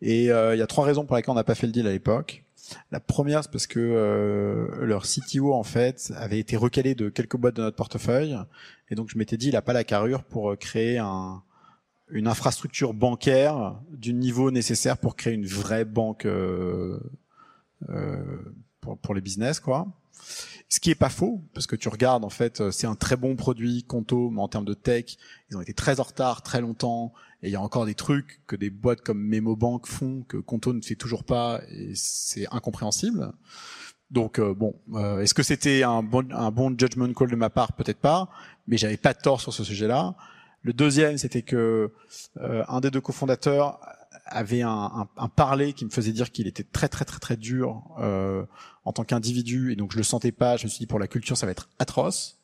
Et 0.00 0.32
euh, 0.32 0.56
il 0.56 0.58
y 0.58 0.62
a 0.62 0.66
trois 0.66 0.84
raisons 0.84 1.06
pour 1.06 1.14
lesquelles 1.14 1.30
on 1.30 1.36
n'a 1.36 1.44
pas 1.44 1.54
fait 1.54 1.68
le 1.68 1.72
deal 1.72 1.86
à 1.86 1.92
l'époque. 1.92 2.42
La 2.90 2.98
première 2.98 3.44
c'est 3.44 3.52
parce 3.52 3.68
que 3.68 3.78
euh, 3.78 4.84
leur 4.84 5.04
CTO 5.04 5.54
en 5.54 5.62
fait 5.62 6.12
avait 6.16 6.40
été 6.40 6.56
recalé 6.56 6.96
de 6.96 7.08
quelques 7.08 7.36
boîtes 7.36 7.54
de 7.54 7.62
notre 7.62 7.76
portefeuille 7.76 8.36
et 8.90 8.96
donc 8.96 9.08
je 9.08 9.16
m'étais 9.16 9.36
dit 9.36 9.48
il 9.48 9.56
a 9.56 9.62
pas 9.62 9.72
la 9.72 9.84
carrure 9.84 10.24
pour 10.24 10.50
euh, 10.50 10.56
créer 10.56 10.98
un, 10.98 11.44
une 12.08 12.26
infrastructure 12.26 12.92
bancaire 12.92 13.76
du 13.92 14.12
niveau 14.12 14.50
nécessaire 14.50 14.98
pour 14.98 15.14
créer 15.14 15.34
une 15.34 15.46
vraie 15.46 15.84
banque 15.84 16.26
euh, 16.26 16.98
pour, 18.80 18.98
pour 18.98 19.14
les 19.14 19.20
business 19.20 19.60
quoi. 19.60 19.86
Ce 20.68 20.80
qui 20.80 20.90
est 20.90 20.96
pas 20.96 21.10
faux, 21.10 21.42
parce 21.52 21.66
que 21.66 21.76
tu 21.76 21.88
regardes, 21.88 22.24
en 22.24 22.30
fait, 22.30 22.60
euh, 22.60 22.70
c'est 22.70 22.86
un 22.86 22.94
très 22.94 23.16
bon 23.16 23.36
produit, 23.36 23.84
Conto, 23.84 24.30
mais 24.30 24.40
en 24.40 24.48
termes 24.48 24.64
de 24.64 24.74
tech, 24.74 25.16
ils 25.50 25.56
ont 25.56 25.60
été 25.60 25.74
très 25.74 26.00
en 26.00 26.04
retard, 26.04 26.42
très 26.42 26.60
longtemps, 26.60 27.12
et 27.42 27.48
il 27.48 27.52
y 27.52 27.56
a 27.56 27.60
encore 27.60 27.86
des 27.86 27.94
trucs 27.94 28.40
que 28.46 28.56
des 28.56 28.70
boîtes 28.70 29.02
comme 29.02 29.20
MemoBank 29.20 29.86
font, 29.86 30.24
que 30.26 30.36
Conto 30.36 30.72
ne 30.72 30.80
fait 30.80 30.96
toujours 30.96 31.24
pas, 31.24 31.60
et 31.70 31.92
c'est 31.94 32.46
incompréhensible. 32.50 33.32
Donc 34.10 34.38
euh, 34.38 34.54
bon, 34.54 34.74
euh, 34.94 35.20
est-ce 35.20 35.34
que 35.34 35.42
c'était 35.42 35.82
un 35.82 36.02
bon, 36.02 36.30
un 36.32 36.50
bon 36.50 36.76
judgment 36.78 37.12
call 37.12 37.30
de 37.30 37.36
ma 37.36 37.50
part? 37.50 37.72
Peut-être 37.74 38.00
pas, 38.00 38.28
mais 38.66 38.76
j'avais 38.76 38.96
pas 38.96 39.14
tort 39.14 39.40
sur 39.40 39.52
ce 39.52 39.64
sujet-là. 39.64 40.14
Le 40.62 40.72
deuxième, 40.72 41.18
c'était 41.18 41.42
que 41.42 41.92
un 42.40 42.80
des 42.80 42.90
deux 42.90 43.00
cofondateurs 43.00 43.80
avait 44.26 44.62
un, 44.62 44.70
un, 44.70 45.08
un, 45.16 45.28
parler 45.28 45.72
qui 45.72 45.84
me 45.84 45.90
faisait 45.90 46.12
dire 46.12 46.30
qu'il 46.32 46.46
était 46.46 46.64
très 46.64 46.88
très 46.88 47.04
très 47.04 47.18
très 47.18 47.36
dur 47.36 47.82
euh, 48.00 48.44
en 48.84 48.92
tant 48.92 49.04
qu'individu 49.04 49.72
et 49.72 49.76
donc 49.76 49.92
je 49.92 49.96
le 49.96 50.02
sentais 50.02 50.32
pas. 50.32 50.56
Je 50.56 50.64
me 50.64 50.68
suis 50.68 50.80
dit 50.80 50.86
pour 50.86 50.98
la 50.98 51.06
culture 51.06 51.36
ça 51.36 51.46
va 51.46 51.52
être 51.52 51.68
atroce. 51.78 52.38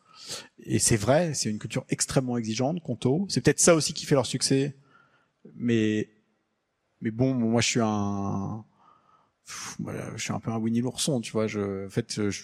Et 0.64 0.78
c'est 0.78 0.96
vrai, 0.96 1.34
c'est 1.34 1.50
une 1.50 1.58
culture 1.58 1.84
extrêmement 1.88 2.36
exigeante, 2.36 2.82
Conto. 2.82 3.26
C'est 3.28 3.40
peut-être 3.40 3.60
ça 3.60 3.74
aussi 3.74 3.92
qui 3.92 4.06
fait 4.06 4.14
leur 4.14 4.26
succès. 4.26 4.76
Mais 5.56 6.08
mais 7.00 7.10
bon, 7.10 7.34
moi 7.34 7.60
je 7.60 7.66
suis 7.66 7.80
un 7.80 8.64
je 10.16 10.22
suis 10.22 10.32
un 10.32 10.40
peu 10.40 10.50
un 10.50 10.58
Winnie 10.58 10.80
l'ourson, 10.80 11.20
tu 11.20 11.32
vois. 11.32 11.46
Je, 11.46 11.86
en 11.86 11.90
fait, 11.90 12.30
je, 12.30 12.42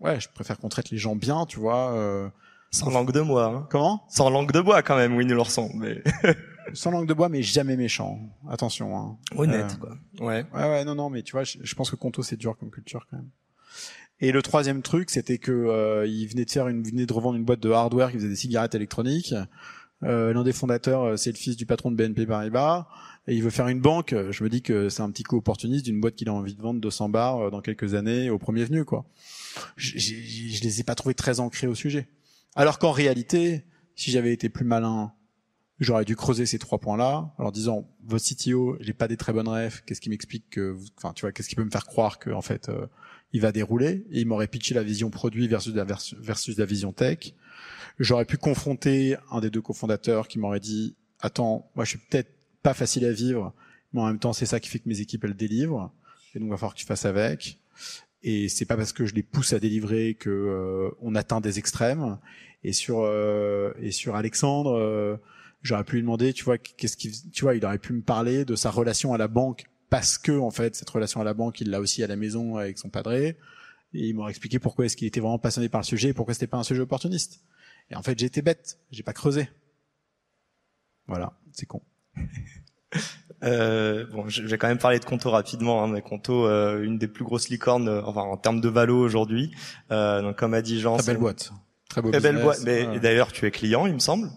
ouais, 0.00 0.20
je 0.20 0.28
préfère 0.28 0.58
qu'on 0.58 0.68
traite 0.68 0.90
les 0.90 0.98
gens 0.98 1.16
bien, 1.16 1.46
tu 1.46 1.58
vois. 1.58 1.92
Euh, 1.92 2.28
sans 2.70 2.90
langue 2.90 3.12
de 3.12 3.20
bois. 3.20 3.46
Hein. 3.46 3.66
Comment? 3.70 4.04
Sans 4.08 4.30
langue 4.30 4.52
de 4.52 4.60
bois 4.60 4.82
quand 4.82 4.96
même, 4.96 5.16
Winnie 5.16 5.32
l'ourson. 5.32 5.70
Mais 5.74 6.02
sans 6.72 6.90
langue 6.90 7.06
de 7.06 7.14
bois, 7.14 7.28
mais 7.28 7.42
jamais 7.42 7.76
méchant. 7.76 8.18
Attention. 8.48 8.96
Hein. 8.96 9.18
Honnête, 9.36 9.76
euh, 9.76 9.86
quoi. 9.86 10.26
Ouais. 10.26 10.44
Ouais, 10.54 10.62
ouais, 10.62 10.84
non, 10.84 10.94
non, 10.94 11.10
mais 11.10 11.22
tu 11.22 11.32
vois, 11.32 11.44
je, 11.44 11.74
pense 11.74 11.90
que 11.90 11.96
Conto 11.96 12.22
c'est 12.22 12.36
dur 12.36 12.56
comme 12.58 12.70
culture 12.70 13.06
quand 13.10 13.16
même. 13.16 13.28
Et 14.20 14.32
le 14.32 14.42
troisième 14.42 14.82
truc, 14.82 15.10
c'était 15.10 15.38
que 15.38 15.52
euh, 15.52 16.06
il 16.06 16.26
venait 16.28 16.44
de 16.44 16.50
faire 16.50 16.68
une, 16.68 16.82
venait 16.82 17.06
de 17.06 17.12
revendre 17.12 17.36
une 17.36 17.44
boîte 17.44 17.60
de 17.60 17.70
hardware 17.70 18.10
qui 18.10 18.18
faisait 18.18 18.28
des 18.28 18.36
cigarettes 18.36 18.74
électroniques. 18.74 19.34
Euh, 20.04 20.32
L'un 20.32 20.42
des 20.42 20.52
fondateurs, 20.52 21.02
euh, 21.02 21.16
c'est 21.16 21.30
le 21.30 21.36
fils 21.36 21.56
du 21.56 21.66
patron 21.66 21.90
de 21.90 21.96
BNP 21.96 22.26
Paribas, 22.26 22.86
et 23.26 23.34
il 23.34 23.42
veut 23.42 23.50
faire 23.50 23.68
une 23.68 23.80
banque. 23.80 24.14
Je 24.30 24.44
me 24.44 24.48
dis 24.48 24.60
que 24.60 24.88
c'est 24.88 25.02
un 25.02 25.10
petit 25.10 25.22
coup 25.22 25.36
opportuniste 25.36 25.84
d'une 25.84 26.00
boîte 26.00 26.14
qu'il 26.14 26.28
a 26.28 26.34
envie 26.34 26.54
de 26.54 26.60
vendre 26.60 26.80
200 26.80 27.08
bars 27.08 27.46
euh, 27.46 27.50
dans 27.50 27.60
quelques 27.60 27.94
années 27.94 28.28
au 28.30 28.38
premier 28.38 28.64
venu, 28.64 28.84
quoi. 28.84 29.06
Je, 29.76 29.98
je, 29.98 30.14
je 30.14 30.62
les 30.62 30.80
ai 30.80 30.84
pas 30.84 30.94
trouvés 30.94 31.14
très 31.14 31.40
ancrés 31.40 31.66
au 31.66 31.74
sujet. 31.74 32.08
Alors 32.54 32.78
qu'en 32.78 32.90
réalité, 32.90 33.64
si 33.94 34.10
j'avais 34.10 34.32
été 34.32 34.48
plus 34.48 34.64
malin 34.64 35.12
J'aurais 35.80 36.04
dû 36.04 36.14
creuser 36.14 36.46
ces 36.46 36.58
trois 36.58 36.78
points-là, 36.78 37.34
en 37.38 37.50
disant 37.50 37.88
votre 38.06 38.24
CTO, 38.24 38.76
j'ai 38.80 38.92
pas 38.92 39.08
des 39.08 39.16
très 39.16 39.32
bonnes 39.32 39.48
refs, 39.48 39.82
qu'est-ce 39.84 40.00
qui 40.00 40.08
m'explique 40.08 40.48
que, 40.50 40.76
enfin, 40.96 41.12
tu 41.12 41.22
vois, 41.22 41.32
qu'est-ce 41.32 41.48
qui 41.48 41.56
peut 41.56 41.64
me 41.64 41.70
faire 41.70 41.86
croire 41.86 42.20
que 42.20 42.30
en 42.30 42.42
fait, 42.42 42.68
euh, 42.68 42.86
il 43.32 43.40
va 43.40 43.50
dérouler? 43.50 44.06
Et 44.10 44.20
il 44.20 44.26
m'aurait 44.26 44.46
pitché 44.46 44.74
la 44.74 44.84
vision 44.84 45.10
produit 45.10 45.48
versus 45.48 45.74
la, 45.74 45.84
versus 45.84 46.56
la 46.56 46.64
vision 46.64 46.92
tech. 46.92 47.34
J'aurais 47.98 48.24
pu 48.24 48.36
confronter 48.36 49.16
un 49.32 49.40
des 49.40 49.50
deux 49.50 49.62
cofondateurs 49.62 50.28
qui 50.28 50.38
m'aurait 50.38 50.60
dit 50.60 50.94
attends, 51.20 51.70
moi 51.74 51.84
je 51.84 51.90
suis 51.90 51.98
peut-être 51.98 52.30
pas 52.62 52.74
facile 52.74 53.04
à 53.04 53.12
vivre, 53.12 53.52
mais 53.92 54.00
en 54.00 54.06
même 54.06 54.18
temps 54.18 54.32
c'est 54.32 54.46
ça 54.46 54.60
qui 54.60 54.68
fait 54.68 54.78
que 54.78 54.88
mes 54.88 55.00
équipes 55.00 55.24
elles 55.24 55.34
délivrent, 55.34 55.92
et 56.34 56.38
donc 56.38 56.46
il 56.46 56.50
va 56.50 56.56
falloir 56.56 56.74
que 56.74 56.78
tu 56.78 56.86
fasses 56.86 57.04
avec. 57.04 57.58
Et 58.22 58.48
c'est 58.48 58.64
pas 58.64 58.76
parce 58.76 58.92
que 58.92 59.06
je 59.06 59.14
les 59.14 59.22
pousse 59.22 59.52
à 59.52 59.58
délivrer 59.58 60.14
que 60.14 60.30
euh, 60.30 60.90
on 61.00 61.14
atteint 61.14 61.40
des 61.40 61.58
extrêmes. 61.58 62.18
Et 62.62 62.72
sur 62.72 63.00
euh, 63.02 63.72
et 63.78 63.90
sur 63.90 64.16
Alexandre 64.16 65.20
j'aurais 65.64 65.82
pu 65.82 65.96
lui 65.96 66.02
demander, 66.02 66.32
tu 66.32 66.44
vois, 66.44 66.58
qu'est-ce 66.58 66.96
qu'il, 66.96 67.10
tu 67.32 67.42
vois, 67.42 67.56
il 67.56 67.64
aurait 67.64 67.78
pu 67.78 67.92
me 67.92 68.02
parler 68.02 68.44
de 68.44 68.54
sa 68.54 68.70
relation 68.70 69.12
à 69.12 69.18
la 69.18 69.26
banque 69.26 69.64
parce 69.90 70.18
que 70.18 70.32
en 70.32 70.50
fait 70.50 70.76
cette 70.76 70.90
relation 70.90 71.20
à 71.20 71.24
la 71.24 71.34
banque, 71.34 71.60
il 71.60 71.70
l'a 71.70 71.80
aussi 71.80 72.04
à 72.04 72.06
la 72.06 72.16
maison 72.16 72.56
avec 72.56 72.78
son 72.78 72.90
padré. 72.90 73.38
Et 73.94 74.08
il 74.08 74.14
m'aurait 74.14 74.30
expliqué 74.30 74.58
pourquoi 74.58 74.84
est-ce 74.86 74.96
qu'il 74.96 75.06
était 75.06 75.20
vraiment 75.20 75.38
passionné 75.38 75.68
par 75.68 75.80
le 75.80 75.86
sujet 75.86 76.08
et 76.08 76.12
pourquoi 76.12 76.34
c'était 76.34 76.46
pas 76.46 76.58
un 76.58 76.64
sujet 76.64 76.80
opportuniste. 76.80 77.44
Et 77.90 77.96
en 77.96 78.02
fait, 78.02 78.18
j'étais 78.18 78.42
bête, 78.42 78.78
j'ai 78.90 79.02
pas 79.02 79.12
creusé. 79.12 79.48
Voilà, 81.06 81.38
c'est 81.52 81.66
con. 81.66 81.82
Euh, 83.42 84.06
bon, 84.06 84.26
je 84.26 84.42
vais 84.42 84.56
quand 84.56 84.68
même 84.68 84.78
parler 84.78 84.98
de 84.98 85.04
Conto 85.04 85.28
rapidement, 85.28 85.84
hein, 85.84 85.88
mais 85.88 86.00
Conto, 86.00 86.46
euh, 86.46 86.82
une 86.82 86.96
des 86.96 87.08
plus 87.08 87.24
grosses 87.24 87.50
licornes, 87.50 87.88
euh, 87.88 88.00
enfin 88.02 88.22
en 88.22 88.38
termes 88.38 88.62
de 88.62 88.68
valo 88.70 88.96
aujourd'hui. 88.96 89.50
Euh, 89.90 90.22
donc 90.22 90.38
comme 90.38 90.54
a 90.54 90.62
dit 90.62 90.80
Jean, 90.80 90.96
très 90.96 91.08
belle 91.08 91.18
boîte, 91.18 91.52
très 91.90 92.00
beau 92.00 92.10
très 92.10 92.20
belle 92.20 92.40
boîte. 92.40 92.60
Mais 92.64 92.98
d'ailleurs, 93.00 93.32
tu 93.32 93.44
es 93.44 93.50
client, 93.50 93.86
il 93.86 93.92
me 93.92 93.98
semble. 93.98 94.30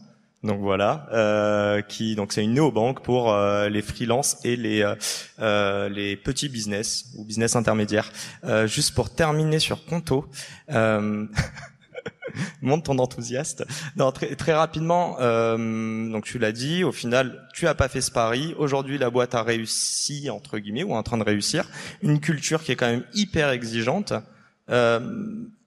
Donc 0.43 0.61
voilà, 0.61 1.07
euh, 1.13 1.81
qui 1.81 2.15
donc 2.15 2.31
c'est 2.31 2.43
une 2.43 2.53
néobanque 2.53 3.01
pour 3.01 3.33
euh, 3.33 3.69
les 3.69 3.81
freelances 3.81 4.37
et 4.45 4.55
les 4.55 4.83
euh, 4.83 4.93
euh, 5.39 5.89
les 5.89 6.15
petits 6.15 6.47
business 6.47 7.05
ou 7.17 7.25
business 7.25 7.55
intermédiaires. 7.55 8.11
Euh, 8.43 8.67
juste 8.67 8.93
pour 8.93 9.09
terminer 9.09 9.57
sur 9.57 9.83
Conto, 9.85 10.29
montre 12.61 12.83
ton 12.83 12.99
enthousiaste. 12.99 13.65
Non, 13.95 14.11
très, 14.11 14.35
très 14.35 14.53
rapidement, 14.53 15.17
donc 15.17 16.25
tu 16.25 16.37
l'as 16.37 16.51
dit, 16.51 16.83
au 16.83 16.91
final, 16.91 17.47
tu 17.53 17.67
as 17.67 17.73
pas 17.73 17.87
fait 17.87 18.01
ce 18.01 18.11
pari. 18.11 18.53
Aujourd'hui, 18.59 18.99
la 18.99 19.09
boîte 19.09 19.33
a 19.33 19.41
réussi 19.41 20.29
entre 20.29 20.59
guillemets 20.59 20.83
ou 20.83 20.91
est 20.91 20.97
en 20.97 21.03
train 21.03 21.17
de 21.17 21.23
réussir. 21.23 21.67
Une 22.03 22.19
culture 22.19 22.61
qui 22.63 22.71
est 22.71 22.75
quand 22.75 22.87
même 22.87 23.05
hyper 23.15 23.49
exigeante. 23.49 24.13
Euh, 24.69 24.99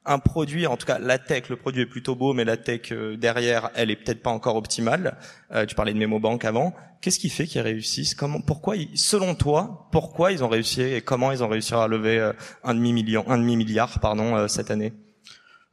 un 0.07 0.19
produit, 0.19 0.67
en 0.67 0.77
tout 0.77 0.87
cas 0.87 0.99
la 0.99 1.19
tech, 1.19 1.49
le 1.49 1.57
produit 1.57 1.83
est 1.83 1.87
plutôt 1.87 2.15
beau, 2.15 2.33
mais 2.33 2.45
la 2.45 2.57
tech 2.57 2.93
euh, 2.93 3.17
derrière, 3.17 3.71
elle 3.75 3.91
est 3.91 3.97
peut-être 3.97 4.23
pas 4.23 4.31
encore 4.31 4.57
optimale. 4.57 5.19
Euh, 5.53 5.67
tu 5.67 5.75
parlais 5.75 5.93
de 5.93 5.99
MemoBank 5.99 6.45
avant. 6.45 6.75
Qu'est-ce 7.01 7.19
qui 7.19 7.29
fait 7.29 7.47
qu'ils 7.47 7.61
réussissent? 7.61 8.15
Comment, 8.15 8.41
pourquoi, 8.41 8.77
selon 8.95 9.35
toi, 9.35 9.89
pourquoi 9.93 10.33
ils 10.33 10.43
ont 10.43 10.49
réussi 10.49 10.83
et 10.83 11.03
comment 11.03 11.33
ils 11.33 11.45
ont 11.45 11.49
réussi 11.49 11.75
à 11.75 11.87
lever 11.87 12.19
euh, 12.19 12.33
un 12.65 12.75
demi 12.75 12.93
million, 12.93 13.25
un 13.29 13.39
demi 13.39 13.57
milliard, 13.57 14.01
pardon, 14.01 14.49
cette 14.49 14.71
année? 14.71 14.93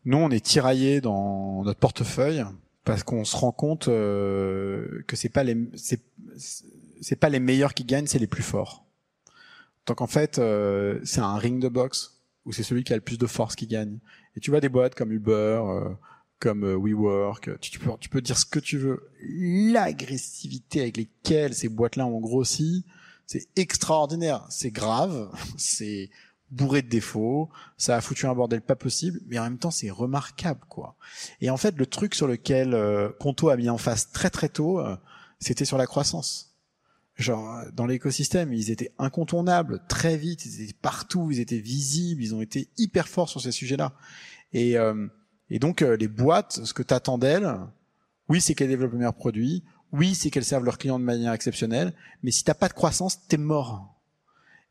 Nous, 0.05 0.17
on 0.17 0.29
est 0.29 0.43
tiraillé 0.43 1.01
dans 1.01 1.63
notre 1.63 1.79
portefeuille 1.79 2.43
parce 2.85 3.03
qu'on 3.03 3.25
se 3.25 3.35
rend 3.35 3.51
compte 3.51 3.85
que 3.87 5.03
c'est 5.13 5.27
pas 5.27 5.43
les 5.43 5.57
c'est, 5.75 5.99
c'est 7.01 7.17
pas 7.17 7.27
les 7.27 7.41
meilleurs 7.41 7.73
qui 7.73 7.83
gagnent, 7.83 8.07
c'est 8.07 8.19
les 8.19 8.27
plus 8.27 8.43
forts. 8.43 8.85
Donc 9.85 9.99
en 9.99 10.07
fait, 10.07 10.39
c'est 11.03 11.19
un 11.19 11.35
ring 11.35 11.61
de 11.61 11.67
boxe 11.67 12.16
où 12.47 12.53
c'est 12.53 12.63
celui 12.63 12.83
qui 12.83 12.93
a 12.93 12.95
le 12.95 13.01
plus 13.01 13.19
de 13.19 13.27
force 13.27 13.55
qui 13.55 13.67
gagne. 13.67 13.99
Et 14.35 14.39
tu 14.39 14.49
vois 14.49 14.61
des 14.61 14.69
boîtes 14.69 14.95
comme 14.95 15.11
Uber, 15.11 15.31
euh, 15.63 15.89
comme 16.39 16.63
euh, 16.63 16.77
WeWork, 16.77 17.59
tu, 17.59 17.77
peux, 17.77 17.91
tu 17.99 18.09
peux 18.09 18.21
dire 18.21 18.37
ce 18.37 18.45
que 18.45 18.59
tu 18.59 18.77
veux. 18.77 19.09
L'agressivité 19.21 20.81
avec 20.81 20.97
lesquelles 20.97 21.53
ces 21.53 21.69
boîtes-là 21.69 22.07
ont 22.07 22.19
grossi, 22.19 22.85
c'est 23.25 23.47
extraordinaire. 23.55 24.45
C'est 24.49 24.71
grave, 24.71 25.29
c'est 25.57 26.09
bourré 26.49 26.81
de 26.81 26.87
défauts, 26.87 27.49
ça 27.77 27.97
a 27.97 28.01
foutu 28.01 28.25
un 28.25 28.33
bordel 28.33 28.61
pas 28.61 28.75
possible, 28.75 29.19
mais 29.27 29.37
en 29.37 29.43
même 29.43 29.57
temps 29.57 29.71
c'est 29.71 29.89
remarquable 29.89 30.61
quoi. 30.69 30.95
Et 31.41 31.49
en 31.49 31.57
fait 31.57 31.77
le 31.77 31.85
truc 31.85 32.15
sur 32.15 32.27
lequel 32.27 32.73
euh, 32.73 33.09
Conto 33.19 33.49
a 33.49 33.57
mis 33.57 33.69
en 33.69 33.77
face 33.77 34.11
très 34.11 34.29
très 34.29 34.47
tôt, 34.47 34.79
euh, 34.79 34.95
c'était 35.39 35.65
sur 35.65 35.77
la 35.77 35.87
croissance 35.87 36.56
genre 37.17 37.63
dans 37.73 37.85
l'écosystème, 37.85 38.53
ils 38.53 38.71
étaient 38.71 38.91
incontournables 38.99 39.81
très 39.87 40.17
vite, 40.17 40.45
ils 40.45 40.61
étaient 40.61 40.73
partout, 40.81 41.29
ils 41.31 41.39
étaient 41.39 41.59
visibles, 41.59 42.21
ils 42.21 42.35
ont 42.35 42.41
été 42.41 42.69
hyper 42.77 43.07
forts 43.07 43.29
sur 43.29 43.41
ces 43.41 43.51
sujets-là. 43.51 43.93
Et, 44.53 44.77
euh, 44.77 45.07
et 45.49 45.59
donc 45.59 45.81
euh, 45.81 45.97
les 45.97 46.07
boîtes, 46.07 46.63
ce 46.63 46.73
que 46.73 46.83
tu 46.83 46.93
attends 46.93 47.17
d'elles, 47.17 47.51
oui, 48.29 48.39
c'est 48.39 48.53
qu'elles 48.53 48.69
développent 48.69 48.91
le 48.91 48.99
meilleur 48.99 49.15
produit, 49.15 49.63
oui, 49.91 50.15
c'est 50.15 50.29
qu'elles 50.29 50.45
servent 50.45 50.65
leurs 50.65 50.77
clients 50.77 50.99
de 50.99 51.03
manière 51.03 51.33
exceptionnelle, 51.33 51.93
mais 52.21 52.31
si 52.31 52.43
t'as 52.43 52.53
pas 52.53 52.67
de 52.67 52.73
croissance, 52.73 53.25
t'es 53.27 53.37
mort. 53.37 53.95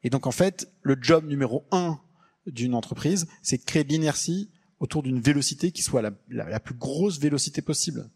Et 0.04 0.10
donc 0.10 0.26
en 0.26 0.32
fait, 0.32 0.70
le 0.82 0.96
job 1.00 1.26
numéro 1.26 1.64
un 1.72 1.98
d'une 2.46 2.74
entreprise, 2.74 3.26
c'est 3.42 3.58
de 3.58 3.64
créer 3.64 3.82
de 3.82 3.88
l'inertie 3.88 4.50
autour 4.78 5.02
d'une 5.02 5.20
vélocité 5.20 5.72
qui 5.72 5.82
soit 5.82 6.02
la, 6.02 6.12
la 6.28 6.60
plus 6.60 6.74
grosse 6.74 7.18
vélocité 7.18 7.60
possible. 7.60 8.08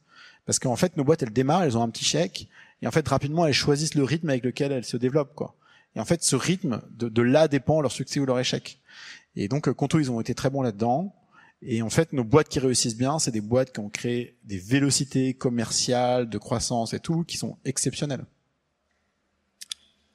Parce 0.47 0.59
qu'en 0.59 0.77
fait, 0.77 0.97
nos 0.97 1.05
boîtes, 1.05 1.23
elles 1.23 1.33
démarrent, 1.33 1.63
elles 1.63 1.77
ont 1.77 1.83
un 1.83 1.91
petit 1.91 2.05
chèque, 2.05 2.49
et 2.83 2.87
en 2.87 2.91
fait, 2.91 3.07
rapidement, 3.09 3.47
elles 3.47 3.53
choisissent 3.53 3.95
le 3.95 4.05
rythme 4.05 4.31
avec 4.31 4.45
lequel 4.45 4.73
elles 4.73 4.85
se 4.85 4.97
développent, 4.97 5.35
quoi. 5.35 5.55
Et 5.97 6.01
en 6.01 6.05
fait, 6.05 6.23
ce 6.23 6.37
rythme, 6.37 6.83
de, 6.91 7.09
de 7.09 7.23
là 7.23 7.49
dépend 7.49 7.81
leur 7.81 7.93
succès 7.93 8.21
ou 8.21 8.27
leur 8.27 8.39
échec. 8.39 8.81
Et 9.37 9.49
donc, 9.49 9.69
euh, 9.69 9.75
Conto, 9.75 9.99
ils 9.99 10.11
ont 10.11 10.21
été 10.21 10.35
très 10.35 10.51
bons 10.51 10.63
là-dedans. 10.63 11.15
Et 11.63 11.83
en 11.83 11.91
fait, 11.91 12.13
nos 12.13 12.25
boîtes 12.25 12.49
qui 12.49 12.59
réussissent 12.59 12.97
bien, 12.97 13.19
c'est 13.19 13.33
des 13.33 13.41
boîtes 13.41 13.73
qui 13.73 13.81
ont 13.81 13.91
créé 13.91 14.37
des 14.45 14.59
vélocités 14.59 15.35
commerciales, 15.35 16.29
de 16.29 16.39
croissance 16.39 16.95
et 16.95 17.01
tout, 17.01 17.25
qui 17.25 17.37
sont 17.37 17.59
exceptionnelles. 17.65 18.25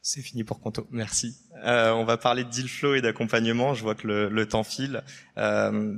C'est 0.01 0.21
fini 0.21 0.43
pour 0.43 0.59
Conto, 0.59 0.87
merci. 0.91 1.35
Euh, 1.63 1.91
on 1.91 2.05
va 2.05 2.17
parler 2.17 2.43
de 2.43 2.49
deal 2.49 2.69
flow 2.69 2.95
et 2.95 3.01
d'accompagnement. 3.01 3.73
Je 3.73 3.83
vois 3.83 3.95
que 3.95 4.07
le, 4.07 4.29
le 4.29 4.47
temps 4.47 4.63
file. 4.63 5.03
Euh, 5.37 5.97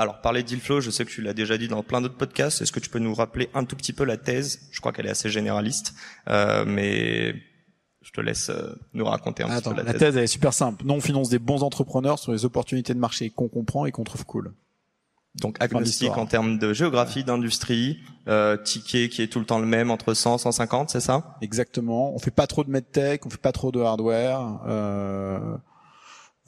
alors, 0.00 0.22
parler 0.22 0.42
d'Ilflow, 0.42 0.80
je 0.80 0.90
sais 0.90 1.04
que 1.04 1.10
tu 1.10 1.20
l'as 1.20 1.34
déjà 1.34 1.58
dit 1.58 1.68
dans 1.68 1.82
plein 1.82 2.00
d'autres 2.00 2.16
podcasts. 2.16 2.62
Est-ce 2.62 2.72
que 2.72 2.80
tu 2.80 2.88
peux 2.88 2.98
nous 2.98 3.14
rappeler 3.14 3.50
un 3.52 3.64
tout 3.64 3.76
petit 3.76 3.92
peu 3.92 4.04
la 4.04 4.16
thèse? 4.16 4.60
Je 4.70 4.80
crois 4.80 4.92
qu'elle 4.92 5.04
est 5.04 5.10
assez 5.10 5.28
généraliste, 5.28 5.94
euh, 6.28 6.64
mais 6.66 7.34
je 8.00 8.10
te 8.10 8.22
laisse 8.22 8.48
euh, 8.48 8.74
nous 8.94 9.04
raconter 9.04 9.42
un 9.42 9.48
petit 9.48 9.68
peu 9.68 9.74
la, 9.74 9.82
thèse. 9.82 9.92
La 9.92 9.98
thèse, 9.98 10.16
elle 10.16 10.24
est 10.24 10.28
super 10.28 10.54
simple. 10.54 10.84
Nous, 10.86 10.94
on 10.94 11.02
finance 11.02 11.28
des 11.28 11.38
bons 11.38 11.62
entrepreneurs 11.62 12.18
sur 12.18 12.32
les 12.32 12.46
opportunités 12.46 12.94
de 12.94 12.98
marché 12.98 13.28
qu'on 13.28 13.48
comprend 13.48 13.84
et 13.84 13.92
qu'on 13.92 14.04
trouve 14.04 14.24
cool. 14.24 14.54
Donc 15.34 15.58
agnostique 15.60 16.16
en 16.16 16.24
termes 16.24 16.58
de 16.58 16.72
géographie, 16.72 17.22
d'industrie, 17.22 17.98
euh, 18.26 18.56
ticket 18.56 19.10
qui 19.10 19.20
est 19.20 19.28
tout 19.28 19.38
le 19.38 19.44
temps 19.44 19.58
le 19.58 19.66
même 19.66 19.90
entre 19.90 20.14
100 20.14 20.38
150, 20.38 20.88
c'est 20.88 21.00
ça? 21.00 21.36
Exactement. 21.42 22.14
On 22.14 22.18
fait 22.18 22.32
pas 22.32 22.46
trop 22.46 22.64
de 22.64 22.70
medtech, 22.70 23.26
on 23.26 23.30
fait 23.30 23.36
pas 23.36 23.52
trop 23.52 23.70
de 23.70 23.80
hardware. 23.80 24.60
Euh 24.66 25.38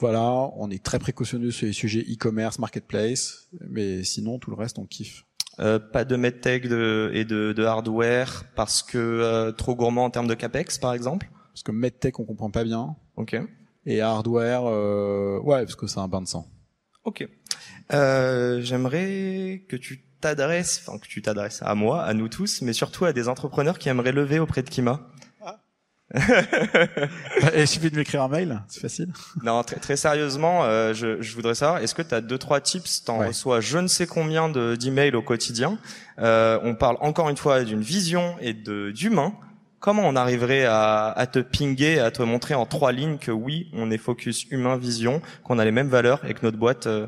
Voilà, 0.03 0.51
on 0.57 0.69
est 0.69 0.83
très 0.83 0.99
précautionneux 0.99 1.51
sur 1.51 1.65
les 1.65 1.71
sujets 1.71 2.01
e-commerce, 2.01 2.59
marketplace, 2.59 3.47
mais 3.69 4.03
sinon 4.03 4.37
tout 4.37 4.49
le 4.49 4.57
reste 4.57 4.77
on 4.77 4.85
kiffe. 4.85 5.23
Euh, 5.61 5.79
pas 5.79 6.03
de 6.03 6.17
medtech 6.17 6.67
de, 6.67 7.09
et 7.13 7.23
de, 7.23 7.53
de, 7.53 7.63
hardware 7.63 8.43
parce 8.53 8.83
que 8.83 8.97
euh, 8.97 9.53
trop 9.53 9.75
gourmand 9.75 10.03
en 10.03 10.09
termes 10.09 10.27
de 10.27 10.33
capex 10.33 10.77
par 10.77 10.93
exemple? 10.93 11.29
Parce 11.53 11.63
que 11.63 11.71
medtech 11.71 12.19
on 12.19 12.25
comprend 12.25 12.51
pas 12.51 12.65
bien. 12.65 12.97
Ok. 13.15 13.37
Et 13.85 14.01
hardware, 14.01 14.63
euh, 14.65 15.39
ouais, 15.39 15.63
parce 15.63 15.77
que 15.77 15.87
c'est 15.87 16.01
un 16.01 16.09
bain 16.09 16.21
de 16.21 16.27
sang. 16.27 16.49
Ok. 17.05 17.25
Euh, 17.93 18.59
J'aimerais 18.59 19.63
que 19.69 19.77
tu 19.77 20.03
t'adresses, 20.19 20.83
enfin 20.85 20.99
que 20.99 21.07
tu 21.07 21.21
t'adresses 21.21 21.61
à 21.63 21.75
moi, 21.75 22.03
à 22.03 22.13
nous 22.13 22.27
tous, 22.27 22.61
mais 22.61 22.73
surtout 22.73 23.05
à 23.05 23.13
des 23.13 23.29
entrepreneurs 23.29 23.79
qui 23.79 23.87
aimeraient 23.87 24.11
lever 24.11 24.39
auprès 24.39 24.63
de 24.63 24.69
Kima. 24.69 25.12
Il 27.55 27.67
suffit 27.67 27.89
de 27.89 27.95
m'écrire 27.95 28.21
un 28.21 28.27
mail, 28.27 28.61
c'est 28.67 28.79
facile. 28.79 29.11
Non, 29.43 29.63
très, 29.63 29.77
très 29.77 29.97
sérieusement, 29.97 30.63
euh, 30.63 30.93
je, 30.93 31.21
je, 31.21 31.35
voudrais 31.35 31.55
savoir, 31.55 31.81
est-ce 31.81 31.95
que 31.95 32.03
tu 32.03 32.13
as 32.13 32.21
deux 32.21 32.37
trois 32.37 32.61
tips? 32.61 33.03
T'en 33.03 33.17
reçois 33.17 33.61
je 33.61 33.79
ne 33.79 33.87
sais 33.87 34.05
combien 34.05 34.49
d'emails 34.49 35.15
au 35.15 35.23
quotidien. 35.23 35.79
Euh, 36.19 36.59
on 36.63 36.75
parle 36.75 36.97
encore 36.99 37.29
une 37.29 37.37
fois 37.37 37.63
d'une 37.63 37.81
vision 37.81 38.35
et 38.41 38.53
de 38.53 38.91
d'humain. 38.91 39.33
Comment 39.79 40.03
on 40.03 40.15
arriverait 40.15 40.65
à, 40.65 41.07
à 41.09 41.27
te 41.27 41.39
pinguer, 41.39 41.99
à 41.99 42.11
te 42.11 42.21
montrer 42.21 42.53
en 42.53 42.65
trois 42.65 42.91
lignes 42.91 43.17
que 43.17 43.31
oui, 43.31 43.69
on 43.73 43.91
est 43.91 43.97
focus 43.97 44.45
humain 44.49 44.77
vision, 44.77 45.21
qu'on 45.43 45.59
a 45.59 45.65
les 45.65 45.71
mêmes 45.71 45.89
valeurs 45.89 46.23
et 46.25 46.33
que 46.33 46.39
notre 46.43 46.57
boîte 46.57 46.87
euh, 46.87 47.07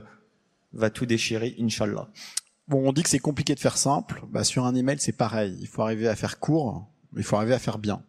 va 0.74 0.90
tout 0.90 1.06
déchirer, 1.06 1.56
inshallah. 1.60 2.10
Bon, 2.68 2.90
on 2.90 2.92
dit 2.92 3.04
que 3.04 3.10
c'est 3.10 3.20
compliqué 3.20 3.54
de 3.54 3.60
faire 3.60 3.78
simple. 3.78 4.24
Bah, 4.30 4.44
sur 4.44 4.66
un 4.66 4.74
email, 4.74 4.98
c'est 5.00 5.16
pareil. 5.16 5.56
Il 5.62 5.68
faut 5.68 5.84
arriver 5.84 6.08
à 6.08 6.16
faire 6.16 6.40
court, 6.40 6.88
mais 7.14 7.22
il 7.22 7.24
faut 7.24 7.36
arriver 7.36 7.54
à 7.54 7.60
faire 7.60 7.78
bien. 7.78 8.02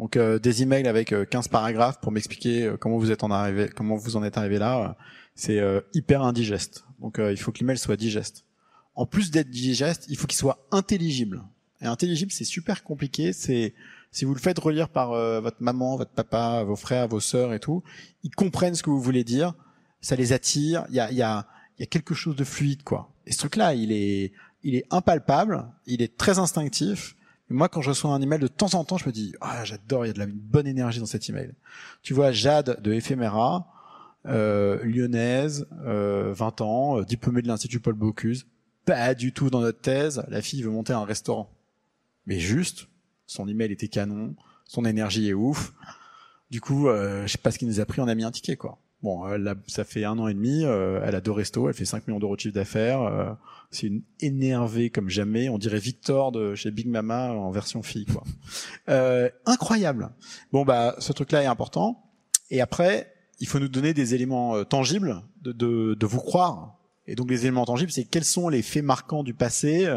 Donc 0.00 0.16
euh, 0.16 0.38
des 0.38 0.62
emails 0.62 0.88
avec 0.88 1.14
15 1.28 1.46
euh, 1.46 1.48
paragraphes 1.50 2.00
pour 2.00 2.10
m'expliquer 2.10 2.64
euh, 2.64 2.76
comment 2.78 2.96
vous 2.96 3.10
êtes 3.10 3.22
en 3.22 3.30
arrivé, 3.30 3.68
comment 3.68 3.96
vous 3.96 4.16
en 4.16 4.24
êtes 4.24 4.38
arrivé 4.38 4.58
là, 4.58 4.96
c'est 5.34 5.62
hyper 5.94 6.22
indigeste. 6.22 6.84
Donc 7.00 7.18
il 7.18 7.36
faut 7.36 7.50
que 7.52 7.60
l'email 7.60 7.78
soit 7.78 7.96
digeste. 7.96 8.44
En 8.94 9.06
plus 9.06 9.30
d'être 9.30 9.48
digeste, 9.48 10.06
il 10.08 10.16
faut 10.18 10.26
qu'il 10.26 10.36
soit 10.38 10.66
intelligible. 10.70 11.42
Et 11.80 11.86
intelligible, 11.86 12.30
c'est 12.30 12.44
super 12.44 12.82
compliqué. 12.82 13.32
C'est 13.32 13.74
si 14.10 14.26
vous 14.26 14.34
le 14.34 14.40
faites 14.40 14.58
relire 14.58 14.90
par 14.90 15.12
votre 15.40 15.62
maman, 15.62 15.96
votre 15.96 16.10
papa, 16.10 16.62
vos 16.64 16.76
frères, 16.76 17.08
vos 17.08 17.20
sœurs 17.20 17.54
et 17.54 17.60
tout, 17.60 17.82
ils 18.22 18.34
comprennent 18.34 18.74
ce 18.74 18.82
que 18.82 18.90
vous 18.90 19.00
voulez 19.00 19.24
dire. 19.24 19.54
Ça 20.02 20.14
les 20.14 20.34
attire. 20.34 20.84
Il 20.90 20.96
y 20.96 21.00
a, 21.00 21.10
y 21.10 21.22
a, 21.22 21.46
y 21.78 21.82
a 21.82 21.86
quelque 21.86 22.12
chose 22.12 22.36
de 22.36 22.44
fluide, 22.44 22.82
quoi. 22.82 23.10
Et 23.26 23.32
ce 23.32 23.38
truc-là, 23.38 23.72
il 23.72 23.92
est, 23.92 24.32
il 24.62 24.74
est 24.74 24.84
impalpable. 24.90 25.64
Il 25.86 26.02
est 26.02 26.18
très 26.18 26.38
instinctif 26.38 27.16
moi, 27.50 27.68
quand 27.68 27.82
je 27.82 27.90
reçois 27.90 28.10
un 28.10 28.22
email 28.22 28.38
de 28.38 28.46
temps 28.46 28.74
en 28.74 28.84
temps, 28.84 28.96
je 28.96 29.06
me 29.06 29.12
dis 29.12 29.34
ah 29.40 29.64
j'adore, 29.64 30.04
il 30.04 30.08
y 30.08 30.10
a 30.10 30.14
de 30.14 30.18
la 30.18 30.26
bonne 30.26 30.66
énergie 30.66 31.00
dans 31.00 31.06
cet 31.06 31.28
email. 31.28 31.52
Tu 32.02 32.14
vois, 32.14 32.32
Jade 32.32 32.80
de 32.80 32.92
Ephéméra, 32.92 33.66
euh, 34.26 34.82
lyonnaise, 34.84 35.66
euh, 35.84 36.32
20 36.32 36.60
ans, 36.60 36.98
euh, 36.98 37.04
diplômée 37.04 37.42
de 37.42 37.48
l'Institut 37.48 37.80
Paul 37.80 37.94
Bocuse, 37.94 38.46
pas 38.84 39.14
du 39.14 39.32
tout 39.32 39.50
dans 39.50 39.60
notre 39.60 39.80
thèse. 39.80 40.24
La 40.28 40.42
fille 40.42 40.62
veut 40.62 40.70
monter 40.70 40.92
un 40.92 41.04
restaurant, 41.04 41.50
mais 42.26 42.38
juste, 42.38 42.88
son 43.26 43.48
email 43.48 43.72
était 43.72 43.88
canon, 43.88 44.34
son 44.64 44.84
énergie 44.84 45.28
est 45.28 45.34
ouf. 45.34 45.72
Du 46.50 46.60
coup, 46.60 46.88
euh, 46.88 47.26
je 47.26 47.32
sais 47.32 47.38
pas 47.38 47.50
ce 47.50 47.58
qui 47.58 47.66
nous 47.66 47.80
a 47.80 47.84
pris, 47.84 48.00
on 48.00 48.08
a 48.08 48.14
mis 48.14 48.24
un 48.24 48.30
ticket 48.30 48.56
quoi. 48.56 48.78
Bon, 49.02 49.24
ça 49.66 49.84
fait 49.84 50.04
un 50.04 50.18
an 50.18 50.28
et 50.28 50.34
demi, 50.34 50.62
euh, 50.64 51.00
elle 51.02 51.14
a 51.14 51.22
deux 51.22 51.30
restos, 51.30 51.68
elle 51.68 51.74
fait 51.74 51.86
5 51.86 52.06
millions 52.06 52.20
d'euros 52.20 52.36
de 52.36 52.40
chiffre 52.40 52.54
d'affaires. 52.54 53.00
Euh, 53.00 53.32
c'est 53.70 53.86
une 53.86 54.02
énervée 54.20 54.90
comme 54.90 55.08
jamais. 55.08 55.48
On 55.48 55.56
dirait 55.56 55.78
Victor 55.78 56.32
de 56.32 56.54
chez 56.54 56.70
Big 56.70 56.86
Mama 56.86 57.32
en 57.32 57.50
version 57.50 57.82
fille, 57.82 58.06
quoi. 58.06 58.22
Euh, 58.88 59.30
incroyable. 59.46 60.10
Bon, 60.52 60.64
bah, 60.64 60.96
ce 60.98 61.12
truc-là 61.12 61.44
est 61.44 61.46
important. 61.46 62.02
Et 62.50 62.60
après, 62.60 63.14
il 63.38 63.46
faut 63.46 63.60
nous 63.60 63.68
donner 63.68 63.94
des 63.94 64.14
éléments 64.16 64.64
tangibles 64.64 65.22
de, 65.42 65.52
de, 65.52 65.94
de, 65.94 66.06
vous 66.06 66.18
croire. 66.18 66.74
Et 67.06 67.14
donc, 67.14 67.30
les 67.30 67.42
éléments 67.42 67.64
tangibles, 67.64 67.92
c'est 67.92 68.04
quels 68.04 68.24
sont 68.24 68.48
les 68.48 68.62
faits 68.62 68.82
marquants 68.82 69.22
du 69.22 69.32
passé 69.32 69.88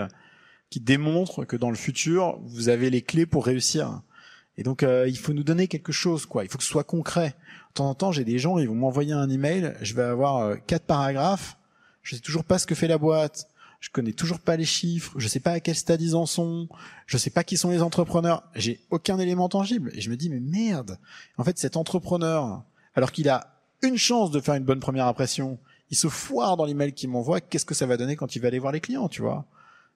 qui 0.69 0.79
démontrent 0.79 1.43
que 1.43 1.55
dans 1.55 1.71
le 1.71 1.75
futur, 1.75 2.39
vous 2.43 2.69
avez 2.69 2.91
les 2.91 3.01
clés 3.01 3.25
pour 3.25 3.47
réussir. 3.47 4.03
Et 4.57 4.63
donc, 4.63 4.83
il 4.83 5.17
faut 5.17 5.33
nous 5.33 5.43
donner 5.43 5.67
quelque 5.67 5.91
chose, 5.91 6.25
quoi. 6.25 6.43
Il 6.43 6.49
faut 6.49 6.57
que 6.57 6.63
ce 6.63 6.69
soit 6.69 6.83
concret. 6.83 7.35
De 7.73 7.77
temps 7.77 7.89
en 7.89 7.95
temps, 7.95 8.11
j'ai 8.11 8.23
des 8.23 8.37
gens, 8.37 8.59
ils 8.59 8.67
vont 8.67 8.75
m'envoyer 8.75 9.13
un 9.13 9.27
email, 9.31 9.73
je 9.81 9.95
vais 9.95 10.03
avoir 10.03 10.37
euh, 10.37 10.55
quatre 10.67 10.85
paragraphes, 10.85 11.57
je 12.03 12.15
sais 12.15 12.21
toujours 12.21 12.43
pas 12.43 12.59
ce 12.59 12.67
que 12.67 12.75
fait 12.75 12.87
la 12.87 12.99
boîte, 12.99 13.47
je 13.79 13.89
connais 13.89 14.13
toujours 14.13 14.39
pas 14.39 14.55
les 14.57 14.63
chiffres, 14.63 15.11
je 15.17 15.27
sais 15.27 15.39
pas 15.39 15.53
à 15.53 15.59
quel 15.59 15.73
stade 15.73 15.99
ils 15.99 16.15
en 16.15 16.27
sont, 16.27 16.69
je 17.07 17.17
sais 17.17 17.31
pas 17.31 17.43
qui 17.43 17.57
sont 17.57 17.71
les 17.71 17.81
entrepreneurs, 17.81 18.43
j'ai 18.53 18.79
aucun 18.91 19.17
élément 19.17 19.49
tangible. 19.49 19.89
Et 19.95 20.01
je 20.01 20.11
me 20.11 20.17
dis, 20.17 20.29
mais 20.29 20.39
merde, 20.39 20.99
en 21.39 21.43
fait, 21.43 21.57
cet 21.57 21.77
entrepreneur, 21.77 22.61
alors 22.93 23.11
qu'il 23.11 23.27
a 23.27 23.57
une 23.81 23.97
chance 23.97 24.29
de 24.29 24.39
faire 24.39 24.53
une 24.53 24.65
bonne 24.65 24.79
première 24.79 25.07
impression, 25.07 25.57
il 25.89 25.97
se 25.97 26.09
foire 26.09 26.57
dans 26.57 26.65
l'email 26.65 26.93
qu'il 26.93 27.09
m'envoie, 27.09 27.41
qu'est-ce 27.41 27.65
que 27.65 27.73
ça 27.73 27.87
va 27.87 27.97
donner 27.97 28.15
quand 28.15 28.35
il 28.35 28.39
va 28.39 28.49
aller 28.49 28.59
voir 28.59 28.71
les 28.71 28.81
clients, 28.81 29.09
tu 29.09 29.23
vois? 29.23 29.47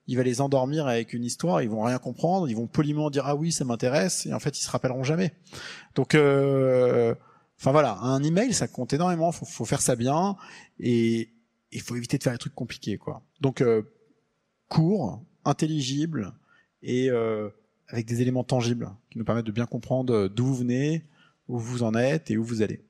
Il 0.08 0.16
va 0.16 0.24
les 0.24 0.40
endormir 0.40 0.88
avec 0.88 1.12
une 1.12 1.24
histoire, 1.24 1.62
ils 1.62 1.70
vont 1.70 1.82
rien 1.82 1.98
comprendre, 1.98 2.48
ils 2.48 2.56
vont 2.56 2.66
poliment 2.66 3.10
dire 3.10 3.24
ah 3.26 3.36
oui 3.36 3.52
ça 3.52 3.64
m'intéresse 3.64 4.26
et 4.26 4.32
en 4.34 4.40
fait 4.40 4.58
ils 4.58 4.62
se 4.62 4.70
rappelleront 4.70 5.04
jamais. 5.04 5.32
Donc 5.94 6.16
euh, 6.16 7.14
Enfin 7.60 7.72
voilà, 7.72 7.98
un 7.98 8.22
email, 8.22 8.54
ça 8.54 8.68
compte 8.68 8.92
énormément. 8.92 9.32
Faut, 9.32 9.44
faut 9.44 9.64
faire 9.64 9.80
ça 9.80 9.96
bien 9.96 10.36
et 10.78 11.30
il 11.72 11.80
faut 11.80 11.96
éviter 11.96 12.16
de 12.16 12.22
faire 12.22 12.32
des 12.32 12.38
trucs 12.38 12.54
compliqués, 12.54 12.98
quoi. 12.98 13.22
Donc 13.40 13.60
euh, 13.60 13.82
court, 14.68 15.24
intelligible 15.44 16.32
et 16.82 17.10
euh, 17.10 17.48
avec 17.88 18.06
des 18.06 18.22
éléments 18.22 18.44
tangibles 18.44 18.90
qui 19.10 19.18
nous 19.18 19.24
permettent 19.24 19.46
de 19.46 19.52
bien 19.52 19.66
comprendre 19.66 20.28
d'où 20.28 20.46
vous 20.46 20.56
venez, 20.56 21.04
où 21.48 21.58
vous 21.58 21.82
en 21.82 21.94
êtes 21.94 22.30
et 22.30 22.36
où 22.36 22.44
vous 22.44 22.62
allez. 22.62 22.84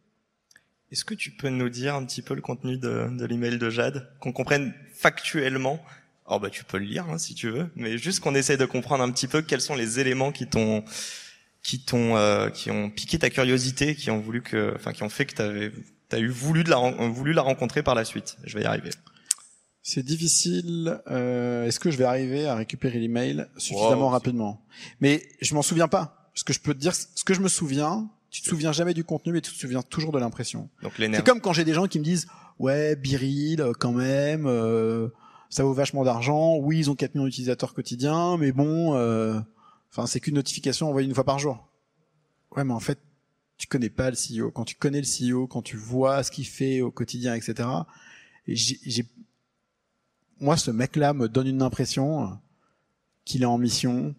Est-ce 0.91 1.05
que 1.05 1.15
tu 1.15 1.31
peux 1.31 1.49
nous 1.49 1.69
dire 1.69 1.95
un 1.95 2.05
petit 2.05 2.23
peu 2.23 2.35
le 2.35 2.43
contenu 2.43 2.77
de, 2.77 3.09
de 3.11 3.25
l'email 3.25 3.59
de 3.59 3.71
Jade, 3.71 4.11
qu'on 4.21 4.33
comprenne 4.33 4.75
factuellement 4.93 5.81
Oh 6.31 6.39
bah 6.39 6.51
tu 6.51 6.65
peux 6.65 6.79
le 6.79 6.85
lire 6.85 7.07
hein, 7.09 7.19
si 7.19 7.35
tu 7.35 7.51
veux, 7.51 7.71
mais 7.75 7.97
juste 7.99 8.21
qu'on 8.21 8.35
essaye 8.35 8.59
de 8.59 8.67
comprendre 8.67 9.03
un 9.03 9.11
petit 9.11 9.27
peu 9.27 9.43
quels 9.43 9.61
sont 9.63 9.75
les 9.75 9.99
éléments 9.99 10.31
qui 10.31 10.47
t'ont 10.47 10.85
qui 11.63 11.81
t'ont 11.81 12.17
euh, 12.17 12.51
qui 12.51 12.71
ont 12.71 12.91
piqué 12.91 13.19
ta 13.19 13.31
curiosité, 13.31 13.95
qui 13.95 14.11
ont 14.11 14.21
voulu 14.21 14.43
que 14.43 14.73
enfin 14.77 14.93
qui 14.93 15.03
ont 15.03 15.09
fait 15.09 15.27
que 15.27 15.35
tu 15.35 15.43
avais 15.43 15.73
as 16.13 16.19
eu 16.19 16.29
voulu 16.29 16.65
de 16.65 16.71
la 16.71 16.77
voulu 17.09 17.33
la 17.33 17.43
rencontrer 17.43 17.83
par 17.83 17.95
la 17.95 18.05
suite. 18.05 18.37
Je 18.45 18.57
vais 18.57 18.65
y 18.65 18.67
arriver. 18.67 18.91
C'est 19.83 20.03
difficile. 20.03 21.01
Euh, 21.11 21.65
Est-ce 21.65 21.81
que 21.81 21.91
je 21.91 21.97
vais 21.97 22.05
arriver 22.05 22.47
à 22.47 22.55
récupérer 22.55 22.99
l'email 22.99 23.47
suffisamment 23.57 24.11
rapidement? 24.11 24.61
Mais 25.01 25.23
je 25.41 25.55
m'en 25.55 25.63
souviens 25.63 25.89
pas. 25.89 26.31
Ce 26.35 26.45
que 26.45 26.53
je 26.53 26.61
peux 26.61 26.75
te 26.75 26.79
dire, 26.79 26.95
ce 26.95 27.25
que 27.25 27.33
je 27.33 27.41
me 27.41 27.49
souviens, 27.49 28.09
tu 28.31 28.43
te 28.43 28.49
souviens 28.49 28.73
jamais 28.73 28.93
du 28.93 29.03
contenu, 29.03 29.33
mais 29.33 29.41
tu 29.41 29.51
te 29.51 29.59
souviens 29.59 29.83
toujours 29.83 30.13
de 30.13 30.19
l'impression. 30.19 30.69
C'est 30.97 31.25
comme 31.25 31.41
quand 31.41 31.55
j'ai 31.55 31.65
des 31.65 31.73
gens 31.73 31.87
qui 31.87 31.99
me 31.99 32.05
disent, 32.05 32.27
ouais, 32.59 32.97
Biril, 32.97 33.65
quand 33.79 33.93
même, 33.93 34.47
euh, 34.47 35.09
ça 35.51 35.65
vaut 35.65 35.73
vachement 35.73 36.05
d'argent. 36.05 36.57
Oui, 36.57 36.79
ils 36.79 36.91
ont 36.91 36.95
4 36.95 37.15
millions 37.15 37.27
d'utilisateurs 37.27 37.75
quotidiens, 37.75 38.37
mais 38.37 38.53
bon, 38.53 38.95
euh, 38.95 39.41
Enfin, 39.91 40.07
c'est 40.07 40.21
qu'une 40.21 40.35
notification 40.35 40.89
envoyée 40.89 41.09
une 41.09 41.15
fois 41.15 41.25
par 41.25 41.39
jour. 41.39 41.69
Ouais, 42.57 42.65
mais 42.65 42.73
en 42.73 42.81
fait, 42.81 42.99
tu 43.57 43.67
connais 43.67 43.91
pas 43.91 44.11
le 44.11 44.17
CEO. 44.17 44.51
Quand 44.51 44.65
tu 44.65 44.75
connais 44.75 45.01
le 45.01 45.07
CEO, 45.07 45.47
quand 45.47 45.63
tu 45.63 45.77
vois 45.77 46.23
ce 46.23 46.31
qu'il 46.31 46.47
fait 46.47 46.81
au 46.81 46.91
quotidien, 46.91 47.35
etc. 47.35 47.69
j'ai, 48.47 49.07
moi, 50.41 50.57
ce 50.57 50.71
mec-là 50.71 51.15
me 51.15 51.29
donne 51.29 51.49
une 51.49 51.63
impression 51.63 52.39
qu'il 53.25 53.43
est 53.43 53.47
en 53.47 53.59
mission, 53.59 54.15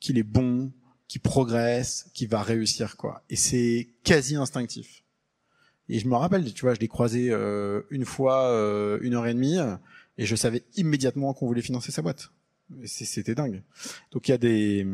qu'il 0.00 0.18
est 0.18 0.22
bon, 0.22 0.72
qu'il 1.08 1.20
progresse, 1.20 2.10
qu'il 2.12 2.28
va 2.28 2.42
réussir, 2.42 2.96
quoi. 2.96 3.22
Et 3.30 3.36
c'est 3.36 3.88
quasi 4.02 4.36
instinctif. 4.36 5.02
Et 5.88 5.98
je 5.98 6.08
me 6.08 6.16
rappelle, 6.16 6.52
tu 6.52 6.62
vois, 6.62 6.74
je 6.74 6.80
l'ai 6.80 6.88
croisé 6.88 7.30
euh, 7.30 7.82
une 7.90 8.04
fois, 8.04 8.48
euh, 8.48 8.98
une 9.02 9.14
heure 9.14 9.26
et 9.26 9.34
demie, 9.34 9.58
et 10.18 10.26
je 10.26 10.36
savais 10.36 10.64
immédiatement 10.76 11.34
qu'on 11.34 11.46
voulait 11.46 11.62
financer 11.62 11.92
sa 11.92 12.02
boîte. 12.02 12.30
C'était 12.84 13.34
dingue. 13.34 13.62
Donc 14.12 14.28
il 14.28 14.30
y 14.30 14.34
a 14.34 14.38
des. 14.38 14.86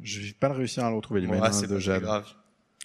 Je 0.00 0.20
vais 0.20 0.32
pas 0.32 0.48
le 0.48 0.54
réussir 0.54 0.84
à 0.84 0.90
le 0.90 0.96
retrouver 0.96 1.20
l'email 1.20 1.40
ouais, 1.40 1.66
de 1.66 1.78
Jade. 1.78 2.02
Grave. 2.02 2.26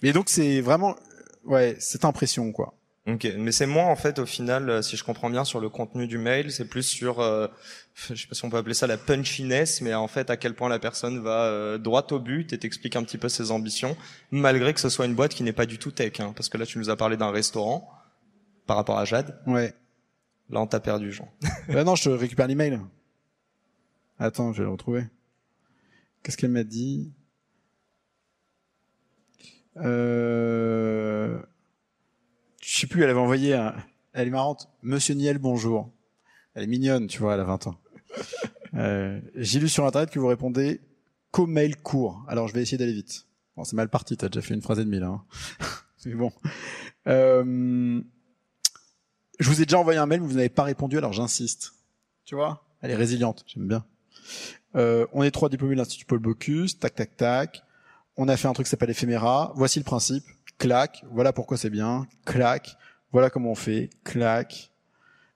Et 0.02 0.12
donc 0.12 0.28
c'est 0.28 0.60
vraiment 0.60 0.96
ouais 1.44 1.76
cette 1.78 2.04
impression 2.04 2.52
quoi. 2.52 2.74
Ok, 3.08 3.24
mais 3.38 3.52
c'est 3.52 3.66
moins 3.66 3.86
en 3.86 3.94
fait 3.94 4.18
au 4.18 4.26
final, 4.26 4.68
euh, 4.68 4.82
si 4.82 4.96
je 4.96 5.04
comprends 5.04 5.30
bien, 5.30 5.44
sur 5.44 5.60
le 5.60 5.68
contenu 5.68 6.08
du 6.08 6.18
mail, 6.18 6.50
c'est 6.50 6.64
plus 6.64 6.82
sur, 6.82 7.20
euh, 7.20 7.46
je 7.94 8.20
sais 8.20 8.26
pas 8.26 8.34
si 8.34 8.44
on 8.44 8.50
peut 8.50 8.56
appeler 8.56 8.74
ça 8.74 8.88
la 8.88 8.96
punchiness, 8.96 9.80
mais 9.80 9.94
en 9.94 10.08
fait 10.08 10.28
à 10.28 10.36
quel 10.36 10.54
point 10.54 10.68
la 10.68 10.80
personne 10.80 11.22
va 11.22 11.44
euh, 11.44 11.78
droit 11.78 12.04
au 12.10 12.18
but 12.18 12.52
et 12.52 12.58
t'explique 12.58 12.96
un 12.96 13.04
petit 13.04 13.16
peu 13.16 13.28
ses 13.28 13.52
ambitions, 13.52 13.96
malgré 14.32 14.74
que 14.74 14.80
ce 14.80 14.88
soit 14.88 15.06
une 15.06 15.14
boîte 15.14 15.34
qui 15.34 15.44
n'est 15.44 15.52
pas 15.52 15.66
du 15.66 15.78
tout 15.78 15.92
tech, 15.92 16.18
hein, 16.18 16.32
parce 16.34 16.48
que 16.48 16.58
là 16.58 16.66
tu 16.66 16.78
nous 16.78 16.90
as 16.90 16.96
parlé 16.96 17.16
d'un 17.16 17.30
restaurant 17.30 17.88
par 18.66 18.76
rapport 18.76 18.98
à 18.98 19.04
Jade. 19.04 19.40
Ouais. 19.46 19.72
Là, 20.50 20.60
on 20.60 20.66
t'a 20.66 20.80
perdu, 20.80 21.12
Jean. 21.12 21.28
bah 21.68 21.84
non, 21.84 21.94
je 21.94 22.10
récupère 22.10 22.46
l'email. 22.46 22.80
Attends, 24.18 24.52
je 24.52 24.58
vais 24.58 24.64
le 24.64 24.70
retrouver. 24.70 25.04
Qu'est-ce 26.22 26.36
qu'elle 26.36 26.50
m'a 26.50 26.64
dit? 26.64 27.12
Euh... 29.76 31.40
Je 32.62 32.80
sais 32.80 32.86
plus, 32.86 33.02
elle 33.02 33.10
avait 33.10 33.20
envoyé 33.20 33.54
un... 33.54 33.74
Elle 34.12 34.28
est 34.28 34.30
marrante. 34.30 34.68
Monsieur 34.82 35.14
Niel, 35.14 35.38
bonjour. 35.38 35.92
Elle 36.54 36.64
est 36.64 36.68
mignonne, 36.68 37.06
tu 37.06 37.18
vois, 37.18 37.34
elle 37.34 37.40
a 37.40 37.44
20 37.44 37.66
ans. 37.66 37.78
Euh, 38.74 39.20
J'ai 39.34 39.60
lu 39.60 39.68
sur 39.68 39.84
Internet 39.84 40.10
que 40.10 40.18
vous 40.18 40.26
répondez 40.26 40.80
qu'au 41.30 41.46
mail 41.46 41.76
court. 41.76 42.24
Alors, 42.28 42.48
je 42.48 42.54
vais 42.54 42.62
essayer 42.62 42.78
d'aller 42.78 42.92
vite. 42.92 43.26
Bon, 43.56 43.64
c'est 43.64 43.76
mal 43.76 43.88
parti, 43.88 44.16
t'as 44.16 44.28
déjà 44.28 44.42
fait 44.42 44.54
une 44.54 44.62
phrase 44.62 44.78
et 44.78 44.84
demie, 44.84 45.00
là. 45.00 45.08
Hein. 45.08 45.24
C'est 45.96 46.14
bon. 46.14 46.32
Euh, 47.08 48.00
je 49.38 49.48
vous 49.48 49.60
ai 49.60 49.64
déjà 49.64 49.78
envoyé 49.78 49.98
un 49.98 50.06
mail, 50.06 50.20
mais 50.20 50.26
vous 50.26 50.34
n'avez 50.36 50.48
pas 50.48 50.64
répondu, 50.64 50.98
alors 50.98 51.12
j'insiste. 51.12 51.74
Tu 52.24 52.34
vois? 52.34 52.64
Elle 52.80 52.90
est 52.90 52.96
résiliente, 52.96 53.44
j'aime 53.46 53.68
bien. 53.68 53.84
Euh, 54.74 55.06
on 55.12 55.22
est 55.22 55.30
trois 55.30 55.48
diplômés 55.48 55.74
de 55.74 55.80
l'Institut 55.80 56.04
Paul 56.04 56.18
Bocuse, 56.18 56.78
tac, 56.78 56.94
tac, 56.94 57.16
tac. 57.16 57.62
On 58.16 58.28
a 58.28 58.36
fait 58.36 58.48
un 58.48 58.52
truc 58.52 58.66
qui 58.66 58.70
s'appelle 58.70 58.90
éphéméra. 58.90 59.52
Voici 59.56 59.78
le 59.78 59.84
principe. 59.84 60.24
Clac. 60.58 61.04
Voilà 61.10 61.32
pourquoi 61.32 61.56
c'est 61.56 61.70
bien. 61.70 62.06
Clac. 62.24 62.76
Voilà 63.12 63.30
comment 63.30 63.50
on 63.50 63.54
fait. 63.54 63.90
Clac. 64.04 64.70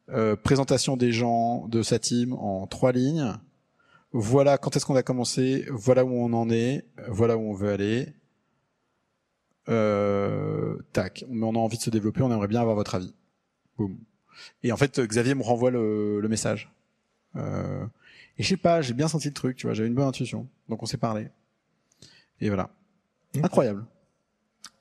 Euh, 0.09 0.35
présentation 0.35 0.97
des 0.97 1.13
gens 1.13 1.69
de 1.69 1.83
sa 1.83 1.99
team 1.99 2.33
en 2.33 2.67
trois 2.67 2.93
lignes. 2.93 3.35
Voilà 4.13 4.59
quand 4.59 4.77
est-ce 4.77 4.87
qu'on 4.87 4.97
a 4.97 5.03
commencé. 5.03 5.67
Voilà 5.71 6.05
où 6.05 6.13
on 6.13 6.33
en 6.33 6.51
est. 6.51 6.87
Voilà 7.09 7.37
où 7.37 7.51
on 7.51 7.55
veut 7.55 7.71
aller. 7.71 8.15
Euh, 9.69 10.77
tac. 10.93 11.25
Mais 11.29 11.45
on 11.45 11.55
a 11.55 11.59
envie 11.59 11.77
de 11.77 11.83
se 11.83 11.91
développer. 11.91 12.23
On 12.23 12.33
aimerait 12.33 12.49
bien 12.49 12.61
avoir 12.61 12.77
votre 12.77 12.95
avis. 12.95 13.15
Boum. 13.81 13.97
Et 14.63 14.73
en 14.73 14.77
fait, 14.77 15.01
Xavier 15.01 15.35
me 15.35 15.43
renvoie 15.43 15.71
le, 15.71 16.21
le 16.21 16.29
message. 16.29 16.71
Euh, 17.37 17.85
et 18.39 18.43
je 18.43 18.49
sais 18.49 18.57
pas, 18.57 18.83
j'ai 18.83 18.95
bien 18.95 19.09
senti 19.09 19.29
le 19.29 19.35
truc, 19.35 19.57
tu 19.57 19.67
vois, 19.67 19.75
j'avais 19.75 19.89
une 19.89 19.95
bonne 19.95 20.09
intuition. 20.09 20.49
Donc 20.69 20.83
on 20.83 20.87
s'est 20.87 20.97
parlé. 20.99 21.29
Et 22.41 22.49
voilà. 22.49 22.71
Incroyable. 23.43 23.85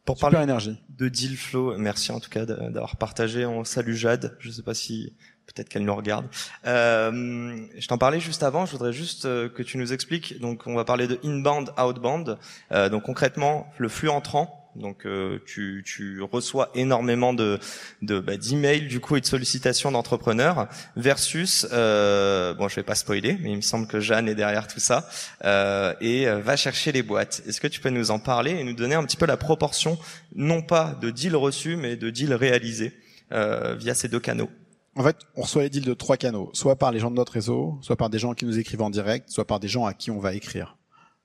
Pour 0.06 0.18
Super 0.18 0.32
parler 0.32 0.44
énergie. 0.44 0.82
de 0.98 1.08
deal 1.08 1.38
flow, 1.38 1.78
merci 1.78 2.12
en 2.12 2.20
tout 2.20 2.30
cas 2.30 2.46
d'avoir 2.46 2.98
partagé. 2.98 3.46
On 3.46 3.64
salue 3.64 3.94
Jade. 3.94 4.36
Je 4.40 4.50
sais 4.50 4.64
pas 4.64 4.74
si 4.74 5.14
peut-être 5.46 5.70
qu'elle 5.70 5.86
nous 5.86 5.96
regarde. 5.96 6.26
Euh, 6.66 7.66
je 7.78 7.88
t'en 7.88 7.98
parlais 7.98 8.20
juste 8.20 8.44
avant. 8.44 8.66
Je 8.66 8.72
voudrais 8.72 8.94
juste 8.94 9.26
euh, 9.26 9.50
que 9.50 9.62
tu 9.62 9.78
nous 9.78 9.94
expliques. 9.94 10.40
Donc, 10.40 10.66
on 10.66 10.76
va 10.76 10.84
parler 10.84 11.08
de 11.08 11.20
inbound, 11.24 11.72
outbound. 11.78 12.38
Euh, 12.72 12.90
donc, 12.90 13.04
concrètement, 13.04 13.72
le 13.78 13.88
flux 13.90 14.10
entrant. 14.10 14.59
Donc, 14.76 15.06
euh, 15.06 15.40
tu, 15.46 16.22
reçois 16.32 16.70
énormément 16.76 17.34
de, 17.34 17.60
de 18.02 18.20
bah, 18.20 18.38
d'emails 18.38 18.88
du 18.88 19.00
coup 19.00 19.16
et 19.16 19.22
de 19.22 19.26
sollicitations 19.26 19.92
d'entrepreneurs 19.92 20.68
versus 20.96 21.68
euh, 21.72 22.54
bon, 22.54 22.68
je 22.68 22.76
vais 22.76 22.84
pas 22.84 22.96
spoiler, 22.96 23.38
mais 23.42 23.52
il 23.52 23.58
me 23.58 23.62
semble 23.62 23.88
que 23.88 24.00
Jeanne 24.00 24.28
est 24.30 24.36
derrière 24.36 24.68
tout 24.68 24.80
ça 24.80 25.10
euh, 25.44 25.94
et 26.02 26.26
va 26.26 26.56
chercher 26.56 26.92
les 26.92 27.04
boîtes. 27.04 27.42
Est-ce 27.48 27.60
que 27.60 27.68
tu 27.68 27.80
peux 27.80 27.90
nous 27.90 28.12
en 28.12 28.20
parler 28.20 28.52
et 28.52 28.64
nous 28.64 28.74
donner 28.74 28.96
un 28.96 29.04
petit 29.04 29.18
peu 29.18 29.26
la 29.26 29.38
proportion, 29.38 29.98
non 30.36 30.62
pas 30.62 30.98
de 31.02 31.10
deals 31.10 31.36
reçus, 31.36 31.76
mais 31.76 31.96
de 31.96 32.10
deals 32.10 32.34
réalisés 32.34 32.94
via 33.32 33.94
ces 33.94 34.08
deux 34.08 34.20
canaux? 34.20 34.50
En 34.96 35.04
fait, 35.04 35.18
on 35.36 35.44
reçoit 35.44 35.64
les 35.64 35.70
deals 35.70 35.86
de 35.86 35.94
trois 35.94 36.18
canaux, 36.18 36.50
soit 36.54 36.76
par 36.76 36.92
les 36.92 37.00
gens 37.00 37.12
de 37.12 37.16
notre 37.16 37.34
réseau, 37.34 37.78
soit 37.82 37.96
par 37.96 38.10
des 38.10 38.20
gens 38.20 38.34
qui 38.34 38.46
nous 38.46 38.60
écrivent 38.60 38.82
en 38.82 38.90
direct, 38.90 39.30
soit 39.30 39.46
par 39.46 39.60
des 39.60 39.68
gens 39.68 39.86
à 39.86 39.94
qui 39.94 40.12
on 40.12 40.20
va 40.20 40.34
écrire. 40.34 40.79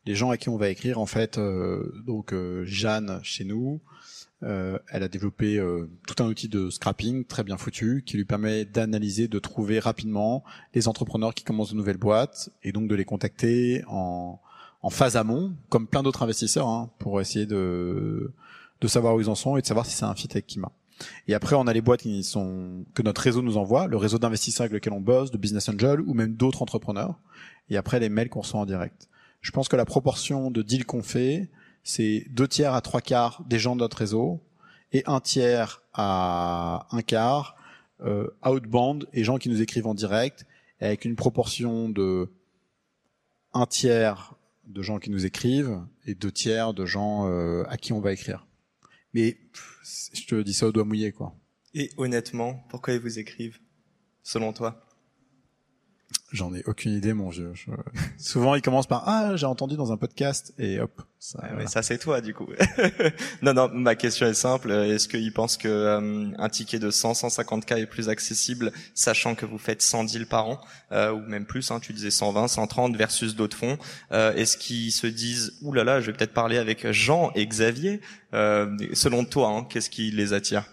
Les 0.07 0.15
gens 0.15 0.31
à 0.31 0.37
qui 0.37 0.49
on 0.49 0.57
va 0.57 0.69
écrire, 0.69 0.99
en 0.99 1.07
fait, 1.07 1.39
euh, 1.39 1.93
donc 2.07 2.33
euh, 2.33 2.65
Jeanne 2.67 3.21
chez 3.23 3.45
nous, 3.45 3.81
euh, 4.43 4.79
elle 4.89 5.03
a 5.03 5.09
développé 5.09 5.63
tout 6.07 6.23
un 6.23 6.27
outil 6.27 6.49
de 6.49 6.69
scrapping 6.69 7.25
très 7.25 7.45
bien 7.45 7.57
foutu 7.57 8.03
qui 8.05 8.19
lui 8.19 8.27
permet 8.27 8.67
d'analyser, 8.67 9.29
de 9.29 9.39
trouver 9.39 9.79
rapidement 9.79 10.45
les 10.75 10.89
entrepreneurs 10.89 11.33
qui 11.33 11.45
commencent 11.45 11.71
de 11.71 11.77
nouvelles 11.77 11.97
boîtes 11.97 12.51
et 12.63 12.73
donc 12.73 12.89
de 12.89 12.95
les 12.95 13.07
contacter 13.07 13.83
en, 13.87 14.39
en 14.83 14.91
phase 14.91 15.17
amont, 15.17 15.55
comme 15.71 15.87
plein 15.87 16.03
d'autres 16.03 16.23
investisseurs, 16.23 16.69
hein, 16.69 16.91
pour 16.99 17.23
essayer 17.23 17.47
de, 17.47 18.33
de 18.83 18.89
savoir 18.89 19.15
où 19.15 19.21
ils 19.23 19.31
en 19.31 19.35
sont 19.35 19.57
et 19.57 19.63
de 19.63 19.67
savoir 19.67 19.87
si 19.87 19.97
c'est 19.97 20.05
un 20.05 20.15
fit 20.15 20.29
avec 20.31 20.47
Kima. 20.47 20.71
Et 21.27 21.35
après, 21.35 21.57
on 21.57 21.67
a 21.67 21.73
les 21.73 21.81
boîtes 21.81 22.03
qui 22.03 22.23
sont 22.23 22.85
que 22.95 23.03
notre 23.03 23.23
réseau 23.23 23.41
nous 23.41 23.57
envoie, 23.57 23.87
le 23.87 23.97
réseau 23.97 24.19
d'investisseurs 24.19 24.65
avec 24.65 24.75
lequel 24.75 24.93
on 24.93 25.01
bosse, 25.01 25.31
de 25.31 25.39
business 25.39 25.69
angel 25.71 26.01
ou 26.03 26.13
même 26.13 26.35
d'autres 26.35 26.61
entrepreneurs. 26.61 27.19
Et 27.71 27.79
après, 27.79 27.99
les 27.99 28.11
mails 28.11 28.29
qu'on 28.29 28.41
reçoit 28.41 28.61
en 28.61 28.67
direct. 28.67 29.09
Je 29.45 29.51
pense 29.51 29.69
que 29.69 29.77
la 29.77 29.85
proportion 29.85 30.51
de 30.51 30.63
deals 30.63 30.87
qu'on 30.87 31.03
fait, 31.03 31.51
c'est 31.83 32.27
deux 32.31 32.49
tiers 32.49 32.73
à 32.73 32.81
trois 32.81 33.03
quarts 33.03 33.45
des 33.47 33.59
gens 33.59 33.77
de 33.77 33.81
notre 33.81 33.99
réseau 33.99 34.43
et 34.91 35.03
un 35.05 35.21
tiers 35.21 35.83
à 35.93 36.89
un 36.91 37.03
quart 37.03 37.55
euh, 38.01 38.31
outbound 38.43 39.07
et 39.13 39.23
gens 39.23 39.37
qui 39.37 39.51
nous 39.51 39.61
écrivent 39.61 39.87
en 39.87 39.93
direct, 39.93 40.47
avec 40.81 41.05
une 41.05 41.15
proportion 41.15 41.91
de 41.91 42.33
un 43.53 43.67
tiers 43.67 44.35
de 44.65 44.81
gens 44.81 44.99
qui 44.99 45.11
nous 45.11 45.27
écrivent 45.27 45.79
et 46.07 46.15
deux 46.15 46.33
tiers 46.33 46.73
de 46.73 46.87
gens 46.87 47.29
euh, 47.29 47.65
à 47.69 47.77
qui 47.77 47.93
on 47.93 48.01
va 48.01 48.15
écrire. 48.15 48.47
Mais 49.13 49.37
je 50.15 50.25
te 50.27 50.41
dis 50.41 50.55
ça 50.55 50.69
au 50.69 50.73
doigt 50.73 50.85
mouillé, 50.85 51.13
quoi. 51.13 51.35
Et 51.75 51.91
honnêtement, 51.99 52.65
pourquoi 52.71 52.95
ils 52.95 53.01
vous 53.01 53.19
écrivent, 53.19 53.59
selon 54.23 54.55
toi? 54.55 54.84
J'en 56.35 56.53
ai 56.53 56.65
aucune 56.67 56.93
idée, 56.93 57.13
mon 57.13 57.29
vieux. 57.29 57.53
Je... 57.55 57.71
Souvent, 58.19 58.57
ils 58.57 58.61
commencent 58.61 58.89
par 58.89 59.05
ah, 59.07 59.37
j'ai 59.37 59.47
entendu 59.47 59.77
dans 59.77 59.93
un 59.93 59.97
podcast 59.97 60.53
et 60.59 60.81
hop. 60.81 61.03
Ça, 61.21 61.39
ah, 61.41 61.49
voilà. 61.53 61.67
ça 61.69 61.83
c'est 61.83 61.97
toi 61.97 62.21
du 62.21 62.35
coup. 62.35 62.49
non, 63.43 63.55
non, 63.55 63.69
ma 63.73 63.95
question 63.95 64.27
est 64.27 64.35
simple. 64.35 64.73
Est-ce 64.73 65.07
qu'ils 65.07 65.33
pensent 65.33 65.57
que 65.57 65.69
euh, 65.69 66.33
un 66.37 66.49
ticket 66.49 66.81
de 66.81 66.91
100, 66.91 67.15
150 67.15 67.65
k 67.65 67.73
est 67.73 67.87
plus 67.87 68.09
accessible, 68.09 68.73
sachant 68.95 69.37
que 69.37 69.47
vous 69.47 69.59
faites 69.59 69.81
100 69.81 70.05
deals 70.05 70.27
par 70.27 70.49
an 70.49 70.61
euh, 70.91 71.13
ou 71.13 71.21
même 71.21 71.47
plus 71.47 71.71
hein, 71.71 71.79
Tu 71.79 71.93
disais 71.93 72.11
120, 72.11 72.49
130 72.49 72.97
versus 72.97 73.37
d'autres 73.37 73.57
fonds. 73.57 73.79
Euh, 74.11 74.35
Est-ce 74.35 74.57
qu'ils 74.57 74.91
se 74.91 75.07
disent 75.07 75.53
ouh 75.63 75.73
là 75.73 75.85
là, 75.85 76.01
je 76.01 76.07
vais 76.07 76.17
peut-être 76.17 76.35
parler 76.35 76.59
avec 76.59 76.91
Jean 76.91 77.31
et 77.37 77.47
Xavier. 77.47 78.01
Selon 78.33 79.25
toi, 79.25 79.51
hein, 79.51 79.67
qu'est-ce 79.71 79.89
qui 79.89 80.11
les 80.11 80.33
attire? 80.33 80.65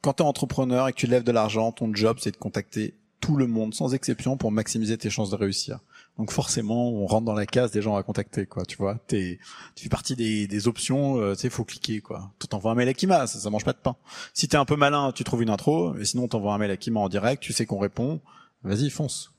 Quand 0.00 0.14
tu 0.14 0.24
es 0.24 0.26
entrepreneur 0.26 0.88
et 0.88 0.92
que 0.92 0.98
tu 0.98 1.06
lèves 1.06 1.22
de 1.22 1.30
l'argent, 1.30 1.70
ton 1.70 1.94
job 1.94 2.18
c'est 2.20 2.32
de 2.32 2.36
contacter 2.36 2.94
tout 3.22 3.36
le 3.36 3.46
monde 3.46 3.72
sans 3.72 3.94
exception 3.94 4.36
pour 4.36 4.52
maximiser 4.52 4.98
tes 4.98 5.08
chances 5.08 5.30
de 5.30 5.36
réussir. 5.36 5.78
Donc 6.18 6.30
forcément, 6.30 6.90
on 6.90 7.06
rentre 7.06 7.24
dans 7.24 7.32
la 7.32 7.46
case 7.46 7.70
des 7.70 7.80
gens 7.80 7.96
à 7.96 8.02
contacter, 8.02 8.44
quoi. 8.44 8.66
Tu 8.66 8.76
vois, 8.76 8.96
t'es, 9.06 9.38
tu 9.74 9.84
fais 9.84 9.88
partie 9.88 10.14
des, 10.14 10.46
des 10.46 10.68
options. 10.68 11.18
Euh, 11.18 11.34
tu 11.34 11.42
sais, 11.42 11.50
faut 11.50 11.64
cliquer, 11.64 12.00
quoi. 12.00 12.32
Tu 12.38 12.48
t'envoies 12.48 12.72
un 12.72 12.74
mail 12.74 12.88
à 12.88 12.94
Kima, 12.94 13.26
ça, 13.26 13.38
ça 13.38 13.48
mange 13.48 13.64
pas 13.64 13.72
de 13.72 13.78
pain. 13.78 13.96
Si 14.34 14.48
t'es 14.48 14.58
un 14.58 14.66
peu 14.66 14.76
malin, 14.76 15.12
tu 15.12 15.24
trouves 15.24 15.42
une 15.42 15.50
intro. 15.50 15.96
Et 15.96 16.04
sinon, 16.04 16.28
t'envoies 16.28 16.52
un 16.52 16.58
mail 16.58 16.72
à 16.72 16.76
Kima 16.76 17.00
en 17.00 17.08
direct. 17.08 17.42
Tu 17.42 17.54
sais 17.54 17.64
qu'on 17.64 17.78
répond. 17.78 18.20
Vas-y, 18.64 18.90
fonce. 18.90 19.32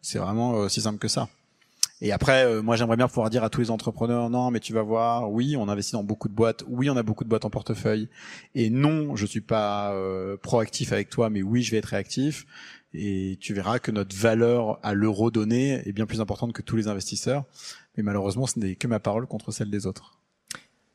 C'est 0.00 0.18
vraiment 0.18 0.54
euh, 0.54 0.66
aussi 0.66 0.80
simple 0.80 0.98
que 0.98 1.08
ça. 1.08 1.28
Et 2.02 2.12
après, 2.12 2.46
euh, 2.46 2.62
moi, 2.62 2.76
j'aimerais 2.76 2.96
bien 2.96 3.08
pouvoir 3.08 3.28
dire 3.28 3.44
à 3.44 3.50
tous 3.50 3.60
les 3.60 3.70
entrepreneurs, 3.70 4.30
non, 4.30 4.50
mais 4.50 4.60
tu 4.60 4.72
vas 4.72 4.82
voir, 4.82 5.30
oui, 5.30 5.54
on 5.56 5.68
investit 5.68 5.92
dans 5.92 6.02
beaucoup 6.02 6.28
de 6.28 6.34
boîtes, 6.34 6.64
oui, 6.66 6.88
on 6.88 6.96
a 6.96 7.02
beaucoup 7.02 7.24
de 7.24 7.28
boîtes 7.28 7.44
en 7.44 7.50
portefeuille, 7.50 8.08
et 8.54 8.70
non, 8.70 9.16
je 9.16 9.26
suis 9.26 9.42
pas 9.42 9.92
euh, 9.92 10.38
proactif 10.38 10.92
avec 10.94 11.10
toi, 11.10 11.28
mais 11.28 11.42
oui, 11.42 11.62
je 11.62 11.70
vais 11.70 11.76
être 11.76 11.86
réactif 11.86 12.46
et 12.92 13.38
tu 13.40 13.54
verras 13.54 13.78
que 13.78 13.90
notre 13.90 14.16
valeur 14.16 14.78
à 14.82 14.94
l'euro 14.94 15.30
donné 15.30 15.86
est 15.86 15.92
bien 15.92 16.06
plus 16.06 16.20
importante 16.20 16.52
que 16.52 16.62
tous 16.62 16.76
les 16.76 16.88
investisseurs. 16.88 17.44
Mais 17.96 18.02
malheureusement, 18.02 18.46
ce 18.46 18.58
n'est 18.58 18.74
que 18.74 18.86
ma 18.86 19.00
parole 19.00 19.26
contre 19.26 19.52
celle 19.52 19.70
des 19.70 19.86
autres. 19.86 20.18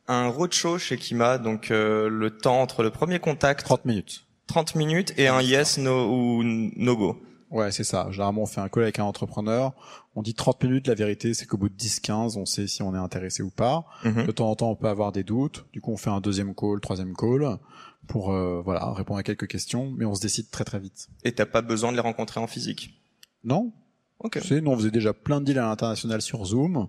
Un 0.08 0.28
roadshow 0.28 0.78
chez 0.78 0.96
Kima, 0.96 1.38
donc 1.38 1.70
euh, 1.70 2.08
le 2.08 2.30
temps 2.30 2.60
entre 2.60 2.82
le 2.82 2.90
premier 2.90 3.18
contact... 3.18 3.64
30 3.64 3.84
minutes. 3.84 4.26
30 4.46 4.76
minutes 4.76 5.12
et 5.16 5.26
un 5.26 5.40
yes, 5.42 5.78
no 5.78 6.08
ou 6.08 6.42
no 6.44 6.96
go. 6.96 7.20
Ouais, 7.50 7.72
c'est 7.72 7.84
ça. 7.84 8.08
Généralement, 8.10 8.42
on 8.42 8.46
fait 8.46 8.60
un 8.60 8.68
call 8.68 8.84
avec 8.84 8.98
un 8.98 9.04
entrepreneur. 9.04 9.72
On 10.14 10.22
dit 10.22 10.34
30 10.34 10.62
minutes. 10.64 10.88
La 10.88 10.94
vérité, 10.94 11.34
c'est 11.34 11.46
qu'au 11.46 11.56
bout 11.56 11.68
de 11.68 11.74
10-15, 11.74 12.38
on 12.38 12.44
sait 12.44 12.66
si 12.66 12.82
on 12.82 12.94
est 12.94 12.98
intéressé 12.98 13.42
ou 13.42 13.50
pas. 13.50 13.84
Mhm. 14.04 14.26
De 14.26 14.32
temps 14.32 14.50
en 14.50 14.56
temps, 14.56 14.70
on 14.70 14.76
peut 14.76 14.88
avoir 14.88 15.12
des 15.12 15.24
doutes. 15.24 15.64
Du 15.72 15.80
coup, 15.80 15.92
on 15.92 15.96
fait 15.96 16.10
un 16.10 16.20
deuxième 16.20 16.54
call, 16.54 16.80
troisième 16.80 17.14
call 17.14 17.58
pour 18.06 18.32
euh, 18.32 18.62
voilà 18.64 18.92
répondre 18.92 19.18
à 19.18 19.22
quelques 19.22 19.46
questions, 19.46 19.92
mais 19.96 20.04
on 20.04 20.14
se 20.14 20.20
décide 20.20 20.50
très 20.50 20.64
très 20.64 20.78
vite. 20.78 21.08
Et 21.24 21.32
t'as 21.32 21.46
pas 21.46 21.62
besoin 21.62 21.90
de 21.90 21.96
les 21.96 22.02
rencontrer 22.02 22.40
en 22.40 22.46
physique? 22.46 23.00
Non. 23.44 23.72
Ok. 24.18 24.40
Tu 24.40 24.48
sais, 24.48 24.60
nous 24.60 24.70
on 24.70 24.76
faisait 24.76 24.90
déjà 24.90 25.12
plein 25.12 25.40
de 25.40 25.46
deals 25.46 25.58
à 25.58 25.62
l'international 25.62 26.22
sur 26.22 26.44
Zoom. 26.44 26.88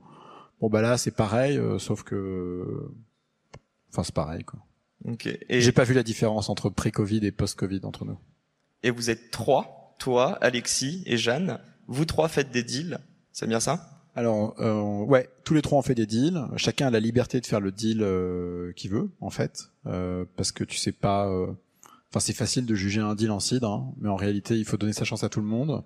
Bon 0.60 0.70
bah 0.70 0.82
là 0.82 0.98
c'est 0.98 1.12
pareil, 1.12 1.58
euh, 1.58 1.78
sauf 1.80 2.04
que, 2.04 2.90
enfin 3.92 4.04
c'est 4.04 4.16
pareil 4.16 4.44
quoi. 4.44 4.60
Ok. 5.06 5.28
Et 5.28 5.62
j'ai 5.62 5.72
pas 5.72 5.84
vu 5.84 5.94
la 5.94 6.04
différence 6.04 6.50
entre 6.50 6.70
pré-Covid 6.70 7.26
et 7.26 7.32
post-Covid 7.32 7.82
entre 7.84 8.06
nous. 8.06 8.18
Et 8.84 8.92
vous 8.92 9.10
êtes 9.10 9.32
trois, 9.32 9.96
toi, 10.00 10.38
Alexis 10.42 11.04
et 11.06 11.18
Jeanne. 11.18 11.60
Vous 11.88 12.06
trois 12.06 12.28
faites 12.28 12.52
des 12.52 12.64
deals, 12.64 13.00
c'est 13.32 13.48
bien 13.48 13.60
ça? 13.60 13.97
Alors, 14.18 14.56
euh, 14.60 15.06
ouais, 15.06 15.30
tous 15.46 15.54
les 15.54 15.62
trois 15.62 15.78
ont 15.80 15.82
fait 15.84 15.96
des 15.96 16.06
deals. 16.06 16.42
Chacun 16.58 16.88
a 16.88 16.90
la 16.92 17.00
liberté 17.00 17.40
de 17.40 17.46
faire 17.46 17.62
le 17.62 17.72
deal 17.72 18.00
euh, 18.02 18.74
qu'il 18.74 18.92
veut, 18.92 19.10
en 19.22 19.30
fait, 19.30 19.70
euh, 19.86 20.26
parce 20.36 20.52
que 20.52 20.66
tu 20.66 20.78
sais 20.78 20.92
pas. 20.92 21.28
euh, 21.28 21.48
Enfin, 22.10 22.22
c'est 22.22 22.32
facile 22.34 22.66
de 22.66 22.74
juger 22.74 23.02
un 23.02 23.16
deal 23.16 23.32
en 23.32 23.42
cidre, 23.42 23.70
hein, 23.70 23.94
mais 24.00 24.08
en 24.08 24.16
réalité, 24.16 24.58
il 24.58 24.64
faut 24.64 24.78
donner 24.78 24.94
sa 24.94 25.04
chance 25.04 25.26
à 25.26 25.30
tout 25.30 25.42
le 25.42 25.46
monde. 25.46 25.84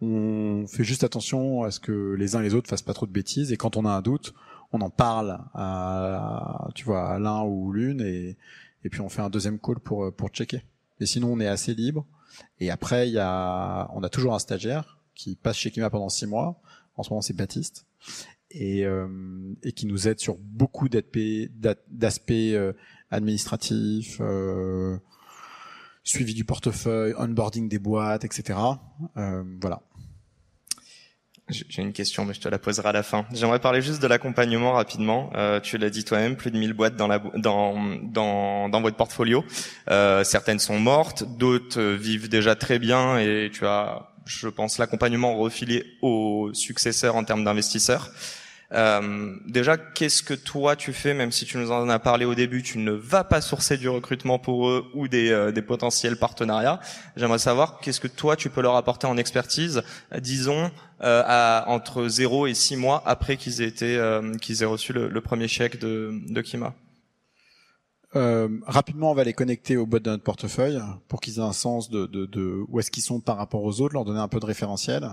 On 0.00 0.64
fait 0.68 0.84
juste 0.84 1.02
attention 1.02 1.64
à 1.64 1.72
ce 1.72 1.80
que 1.80 2.14
les 2.16 2.36
uns 2.36 2.40
et 2.40 2.44
les 2.44 2.54
autres 2.54 2.68
fassent 2.68 2.82
pas 2.82 2.94
trop 2.94 3.04
de 3.06 3.10
bêtises, 3.10 3.50
et 3.50 3.56
quand 3.56 3.76
on 3.76 3.84
a 3.84 3.90
un 3.90 4.00
doute, 4.00 4.32
on 4.72 4.80
en 4.80 4.90
parle 4.90 5.40
à, 5.54 6.68
tu 6.76 6.84
vois, 6.84 7.10
à 7.10 7.18
l'un 7.18 7.42
ou 7.42 7.72
l'une, 7.72 8.00
et, 8.00 8.36
et 8.84 8.88
puis 8.88 9.00
on 9.00 9.08
fait 9.08 9.22
un 9.22 9.28
deuxième 9.28 9.58
call 9.58 9.80
pour 9.80 10.14
pour 10.14 10.28
checker. 10.28 10.62
Et 11.00 11.06
sinon, 11.06 11.32
on 11.32 11.40
est 11.40 11.48
assez 11.48 11.74
libre. 11.74 12.06
Et 12.60 12.70
après, 12.70 13.08
il 13.08 13.14
y 13.14 13.18
a, 13.18 13.90
on 13.92 14.04
a 14.04 14.08
toujours 14.08 14.34
un 14.34 14.38
stagiaire 14.38 15.00
qui 15.16 15.34
passe 15.34 15.56
chez 15.56 15.72
Kima 15.72 15.90
pendant 15.90 16.08
six 16.08 16.26
mois 16.26 16.60
en 16.96 17.02
ce 17.02 17.10
moment 17.10 17.20
c'est 17.20 17.36
Baptiste, 17.36 17.86
et, 18.50 18.84
euh, 18.84 19.08
et 19.62 19.72
qui 19.72 19.86
nous 19.86 20.08
aide 20.08 20.20
sur 20.20 20.36
beaucoup 20.38 20.88
d'aspects 20.88 22.30
euh, 22.30 22.72
administratifs, 23.10 24.18
euh, 24.20 24.98
suivi 26.04 26.34
du 26.34 26.44
portefeuille, 26.44 27.14
onboarding 27.18 27.68
des 27.68 27.78
boîtes, 27.78 28.24
etc. 28.24 28.58
Voilà. 29.14 29.82
J'ai 31.48 31.80
une 31.80 31.92
question, 31.92 32.24
mais 32.24 32.34
je 32.34 32.40
te 32.40 32.48
la 32.48 32.58
poserai 32.58 32.88
à 32.88 32.92
la 32.92 33.04
fin. 33.04 33.24
J'aimerais 33.32 33.60
parler 33.60 33.80
juste 33.80 34.02
de 34.02 34.08
l'accompagnement 34.08 34.72
rapidement. 34.72 35.30
Euh, 35.36 35.60
tu 35.60 35.78
l'as 35.78 35.90
dit 35.90 36.02
toi-même, 36.02 36.34
plus 36.34 36.50
de 36.50 36.58
1000 36.58 36.72
boîtes 36.72 36.96
dans, 36.96 37.06
la, 37.06 37.20
dans, 37.36 38.00
dans, 38.02 38.68
dans 38.68 38.80
votre 38.80 38.96
portfolio. 38.96 39.44
Euh, 39.88 40.24
certaines 40.24 40.58
sont 40.58 40.80
mortes, 40.80 41.22
d'autres 41.38 41.80
vivent 41.80 42.28
déjà 42.28 42.56
très 42.56 42.80
bien 42.80 43.18
et 43.18 43.48
tu 43.52 43.64
as, 43.64 44.08
je 44.26 44.48
pense, 44.48 44.78
l'accompagnement 44.78 45.36
refilé 45.36 45.84
aux 46.02 46.50
successeurs 46.52 47.16
en 47.16 47.24
termes 47.24 47.44
d'investisseurs. 47.44 48.10
Euh, 48.72 49.36
déjà, 49.46 49.76
qu'est-ce 49.76 50.22
que 50.22 50.34
toi 50.34 50.74
tu 50.74 50.92
fais, 50.92 51.14
même 51.14 51.30
si 51.30 51.44
tu 51.44 51.56
nous 51.56 51.70
en 51.70 51.88
as 51.88 51.98
parlé 51.98 52.24
au 52.24 52.34
début, 52.34 52.62
tu 52.62 52.78
ne 52.78 52.90
vas 52.90 53.22
pas 53.22 53.40
sourcer 53.40 53.76
du 53.76 53.88
recrutement 53.88 54.38
pour 54.38 54.68
eux 54.68 54.86
ou 54.94 55.06
des, 55.06 55.30
euh, 55.30 55.52
potentiels 55.62 56.16
partenariats. 56.16 56.80
J'aimerais 57.16 57.38
savoir 57.38 57.78
qu'est-ce 57.80 58.00
que 58.00 58.08
toi 58.08 58.34
tu 58.36 58.50
peux 58.50 58.60
leur 58.60 58.76
apporter 58.76 59.06
en 59.06 59.16
expertise, 59.16 59.82
disons 60.18 60.70
euh, 61.02 61.62
entre 61.66 62.08
0 62.08 62.48
et 62.48 62.54
6 62.54 62.76
mois 62.76 63.02
après 63.06 63.36
qu'ils 63.36 63.62
aient 63.62 63.68
été, 63.68 63.96
euh, 63.96 64.34
qu'ils 64.38 64.62
aient 64.62 64.66
reçu 64.66 64.92
le, 64.92 65.20
premier 65.20 65.48
chèque 65.48 65.78
de, 65.78 66.10
de 66.28 66.40
Kima? 66.40 66.74
Euh, 68.16 68.48
rapidement, 68.66 69.12
on 69.12 69.14
va 69.14 69.24
les 69.24 69.34
connecter 69.34 69.76
au 69.76 69.86
bot 69.86 69.98
de 69.98 70.10
notre 70.10 70.24
portefeuille 70.24 70.80
pour 71.06 71.20
qu'ils 71.20 71.36
aient 71.36 71.42
un 71.42 71.52
sens 71.52 71.90
de, 71.90 72.06
de, 72.06 72.26
de 72.26 72.64
où 72.68 72.80
est-ce 72.80 72.90
qu'ils 72.90 73.02
sont 73.02 73.20
par 73.20 73.36
rapport 73.36 73.62
aux 73.62 73.80
autres, 73.80 73.94
leur 73.94 74.04
donner 74.04 74.20
un 74.20 74.28
peu 74.28 74.40
de 74.40 74.46
référentiel. 74.46 75.08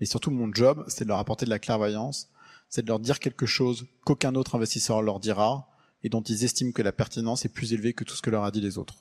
Mais 0.00 0.06
surtout, 0.06 0.30
mon 0.30 0.52
job, 0.52 0.84
c'est 0.88 1.04
de 1.04 1.08
leur 1.08 1.18
apporter 1.18 1.46
de 1.46 1.50
la 1.50 1.58
clairvoyance 1.58 2.28
c'est 2.70 2.82
de 2.82 2.86
leur 2.86 3.00
dire 3.00 3.18
quelque 3.18 3.44
chose 3.44 3.86
qu'aucun 4.04 4.34
autre 4.36 4.54
investisseur 4.54 5.02
leur 5.02 5.20
dira 5.20 5.68
et 6.02 6.08
dont 6.08 6.22
ils 6.22 6.44
estiment 6.44 6.72
que 6.72 6.80
la 6.80 6.92
pertinence 6.92 7.44
est 7.44 7.50
plus 7.50 7.74
élevée 7.74 7.92
que 7.92 8.04
tout 8.04 8.14
ce 8.14 8.22
que 8.22 8.30
leur 8.30 8.44
a 8.44 8.50
dit 8.50 8.60
les 8.62 8.78
autres. 8.78 8.94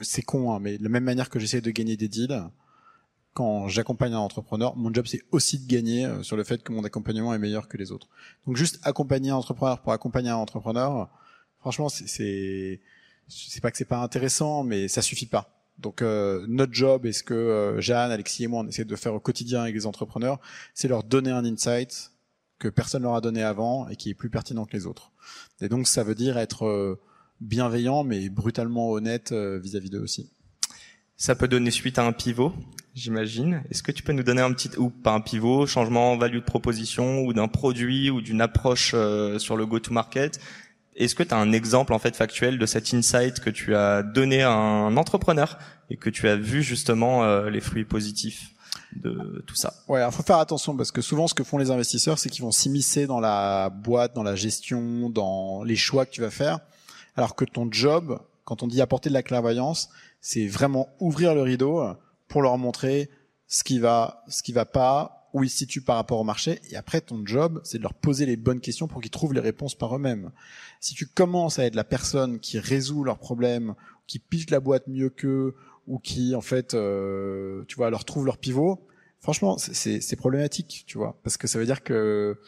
C'est 0.00 0.22
con, 0.22 0.52
hein, 0.52 0.60
mais 0.60 0.78
de 0.78 0.82
la 0.84 0.90
même 0.90 1.04
manière 1.04 1.30
que 1.30 1.40
j'essaie 1.40 1.62
de 1.62 1.70
gagner 1.70 1.96
des 1.96 2.06
deals, 2.06 2.44
quand 3.32 3.66
j'accompagne 3.66 4.12
un 4.12 4.18
entrepreneur, 4.18 4.76
mon 4.76 4.92
job 4.92 5.06
c'est 5.08 5.22
aussi 5.32 5.58
de 5.58 5.66
gagner 5.66 6.04
euh, 6.04 6.22
sur 6.22 6.36
le 6.36 6.44
fait 6.44 6.62
que 6.62 6.70
mon 6.70 6.84
accompagnement 6.84 7.34
est 7.34 7.38
meilleur 7.38 7.66
que 7.66 7.76
les 7.76 7.90
autres. 7.90 8.08
Donc 8.46 8.56
juste 8.56 8.78
accompagner 8.84 9.30
un 9.30 9.36
entrepreneur 9.36 9.80
pour 9.80 9.92
accompagner 9.92 10.28
un 10.28 10.36
entrepreneur, 10.36 11.08
franchement 11.64 11.88
c'est 11.88 12.80
c'est 13.26 13.62
pas 13.62 13.70
que 13.70 13.78
c'est 13.78 13.86
pas 13.86 14.02
intéressant, 14.02 14.64
mais 14.64 14.86
ça 14.86 15.00
suffit 15.00 15.24
pas. 15.24 15.50
Donc 15.78 16.02
euh, 16.02 16.44
notre 16.46 16.74
job, 16.74 17.06
et 17.06 17.12
ce 17.12 17.22
que 17.22 17.32
euh, 17.32 17.80
Jeanne, 17.80 18.10
Alexis 18.10 18.44
et 18.44 18.48
moi 18.48 18.60
on 18.60 18.68
essaie 18.68 18.84
de 18.84 18.96
faire 18.96 19.14
au 19.14 19.18
quotidien 19.18 19.62
avec 19.62 19.74
les 19.74 19.86
entrepreneurs, 19.86 20.40
c'est 20.74 20.88
leur 20.88 21.04
donner 21.04 21.30
un 21.30 21.42
insight, 21.46 22.10
que 22.58 22.68
personne 22.68 23.02
leur 23.02 23.14
a 23.14 23.22
donné 23.22 23.42
avant 23.42 23.88
et 23.88 23.96
qui 23.96 24.10
est 24.10 24.14
plus 24.14 24.28
pertinent 24.28 24.66
que 24.66 24.76
les 24.76 24.84
autres. 24.84 25.10
Et 25.62 25.70
donc 25.70 25.88
ça 25.88 26.04
veut 26.04 26.14
dire 26.14 26.36
être 26.36 26.66
euh, 26.66 27.00
bienveillant 27.40 28.04
mais 28.04 28.28
brutalement 28.28 28.90
honnête 28.90 29.32
euh, 29.32 29.58
vis-à-vis 29.58 29.88
d'eux 29.88 30.02
aussi. 30.02 30.28
Ça 31.16 31.34
peut 31.34 31.48
donner 31.48 31.70
suite 31.70 31.98
à 31.98 32.04
un 32.04 32.12
pivot, 32.12 32.52
j'imagine. 32.94 33.62
Est-ce 33.70 33.82
que 33.82 33.92
tu 33.92 34.02
peux 34.02 34.12
nous 34.12 34.22
donner 34.22 34.42
un 34.42 34.52
petit 34.52 34.68
ou 34.76 34.90
pas 34.90 35.14
un 35.14 35.20
pivot, 35.20 35.66
changement 35.66 36.14
value 36.18 36.36
de 36.36 36.44
proposition 36.44 37.22
ou 37.22 37.32
d'un 37.32 37.48
produit 37.48 38.10
ou 38.10 38.20
d'une 38.20 38.42
approche 38.42 38.92
euh, 38.94 39.38
sur 39.38 39.56
le 39.56 39.64
go-to-market? 39.64 40.38
Est-ce 40.96 41.14
que 41.14 41.22
tu 41.22 41.34
as 41.34 41.38
un 41.38 41.52
exemple 41.52 41.92
en 41.92 41.98
fait 41.98 42.14
factuel 42.16 42.58
de 42.58 42.66
cet 42.66 42.94
insight 42.94 43.40
que 43.40 43.50
tu 43.50 43.74
as 43.74 44.02
donné 44.02 44.42
à 44.42 44.52
un 44.52 44.96
entrepreneur 44.96 45.58
et 45.90 45.96
que 45.96 46.10
tu 46.10 46.28
as 46.28 46.36
vu 46.36 46.62
justement 46.62 47.44
les 47.44 47.60
fruits 47.60 47.84
positifs 47.84 48.50
de 48.96 49.42
tout 49.46 49.56
ça? 49.56 49.74
Ouais, 49.88 50.04
il 50.04 50.12
faut 50.12 50.22
faire 50.22 50.38
attention 50.38 50.76
parce 50.76 50.92
que 50.92 51.00
souvent 51.00 51.26
ce 51.26 51.34
que 51.34 51.42
font 51.42 51.58
les 51.58 51.70
investisseurs, 51.70 52.18
c'est 52.18 52.28
qu'ils 52.28 52.44
vont 52.44 52.52
s'immiscer 52.52 53.06
dans 53.06 53.20
la 53.20 53.70
boîte, 53.70 54.14
dans 54.14 54.22
la 54.22 54.36
gestion, 54.36 55.10
dans 55.10 55.64
les 55.64 55.76
choix 55.76 56.06
que 56.06 56.12
tu 56.12 56.20
vas 56.20 56.30
faire, 56.30 56.60
alors 57.16 57.34
que 57.34 57.44
ton 57.44 57.68
job, 57.70 58.20
quand 58.44 58.62
on 58.62 58.68
dit 58.68 58.80
apporter 58.80 59.08
de 59.08 59.14
la 59.14 59.22
clairvoyance, 59.22 59.88
c'est 60.20 60.46
vraiment 60.46 60.88
ouvrir 61.00 61.34
le 61.34 61.42
rideau 61.42 61.82
pour 62.28 62.42
leur 62.42 62.56
montrer 62.56 63.10
ce 63.46 63.64
qui 63.64 63.78
va, 63.78 64.22
ce 64.28 64.42
qui 64.42 64.52
va 64.52 64.64
pas, 64.64 65.23
où 65.34 65.42
ils 65.42 65.50
se 65.50 65.58
situent 65.58 65.82
par 65.82 65.96
rapport 65.96 66.18
au 66.18 66.24
marché. 66.24 66.60
Et 66.70 66.76
après, 66.76 67.00
ton 67.00 67.26
job, 67.26 67.60
c'est 67.64 67.78
de 67.78 67.82
leur 67.82 67.92
poser 67.92 68.24
les 68.24 68.36
bonnes 68.36 68.60
questions 68.60 68.86
pour 68.86 69.02
qu'ils 69.02 69.10
trouvent 69.10 69.34
les 69.34 69.40
réponses 69.40 69.74
par 69.74 69.94
eux-mêmes. 69.94 70.30
Si 70.80 70.94
tu 70.94 71.06
commences 71.06 71.58
à 71.58 71.66
être 71.66 71.74
la 71.74 71.84
personne 71.84 72.38
qui 72.38 72.58
résout 72.58 73.02
leurs 73.04 73.18
problèmes, 73.18 73.74
qui 74.06 74.20
piche 74.20 74.48
la 74.50 74.60
boîte 74.60 74.86
mieux 74.86 75.10
qu'eux, 75.10 75.54
ou 75.86 75.98
qui 75.98 76.34
en 76.34 76.40
fait, 76.40 76.74
euh, 76.74 77.64
tu 77.68 77.76
vois, 77.76 77.90
leur 77.90 78.04
trouvent 78.04 78.24
leur 78.24 78.38
pivot. 78.38 78.86
Franchement, 79.20 79.56
c'est 79.58 80.16
problématique, 80.16 80.84
tu 80.86 80.98
vois, 80.98 81.18
parce 81.22 81.36
que 81.36 81.46
ça 81.46 81.58
veut 81.58 81.66
dire 81.66 81.82
que 81.82 82.38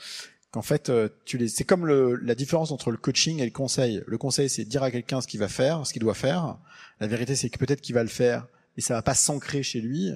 qu'en 0.52 0.62
fait, 0.62 0.88
euh, 0.88 1.08
tu 1.24 1.38
les, 1.38 1.48
c'est 1.48 1.64
comme 1.64 1.86
le, 1.86 2.16
la 2.16 2.34
différence 2.34 2.70
entre 2.70 2.90
le 2.90 2.96
coaching 2.98 3.40
et 3.40 3.44
le 3.44 3.50
conseil. 3.50 4.02
Le 4.06 4.16
conseil, 4.16 4.48
c'est 4.48 4.64
dire 4.64 4.82
à 4.82 4.90
quelqu'un 4.90 5.20
ce 5.20 5.26
qu'il 5.26 5.40
va 5.40 5.48
faire, 5.48 5.86
ce 5.86 5.92
qu'il 5.92 6.00
doit 6.00 6.14
faire. 6.14 6.58
La 7.00 7.08
vérité, 7.08 7.34
c'est 7.34 7.50
que 7.50 7.58
peut-être 7.58 7.80
qu'il 7.80 7.94
va 7.94 8.02
le 8.02 8.08
faire, 8.08 8.46
mais 8.76 8.82
ça 8.82 8.94
va 8.94 9.02
pas 9.02 9.14
s'ancrer 9.14 9.62
chez 9.62 9.80
lui. 9.80 10.12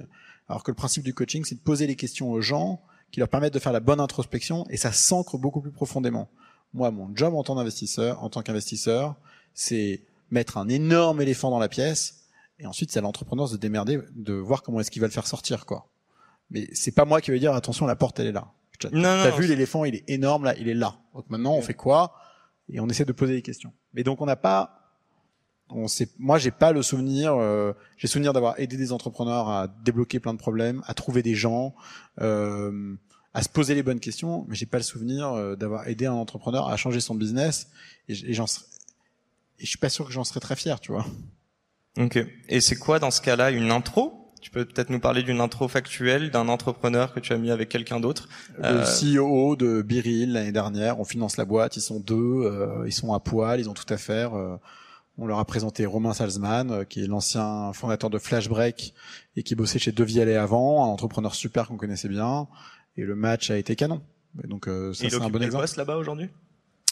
Alors 0.51 0.63
que 0.63 0.71
le 0.71 0.75
principe 0.75 1.03
du 1.03 1.13
coaching, 1.13 1.45
c'est 1.45 1.55
de 1.55 1.61
poser 1.61 1.87
les 1.87 1.95
questions 1.95 2.29
aux 2.29 2.41
gens 2.41 2.81
qui 3.11 3.19
leur 3.21 3.29
permettent 3.29 3.53
de 3.53 3.59
faire 3.59 3.71
la 3.71 3.79
bonne 3.79 4.01
introspection 4.01 4.65
et 4.69 4.75
ça 4.75 4.91
s'ancre 4.91 5.37
beaucoup 5.37 5.61
plus 5.61 5.71
profondément. 5.71 6.29
Moi, 6.73 6.91
mon 6.91 7.09
job 7.15 7.33
en 7.35 7.43
tant 7.43 7.55
qu'investisseur, 7.55 8.21
en 8.21 8.29
tant 8.29 8.41
qu'investisseur, 8.41 9.15
c'est 9.53 10.03
mettre 10.29 10.57
un 10.57 10.67
énorme 10.67 11.21
éléphant 11.21 11.51
dans 11.51 11.59
la 11.59 11.69
pièce 11.69 12.25
et 12.59 12.65
ensuite, 12.65 12.91
c'est 12.91 12.99
à 12.99 13.01
l'entrepreneur 13.01 13.49
de 13.49 13.55
démerder, 13.55 13.99
de 14.13 14.33
voir 14.33 14.61
comment 14.61 14.81
est-ce 14.81 14.91
qu'il 14.91 15.01
va 15.01 15.07
le 15.07 15.13
faire 15.13 15.25
sortir, 15.25 15.65
quoi. 15.65 15.89
Mais 16.49 16.67
c'est 16.73 16.91
pas 16.91 17.05
moi 17.05 17.21
qui 17.21 17.31
vais 17.31 17.39
dire 17.39 17.53
attention, 17.55 17.87
la 17.87 17.95
porte 17.95 18.19
elle 18.19 18.27
est 18.27 18.31
là. 18.33 18.51
T'as 18.77 19.31
vu 19.31 19.47
l'éléphant, 19.47 19.85
il 19.85 19.95
est 19.95 20.09
énorme 20.09 20.43
là, 20.43 20.55
il 20.57 20.67
est 20.67 20.73
là. 20.73 20.97
Donc 21.15 21.29
maintenant, 21.29 21.53
on 21.53 21.61
fait 21.61 21.73
quoi? 21.73 22.13
Et 22.67 22.81
on 22.81 22.89
essaie 22.89 23.05
de 23.05 23.13
poser 23.13 23.35
des 23.35 23.41
questions. 23.41 23.71
Mais 23.93 24.03
donc 24.03 24.21
on 24.21 24.25
n'a 24.25 24.35
pas, 24.35 24.80
on 25.73 25.87
sait, 25.87 26.09
moi 26.19 26.37
j'ai 26.37 26.51
pas 26.51 26.71
le 26.71 26.81
souvenir, 26.81 27.35
euh, 27.35 27.73
j'ai 27.97 28.07
souvenir 28.07 28.33
d'avoir 28.33 28.59
aidé 28.59 28.77
des 28.77 28.91
entrepreneurs 28.91 29.49
à 29.49 29.67
débloquer 29.67 30.19
plein 30.19 30.33
de 30.33 30.39
problèmes, 30.39 30.83
à 30.85 30.93
trouver 30.93 31.23
des 31.23 31.35
gens, 31.35 31.75
euh, 32.21 32.95
à 33.33 33.41
se 33.41 33.49
poser 33.49 33.75
les 33.75 33.83
bonnes 33.83 33.99
questions, 33.99 34.45
mais 34.47 34.55
j'ai 34.55 34.65
pas 34.65 34.77
le 34.77 34.83
souvenir 34.83 35.31
euh, 35.31 35.55
d'avoir 35.55 35.87
aidé 35.87 36.05
un 36.05 36.13
entrepreneur 36.13 36.67
à 36.67 36.77
changer 36.77 36.99
son 36.99 37.15
business. 37.15 37.69
Et, 38.09 38.13
et 38.13 38.33
j'en, 38.33 38.45
et 38.45 39.63
je 39.63 39.67
suis 39.67 39.77
pas 39.77 39.89
sûr 39.89 40.05
que 40.05 40.11
j'en 40.11 40.23
serais 40.23 40.39
très 40.39 40.55
fier, 40.55 40.79
tu 40.79 40.91
vois. 40.91 41.05
Ok. 41.97 42.19
Et 42.49 42.61
c'est 42.61 42.77
quoi 42.77 42.99
dans 42.99 43.11
ce 43.11 43.21
cas-là 43.21 43.51
une 43.51 43.71
intro? 43.71 44.21
Tu 44.41 44.49
peux 44.49 44.65
peut-être 44.65 44.89
nous 44.89 44.99
parler 44.99 45.21
d'une 45.21 45.39
intro 45.39 45.67
factuelle 45.67 46.31
d'un 46.31 46.47
entrepreneur 46.47 47.13
que 47.13 47.19
tu 47.19 47.31
as 47.31 47.37
mis 47.37 47.51
avec 47.51 47.69
quelqu'un 47.69 47.99
d'autre? 47.99 48.27
Le 48.57 48.65
euh, 48.65 49.19
CEO 49.21 49.55
de 49.55 49.83
Biril 49.83 50.33
l'année 50.33 50.51
dernière, 50.51 50.99
on 50.99 51.05
finance 51.05 51.37
la 51.37 51.45
boîte, 51.45 51.77
ils 51.77 51.81
sont 51.81 51.99
deux, 51.99 52.15
euh, 52.15 52.83
ils 52.87 52.91
sont 52.91 53.13
à 53.13 53.19
poil, 53.19 53.59
ils 53.59 53.69
ont 53.69 53.75
tout 53.75 53.91
à 53.93 53.97
faire. 53.97 54.33
Euh, 54.33 54.57
on 55.21 55.27
leur 55.27 55.39
a 55.39 55.45
présenté 55.45 55.85
Romain 55.85 56.13
Salzman, 56.13 56.85
qui 56.87 57.03
est 57.03 57.07
l'ancien 57.07 57.71
fondateur 57.73 58.09
de 58.09 58.17
Flashbreak 58.17 58.93
et 59.35 59.43
qui 59.43 59.55
bossait 59.55 59.79
chez 59.79 59.91
Devialet 59.91 60.35
avant, 60.35 60.83
un 60.83 60.87
entrepreneur 60.87 61.33
super 61.35 61.67
qu'on 61.67 61.77
connaissait 61.77 62.09
bien. 62.09 62.47
Et 62.97 63.03
le 63.03 63.15
match 63.15 63.51
a 63.51 63.57
été 63.57 63.75
canon. 63.75 64.01
donc 64.43 64.65
ça 64.65 64.93
c'est 64.93 65.13
un 65.15 65.29
bon 65.29 65.41
exemple. 65.41 65.65
là-bas 65.77 65.97
aujourd'hui? 65.97 66.29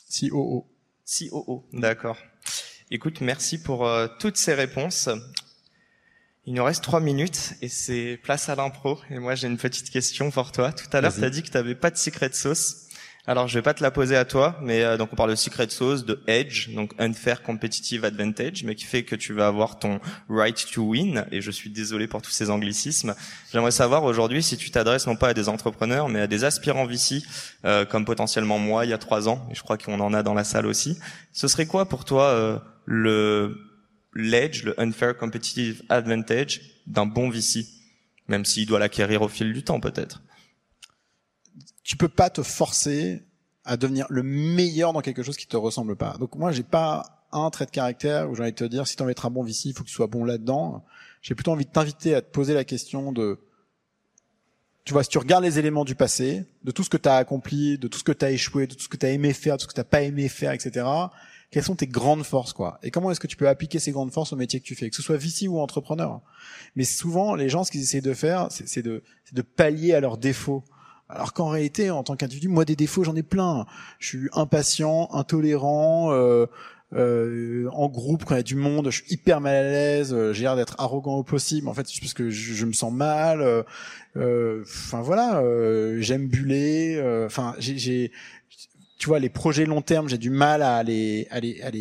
COO. 0.10 0.68
COO, 1.06 1.66
d'accord. 1.74 2.18
Écoute, 2.92 3.22
merci 3.22 3.62
pour 3.62 3.86
euh, 3.86 4.08
toutes 4.20 4.38
ces 4.38 4.56
réponses. 4.56 5.10
Il 6.46 6.56
nous 6.56 6.64
reste 6.64 6.84
trois 6.84 7.00
minutes 7.00 7.54
et 7.62 7.68
c'est 7.68 8.20
place 8.24 8.50
à 8.50 8.56
l'impro. 8.56 8.98
Et 9.12 9.20
moi, 9.20 9.36
j'ai 9.36 9.48
une 9.48 9.58
petite 9.58 9.92
question 9.92 10.32
pour 10.32 10.52
toi. 10.52 10.72
Tout 10.72 10.88
à 10.94 11.02
l'heure, 11.02 11.14
tu 11.14 11.24
as 11.24 11.30
dit 11.30 11.44
que 11.44 11.50
tu 11.50 11.54
n'avais 11.54 11.76
pas 11.76 11.92
de 11.92 11.98
secret 11.98 12.32
sauce. 12.34 12.89
Alors, 13.28 13.48
je 13.48 13.54
vais 13.54 13.62
pas 13.62 13.74
te 13.74 13.84
la 13.84 13.92
poser 13.92 14.16
à 14.16 14.24
toi, 14.24 14.58
mais 14.62 14.82
euh, 14.84 14.98
donc 14.98 15.10
on 15.12 15.16
parle 15.16 15.30
de 15.30 15.36
secret 15.36 15.68
sauce, 15.70 16.06
de 16.06 16.22
edge, 16.28 16.70
donc 16.74 16.94
unfair 16.98 17.44
competitive 17.44 18.06
advantage, 18.06 18.64
mais 18.64 18.76
qui 18.76 18.86
fait 18.86 19.04
que 19.04 19.16
tu 19.16 19.34
vas 19.34 19.48
avoir 19.48 19.78
ton 19.78 20.00
right 20.30 20.66
to 20.72 20.84
win. 20.84 21.26
Et 21.32 21.42
je 21.42 21.52
suis 21.52 21.70
désolé 21.70 22.08
pour 22.08 22.22
tous 22.22 22.32
ces 22.32 22.50
anglicismes. 22.50 23.14
J'aimerais 23.52 23.72
savoir 23.72 24.06
aujourd'hui 24.06 24.42
si 24.42 24.58
tu 24.58 24.72
t'adresses 24.72 25.06
non 25.06 25.18
pas 25.18 25.30
à 25.30 25.34
des 25.34 25.50
entrepreneurs, 25.50 26.08
mais 26.08 26.22
à 26.22 26.28
des 26.28 26.46
aspirants 26.46 26.86
VC, 26.86 27.22
euh, 27.66 27.86
comme 27.86 28.06
potentiellement 28.06 28.58
moi 28.58 28.86
il 28.86 28.90
y 28.90 28.94
a 28.94 28.98
trois 28.98 29.28
ans, 29.28 29.48
et 29.52 29.56
je 29.56 29.62
crois 29.62 29.78
qu'on 29.78 30.00
en 30.00 30.14
a 30.14 30.24
dans 30.24 30.34
la 30.34 30.46
salle 30.46 30.66
aussi. 30.66 30.98
Ce 31.34 31.48
serait 31.48 31.66
quoi 31.66 31.88
pour 31.88 32.06
toi 32.06 32.24
euh, 32.24 32.58
le 32.86 33.58
l'edge, 34.16 34.64
le 34.64 34.80
unfair 34.80 35.16
competitive 35.16 35.84
advantage 35.90 36.62
d'un 36.88 37.06
bon 37.06 37.30
VC, 37.30 37.68
même 38.28 38.46
s'il 38.46 38.66
doit 38.66 38.80
l'acquérir 38.80 39.22
au 39.22 39.28
fil 39.28 39.54
du 39.54 39.62
temps 39.64 39.80
peut-être 39.80 40.22
tu 41.90 41.98
peux 41.98 42.08
pas 42.08 42.30
te 42.30 42.44
forcer 42.44 43.24
à 43.66 43.76
devenir 43.76 44.06
le 44.12 44.22
meilleur 44.22 44.94
dans 44.94 45.02
quelque 45.02 45.24
chose 45.24 45.38
qui 45.38 45.48
te 45.48 45.58
ressemble 45.58 45.96
pas. 45.96 46.18
Donc 46.20 46.36
moi, 46.36 46.52
j'ai 46.52 46.62
pas 46.62 47.26
un 47.32 47.50
trait 47.50 47.66
de 47.66 47.72
caractère 47.72 48.30
où 48.30 48.36
j'ai 48.36 48.44
envie 48.44 48.52
de 48.52 48.58
te 48.58 48.64
dire 48.64 48.86
si 48.88 48.96
tu 48.96 49.04
veux 49.04 49.10
être 49.10 49.26
un 49.26 49.32
bon 49.32 49.42
VC, 49.42 49.70
il 49.70 49.74
faut 49.74 49.82
que 49.84 49.90
tu 49.90 49.96
sois 49.96 50.06
bon 50.06 50.24
là-dedans. 50.24 50.86
J'ai 51.24 51.34
plutôt 51.34 51.52
envie 51.52 51.66
de 51.66 51.72
t'inviter 51.72 52.14
à 52.14 52.22
te 52.22 52.30
poser 52.30 52.54
la 52.54 52.64
question 52.64 53.12
de 53.12 53.40
tu 54.86 54.94
vois, 54.94 55.04
si 55.04 55.10
tu 55.10 55.18
regardes 55.18 55.44
les 55.44 55.58
éléments 55.58 55.84
du 55.84 55.96
passé, 55.96 56.46
de 56.64 56.70
tout 56.70 56.84
ce 56.84 56.92
que 56.92 56.98
tu 56.98 57.10
as 57.10 57.16
accompli, 57.16 57.80
de 57.80 57.88
tout 57.88 57.98
ce 57.98 58.04
que 58.04 58.12
tu 58.12 58.24
as 58.24 58.30
échoué, 58.30 58.68
de 58.68 58.76
tout 58.76 58.84
ce 58.84 58.90
que 58.90 58.98
tu 58.98 59.08
as 59.08 59.10
aimé 59.10 59.34
faire, 59.34 59.58
de 59.58 59.64
tout 59.64 59.70
ce 59.70 59.74
que 59.74 59.82
tu 59.82 59.88
pas 59.88 60.04
aimé 60.04 60.30
faire, 60.30 60.52
etc., 60.52 60.86
quelles 61.50 61.64
sont 61.64 61.76
tes 61.76 61.88
grandes 61.88 62.24
forces, 62.24 62.54
quoi? 62.54 62.80
Et 62.84 62.92
comment 62.92 63.10
est-ce 63.10 63.20
que 63.20 63.28
tu 63.28 63.36
peux 63.36 63.48
appliquer 63.48 63.80
ces 63.80 63.92
grandes 63.92 64.12
forces 64.12 64.32
au 64.32 64.36
métier 64.36 64.60
que 64.60 64.66
tu 64.66 64.76
fais, 64.76 64.92
que 64.92 64.96
ce 64.96 65.02
soit 65.02 65.18
VC 65.18 65.48
ou 65.48 65.60
entrepreneur 65.60 66.22
Mais 66.76 66.84
souvent, 66.84 67.34
les 67.34 67.50
gens, 67.50 67.64
ce 67.64 67.72
qu'ils 67.72 67.82
essaient 67.82 68.02
de 68.02 68.14
faire, 68.14 68.48
c'est 68.52 68.84
de, 68.84 69.02
de 69.32 69.42
pallier 69.42 69.96
à 69.96 70.00
leurs 70.00 70.20
défauts. 70.20 70.64
Alors 71.10 71.34
qu'en 71.34 71.50
réalité, 71.50 71.90
en 71.90 72.04
tant 72.04 72.16
qu'individu, 72.16 72.48
moi 72.48 72.66
des 72.66 72.76
défauts, 72.76 73.04
j'en 73.04 73.16
ai 73.16 73.24
plein. 73.24 73.66
Je 73.98 74.08
suis 74.08 74.30
impatient, 74.34 75.10
intolérant, 75.12 76.12
euh, 76.14 76.46
euh, 76.94 77.68
en 77.72 77.88
groupe 77.88 78.26
quand 78.26 78.36
il 78.36 78.38
y 78.38 78.40
a 78.40 78.44
du 78.44 78.56
monde, 78.56 78.90
je 78.90 79.02
suis 79.02 79.14
hyper 79.14 79.42
mal 79.42 79.56
à 79.56 79.64
l'aise, 79.64 80.12
euh, 80.14 80.34
j'ai 80.34 80.44
l'air 80.44 80.56
d'être 80.56 80.76
arrogant 80.80 81.16
au 81.16 81.24
possible. 81.24 81.68
En 81.68 81.74
fait, 81.74 81.88
c'est 81.88 82.00
parce 82.00 82.14
que 82.14 82.30
je, 82.30 82.54
je, 82.54 82.66
me 82.66 82.74
sens 82.74 82.92
mal. 82.94 83.42
euh, 83.42 84.62
Enfin 84.64 85.02
voilà, 85.02 85.42
j'aime 86.00 86.28
buller. 86.28 87.02
Enfin, 87.26 87.56
j'ai, 87.60 88.12
tu 89.00 89.08
vois, 89.08 89.20
les 89.20 89.30
projets 89.30 89.66
long 89.66 89.82
terme, 89.82 90.10
j'ai 90.10 90.18
du 90.18 90.30
mal 90.30 90.62
à 90.62 90.84
les, 90.84 91.28
à 91.32 91.40
les, 91.40 91.62
à 91.62 91.72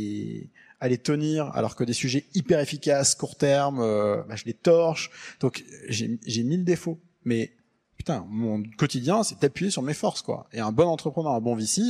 à 0.81 0.89
les 0.89 0.99
tenir, 0.99 1.51
alors 1.55 1.75
que 1.75 1.83
des 1.83 1.93
sujets 1.93 2.25
hyper 2.35 2.61
efficaces, 2.61 3.17
court 3.17 3.37
terme, 3.37 3.79
bah, 3.79 4.37
je 4.37 4.45
les 4.45 4.55
torche. 4.55 5.11
Donc 5.41 5.65
j'ai 5.89 6.45
mille 6.45 6.65
défauts, 6.65 7.01
mais 7.25 7.53
putain, 7.99 8.25
mon 8.31 8.63
quotidien, 8.79 9.23
c'est 9.25 9.41
d'appuyer 9.41 9.71
sur 9.71 9.83
mes 9.83 9.93
forces, 9.93 10.23
quoi. 10.23 10.49
Et 10.53 10.61
un 10.61 10.73
bon 10.73 10.87
entrepreneur, 10.87 11.33
un 11.33 11.41
bon 11.41 11.57
VC, 11.57 11.83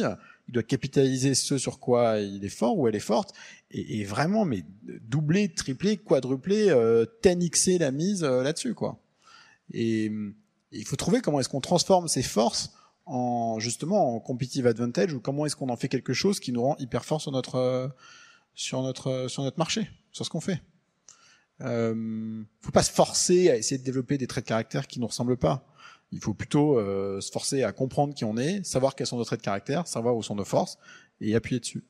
il 0.49 0.53
doit 0.53 0.63
capitaliser 0.63 1.35
ce 1.35 1.59
sur 1.59 1.79
quoi 1.79 2.19
il 2.19 2.45
est 2.45 2.49
fort 2.49 2.77
ou 2.77 2.89
elle 2.89 2.97
est 2.97 3.01
forte, 3.01 3.35
et, 3.71 4.05
vraiment, 4.05 4.47
mais 4.47 4.65
doubler, 5.03 5.53
tripler, 5.53 5.99
quadrupler, 5.99 6.71
euh, 6.71 7.05
10xer 7.23 7.79
la 7.79 7.93
mise 7.93 8.25
euh, 8.25 8.43
là-dessus, 8.43 8.75
quoi. 8.75 8.99
Et, 9.73 10.11
il 10.71 10.85
faut 10.85 10.97
trouver 10.97 11.21
comment 11.21 11.41
est-ce 11.41 11.49
qu'on 11.49 11.63
transforme 11.63 12.09
ces 12.09 12.23
forces 12.23 12.73
en 13.07 13.59
justement 13.59 14.15
en 14.15 14.21
competitive 14.21 14.67
advantage 14.67 15.15
ou 15.15 15.21
comment 15.21 15.47
est-ce 15.47 15.57
qu'on 15.57 15.71
en 15.71 15.79
fait 15.79 15.89
quelque 15.89 16.13
chose 16.13 16.41
qui 16.41 16.53
nous 16.53 16.61
rend 16.63 16.77
hyper 16.79 17.07
fort 17.07 17.23
sur 17.23 17.33
notre 17.33 17.91
sur 18.55 18.83
notre 18.83 19.29
sur 19.29 19.43
notre 19.45 19.59
marché, 19.59 19.89
sur 20.13 20.27
ce 20.27 20.31
qu'on 20.31 20.43
fait. 20.43 20.61
Euh, 21.61 22.43
faut 22.61 22.71
pas 22.71 22.83
se 22.83 22.93
forcer 22.93 23.51
à 23.51 23.57
essayer 23.57 23.79
de 23.79 23.85
développer 23.85 24.19
des 24.19 24.27
traits 24.27 24.45
de 24.45 24.49
caractère 24.49 24.87
qui 24.87 25.01
nous 25.01 25.07
ressemblent 25.07 25.37
pas. 25.37 25.67
Il 26.13 26.21
faut 26.21 26.35
plutôt 26.35 26.79
euh, 26.79 27.21
se 27.21 27.31
forcer 27.31 27.63
à 27.63 27.73
comprendre 27.73 28.15
qui 28.15 28.25
on 28.25 28.37
est, 28.37 28.65
savoir 28.65 28.95
quels 28.95 29.07
sont 29.07 29.19
nos 29.19 29.25
traits 29.25 29.41
de 29.41 29.45
caractère, 29.45 29.87
savoir 29.87 30.17
où 30.17 30.23
sont 30.23 30.35
nos 30.35 30.45
forces 30.45 30.79
et 31.21 31.35
appuyer 31.35 31.61
dessus. 31.61 31.85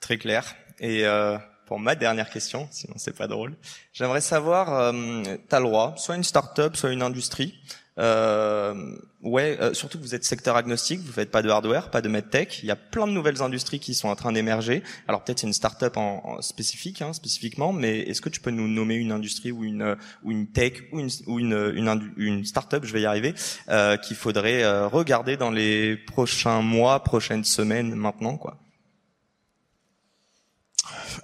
Très 0.00 0.18
clair. 0.18 0.56
Et 0.80 1.06
euh, 1.06 1.38
pour 1.66 1.78
ma 1.78 1.94
dernière 1.94 2.30
question, 2.30 2.68
sinon 2.70 2.94
c'est 2.96 3.16
pas 3.16 3.28
drôle, 3.28 3.56
j'aimerais 3.92 4.20
savoir, 4.20 4.72
euh, 4.72 5.22
t'as 5.48 5.60
le 5.60 5.66
droit, 5.66 5.94
soit 5.96 6.16
une 6.16 6.24
start-up, 6.24 6.76
soit 6.76 6.92
une 6.92 7.02
industrie, 7.02 7.54
euh, 7.98 8.96
ouais, 9.22 9.58
euh, 9.60 9.74
surtout 9.74 9.98
que 9.98 10.02
vous 10.02 10.14
êtes 10.14 10.24
secteur 10.24 10.56
agnostique, 10.56 11.00
vous 11.00 11.12
faites 11.12 11.30
pas 11.30 11.42
de 11.42 11.48
hardware, 11.48 11.90
pas 11.90 12.00
de 12.00 12.08
medtech. 12.08 12.60
Il 12.62 12.66
y 12.66 12.70
a 12.70 12.76
plein 12.76 13.06
de 13.06 13.12
nouvelles 13.12 13.42
industries 13.42 13.80
qui 13.80 13.94
sont 13.94 14.08
en 14.08 14.16
train 14.16 14.32
d'émerger. 14.32 14.82
Alors 15.08 15.24
peut-être 15.24 15.40
c'est 15.40 15.46
une 15.46 15.52
start-up 15.52 15.96
en, 15.96 16.40
spécifique, 16.40 17.02
hein, 17.02 17.12
spécifiquement, 17.12 17.72
mais 17.72 18.00
est-ce 18.00 18.20
que 18.20 18.28
tu 18.28 18.40
peux 18.40 18.50
nous 18.50 18.68
nommer 18.68 18.94
une 18.94 19.12
industrie 19.12 19.50
ou 19.52 19.64
une 19.64 19.96
ou 20.22 20.30
une 20.30 20.46
tech 20.46 20.74
ou 20.92 21.00
une 21.00 21.10
ou 21.26 21.38
une 21.38 21.88
une, 22.16 22.44
start-up, 22.44 22.84
je 22.84 22.92
vais 22.92 23.02
y 23.02 23.06
arriver, 23.06 23.34
euh, 23.68 23.96
qu'il 23.96 24.16
faudrait 24.16 24.62
euh, 24.62 24.88
regarder 24.88 25.36
dans 25.36 25.50
les 25.50 25.96
prochains 25.96 26.62
mois, 26.62 27.02
prochaines 27.02 27.44
semaines, 27.44 27.94
maintenant, 27.94 28.36
quoi? 28.36 28.58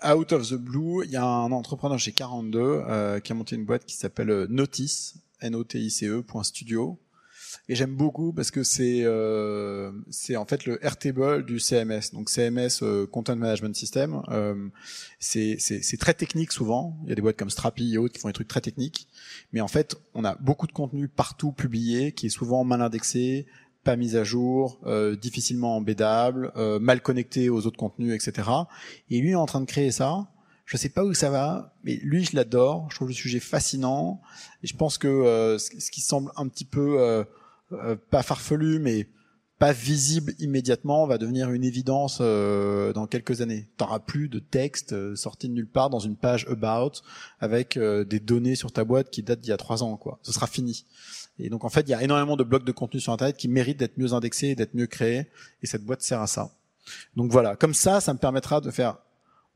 Out 0.04 0.32
of 0.32 0.48
the 0.48 0.54
blue, 0.54 1.04
il 1.04 1.10
y 1.12 1.16
a 1.16 1.24
un 1.24 1.52
entrepreneur 1.52 1.98
chez 1.98 2.12
42 2.12 2.60
euh, 2.60 3.20
qui 3.20 3.32
a 3.32 3.34
monté 3.34 3.56
une 3.56 3.64
boîte 3.64 3.86
qui 3.86 3.96
s'appelle 3.96 4.46
Notice, 4.50 5.14
notice.studio. 5.50 6.98
Et 7.68 7.74
j'aime 7.74 7.94
beaucoup 7.94 8.32
parce 8.32 8.50
que 8.50 8.62
c'est 8.62 9.02
euh, 9.04 9.92
c'est 10.10 10.36
en 10.36 10.44
fait 10.44 10.66
le 10.66 10.84
Airtable 10.84 11.46
du 11.46 11.58
CMS. 11.58 12.12
Donc 12.12 12.28
CMS 12.28 12.82
euh, 12.82 13.06
Content 13.06 13.36
Management 13.36 13.74
System. 13.74 14.22
Euh, 14.28 14.68
c'est 15.18 15.96
très 15.98 16.14
technique 16.14 16.52
souvent. 16.52 16.98
Il 17.04 17.08
y 17.08 17.12
a 17.12 17.14
des 17.14 17.22
boîtes 17.22 17.36
comme 17.38 17.50
Strapi 17.50 17.94
et 17.94 17.98
autres 17.98 18.14
qui 18.14 18.20
font 18.20 18.28
des 18.28 18.34
trucs 18.34 18.48
très 18.48 18.60
techniques. 18.60 19.08
Mais 19.52 19.60
en 19.60 19.68
fait, 19.68 19.96
on 20.14 20.24
a 20.24 20.34
beaucoup 20.36 20.66
de 20.66 20.72
contenu 20.72 21.08
partout 21.08 21.52
publié 21.52 22.12
qui 22.12 22.26
est 22.26 22.30
souvent 22.30 22.64
mal 22.64 22.82
indexé, 22.82 23.46
pas 23.84 23.96
mis 23.96 24.16
à 24.16 24.24
jour, 24.24 24.80
euh, 24.86 25.14
difficilement 25.14 25.76
embédable, 25.76 26.52
euh, 26.56 26.80
mal 26.80 27.00
connecté 27.02 27.50
aux 27.50 27.66
autres 27.66 27.76
contenus, 27.76 28.14
etc. 28.14 28.48
Et 29.10 29.20
lui 29.20 29.30
est 29.30 29.36
en 29.36 29.46
train 29.46 29.60
de 29.60 29.66
créer 29.66 29.92
ça. 29.92 30.26
Je 30.64 30.76
sais 30.78 30.88
pas 30.88 31.04
où 31.04 31.12
ça 31.12 31.30
va, 31.30 31.74
mais 31.84 31.96
lui, 32.02 32.24
je 32.24 32.34
l'adore. 32.34 32.86
Je 32.90 32.96
trouve 32.96 33.08
le 33.08 33.14
sujet 33.14 33.40
fascinant. 33.40 34.20
Et 34.62 34.66
je 34.66 34.76
pense 34.76 34.96
que 34.96 35.08
euh, 35.08 35.58
ce 35.58 35.90
qui 35.90 36.00
semble 36.00 36.30
un 36.36 36.48
petit 36.48 36.64
peu 36.64 37.00
euh, 37.00 37.24
euh, 37.72 37.96
pas 38.10 38.22
farfelu, 38.22 38.78
mais 38.78 39.08
pas 39.58 39.72
visible 39.72 40.34
immédiatement, 40.38 41.06
va 41.06 41.18
devenir 41.18 41.50
une 41.52 41.64
évidence 41.64 42.18
dans 42.18 43.06
quelques 43.08 43.40
années. 43.40 43.68
T'auras 43.76 44.00
plus 44.00 44.28
de 44.28 44.40
texte 44.40 45.14
sorti 45.14 45.48
de 45.48 45.54
nulle 45.54 45.68
part 45.68 45.90
dans 45.90 46.00
une 46.00 46.16
page 46.16 46.44
about 46.48 46.92
avec 47.38 47.78
des 47.78 48.18
données 48.18 48.56
sur 48.56 48.72
ta 48.72 48.84
boîte 48.84 49.10
qui 49.10 49.22
datent 49.22 49.40
d'il 49.40 49.50
y 49.50 49.52
a 49.52 49.56
trois 49.56 49.84
ans. 49.84 49.96
Quoi. 49.96 50.18
Ce 50.22 50.32
sera 50.32 50.48
fini. 50.48 50.84
Et 51.38 51.50
donc 51.50 51.64
en 51.64 51.68
fait, 51.68 51.82
il 51.82 51.90
y 51.90 51.94
a 51.94 52.02
énormément 52.02 52.36
de 52.36 52.42
blocs 52.42 52.64
de 52.64 52.72
contenu 52.72 53.00
sur 53.00 53.12
Internet 53.12 53.36
qui 53.36 53.46
méritent 53.46 53.78
d'être 53.78 53.96
mieux 53.96 54.12
indexés, 54.12 54.56
d'être 54.56 54.74
mieux 54.74 54.88
créés, 54.88 55.28
et 55.62 55.66
cette 55.66 55.84
boîte 55.84 56.02
sert 56.02 56.20
à 56.20 56.26
ça. 56.26 56.50
Donc 57.16 57.30
voilà, 57.30 57.54
comme 57.56 57.74
ça, 57.74 58.00
ça 58.00 58.12
me 58.12 58.18
permettra 58.18 58.60
de 58.60 58.70
faire 58.70 58.98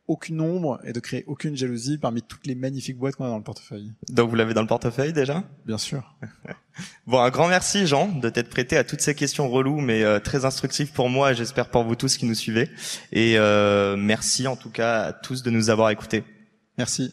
aucune 0.09 0.41
ombre 0.41 0.81
et 0.85 0.93
de 0.93 1.01
créer 1.01 1.25
aucune 1.27 1.57
jalousie 1.57 1.99
parmi 1.99 2.23
toutes 2.23 2.47
les 2.47 2.55
magnifiques 2.55 2.97
boîtes 2.97 3.17
qu'on 3.17 3.27
a 3.27 3.29
dans 3.29 3.37
le 3.37 3.45
portefeuille. 3.45 3.93
Donc 4.09 4.31
vous 4.31 4.37
l'avez 4.37 4.55
dans 4.55 4.63
le 4.63 4.67
portefeuille 4.67 5.13
déjà? 5.13 5.45
Bien 5.67 5.79
sûr. 5.79 6.17
bon, 7.07 7.21
un 7.21 7.31
grand 7.31 7.49
merci 7.49 7.87
Jean 7.87 8.09
de 8.09 8.29
t'être 8.29 8.51
prêté 8.51 8.77
à 8.77 8.85
toutes 8.85 9.01
ces 9.01 9.15
questions 9.15 9.49
reloues 9.49 9.81
mais 9.81 10.03
euh, 10.03 10.19
très 10.19 10.45
instructives 10.45 10.93
pour 10.93 11.09
moi 11.09 11.33
et 11.33 11.35
j'espère 11.35 11.71
pour 11.71 11.85
vous 11.85 11.95
tous 11.95 12.17
qui 12.17 12.27
nous 12.27 12.35
suivez. 12.35 12.71
Et 13.13 13.39
euh, 13.39 13.97
merci 13.97 14.47
en 14.47 14.57
tout 14.57 14.71
cas 14.71 15.03
à 15.03 15.13
tous 15.13 15.43
de 15.43 15.51
nous 15.51 15.71
avoir 15.71 15.91
écoutés. 15.91 16.25
Merci. 16.77 17.13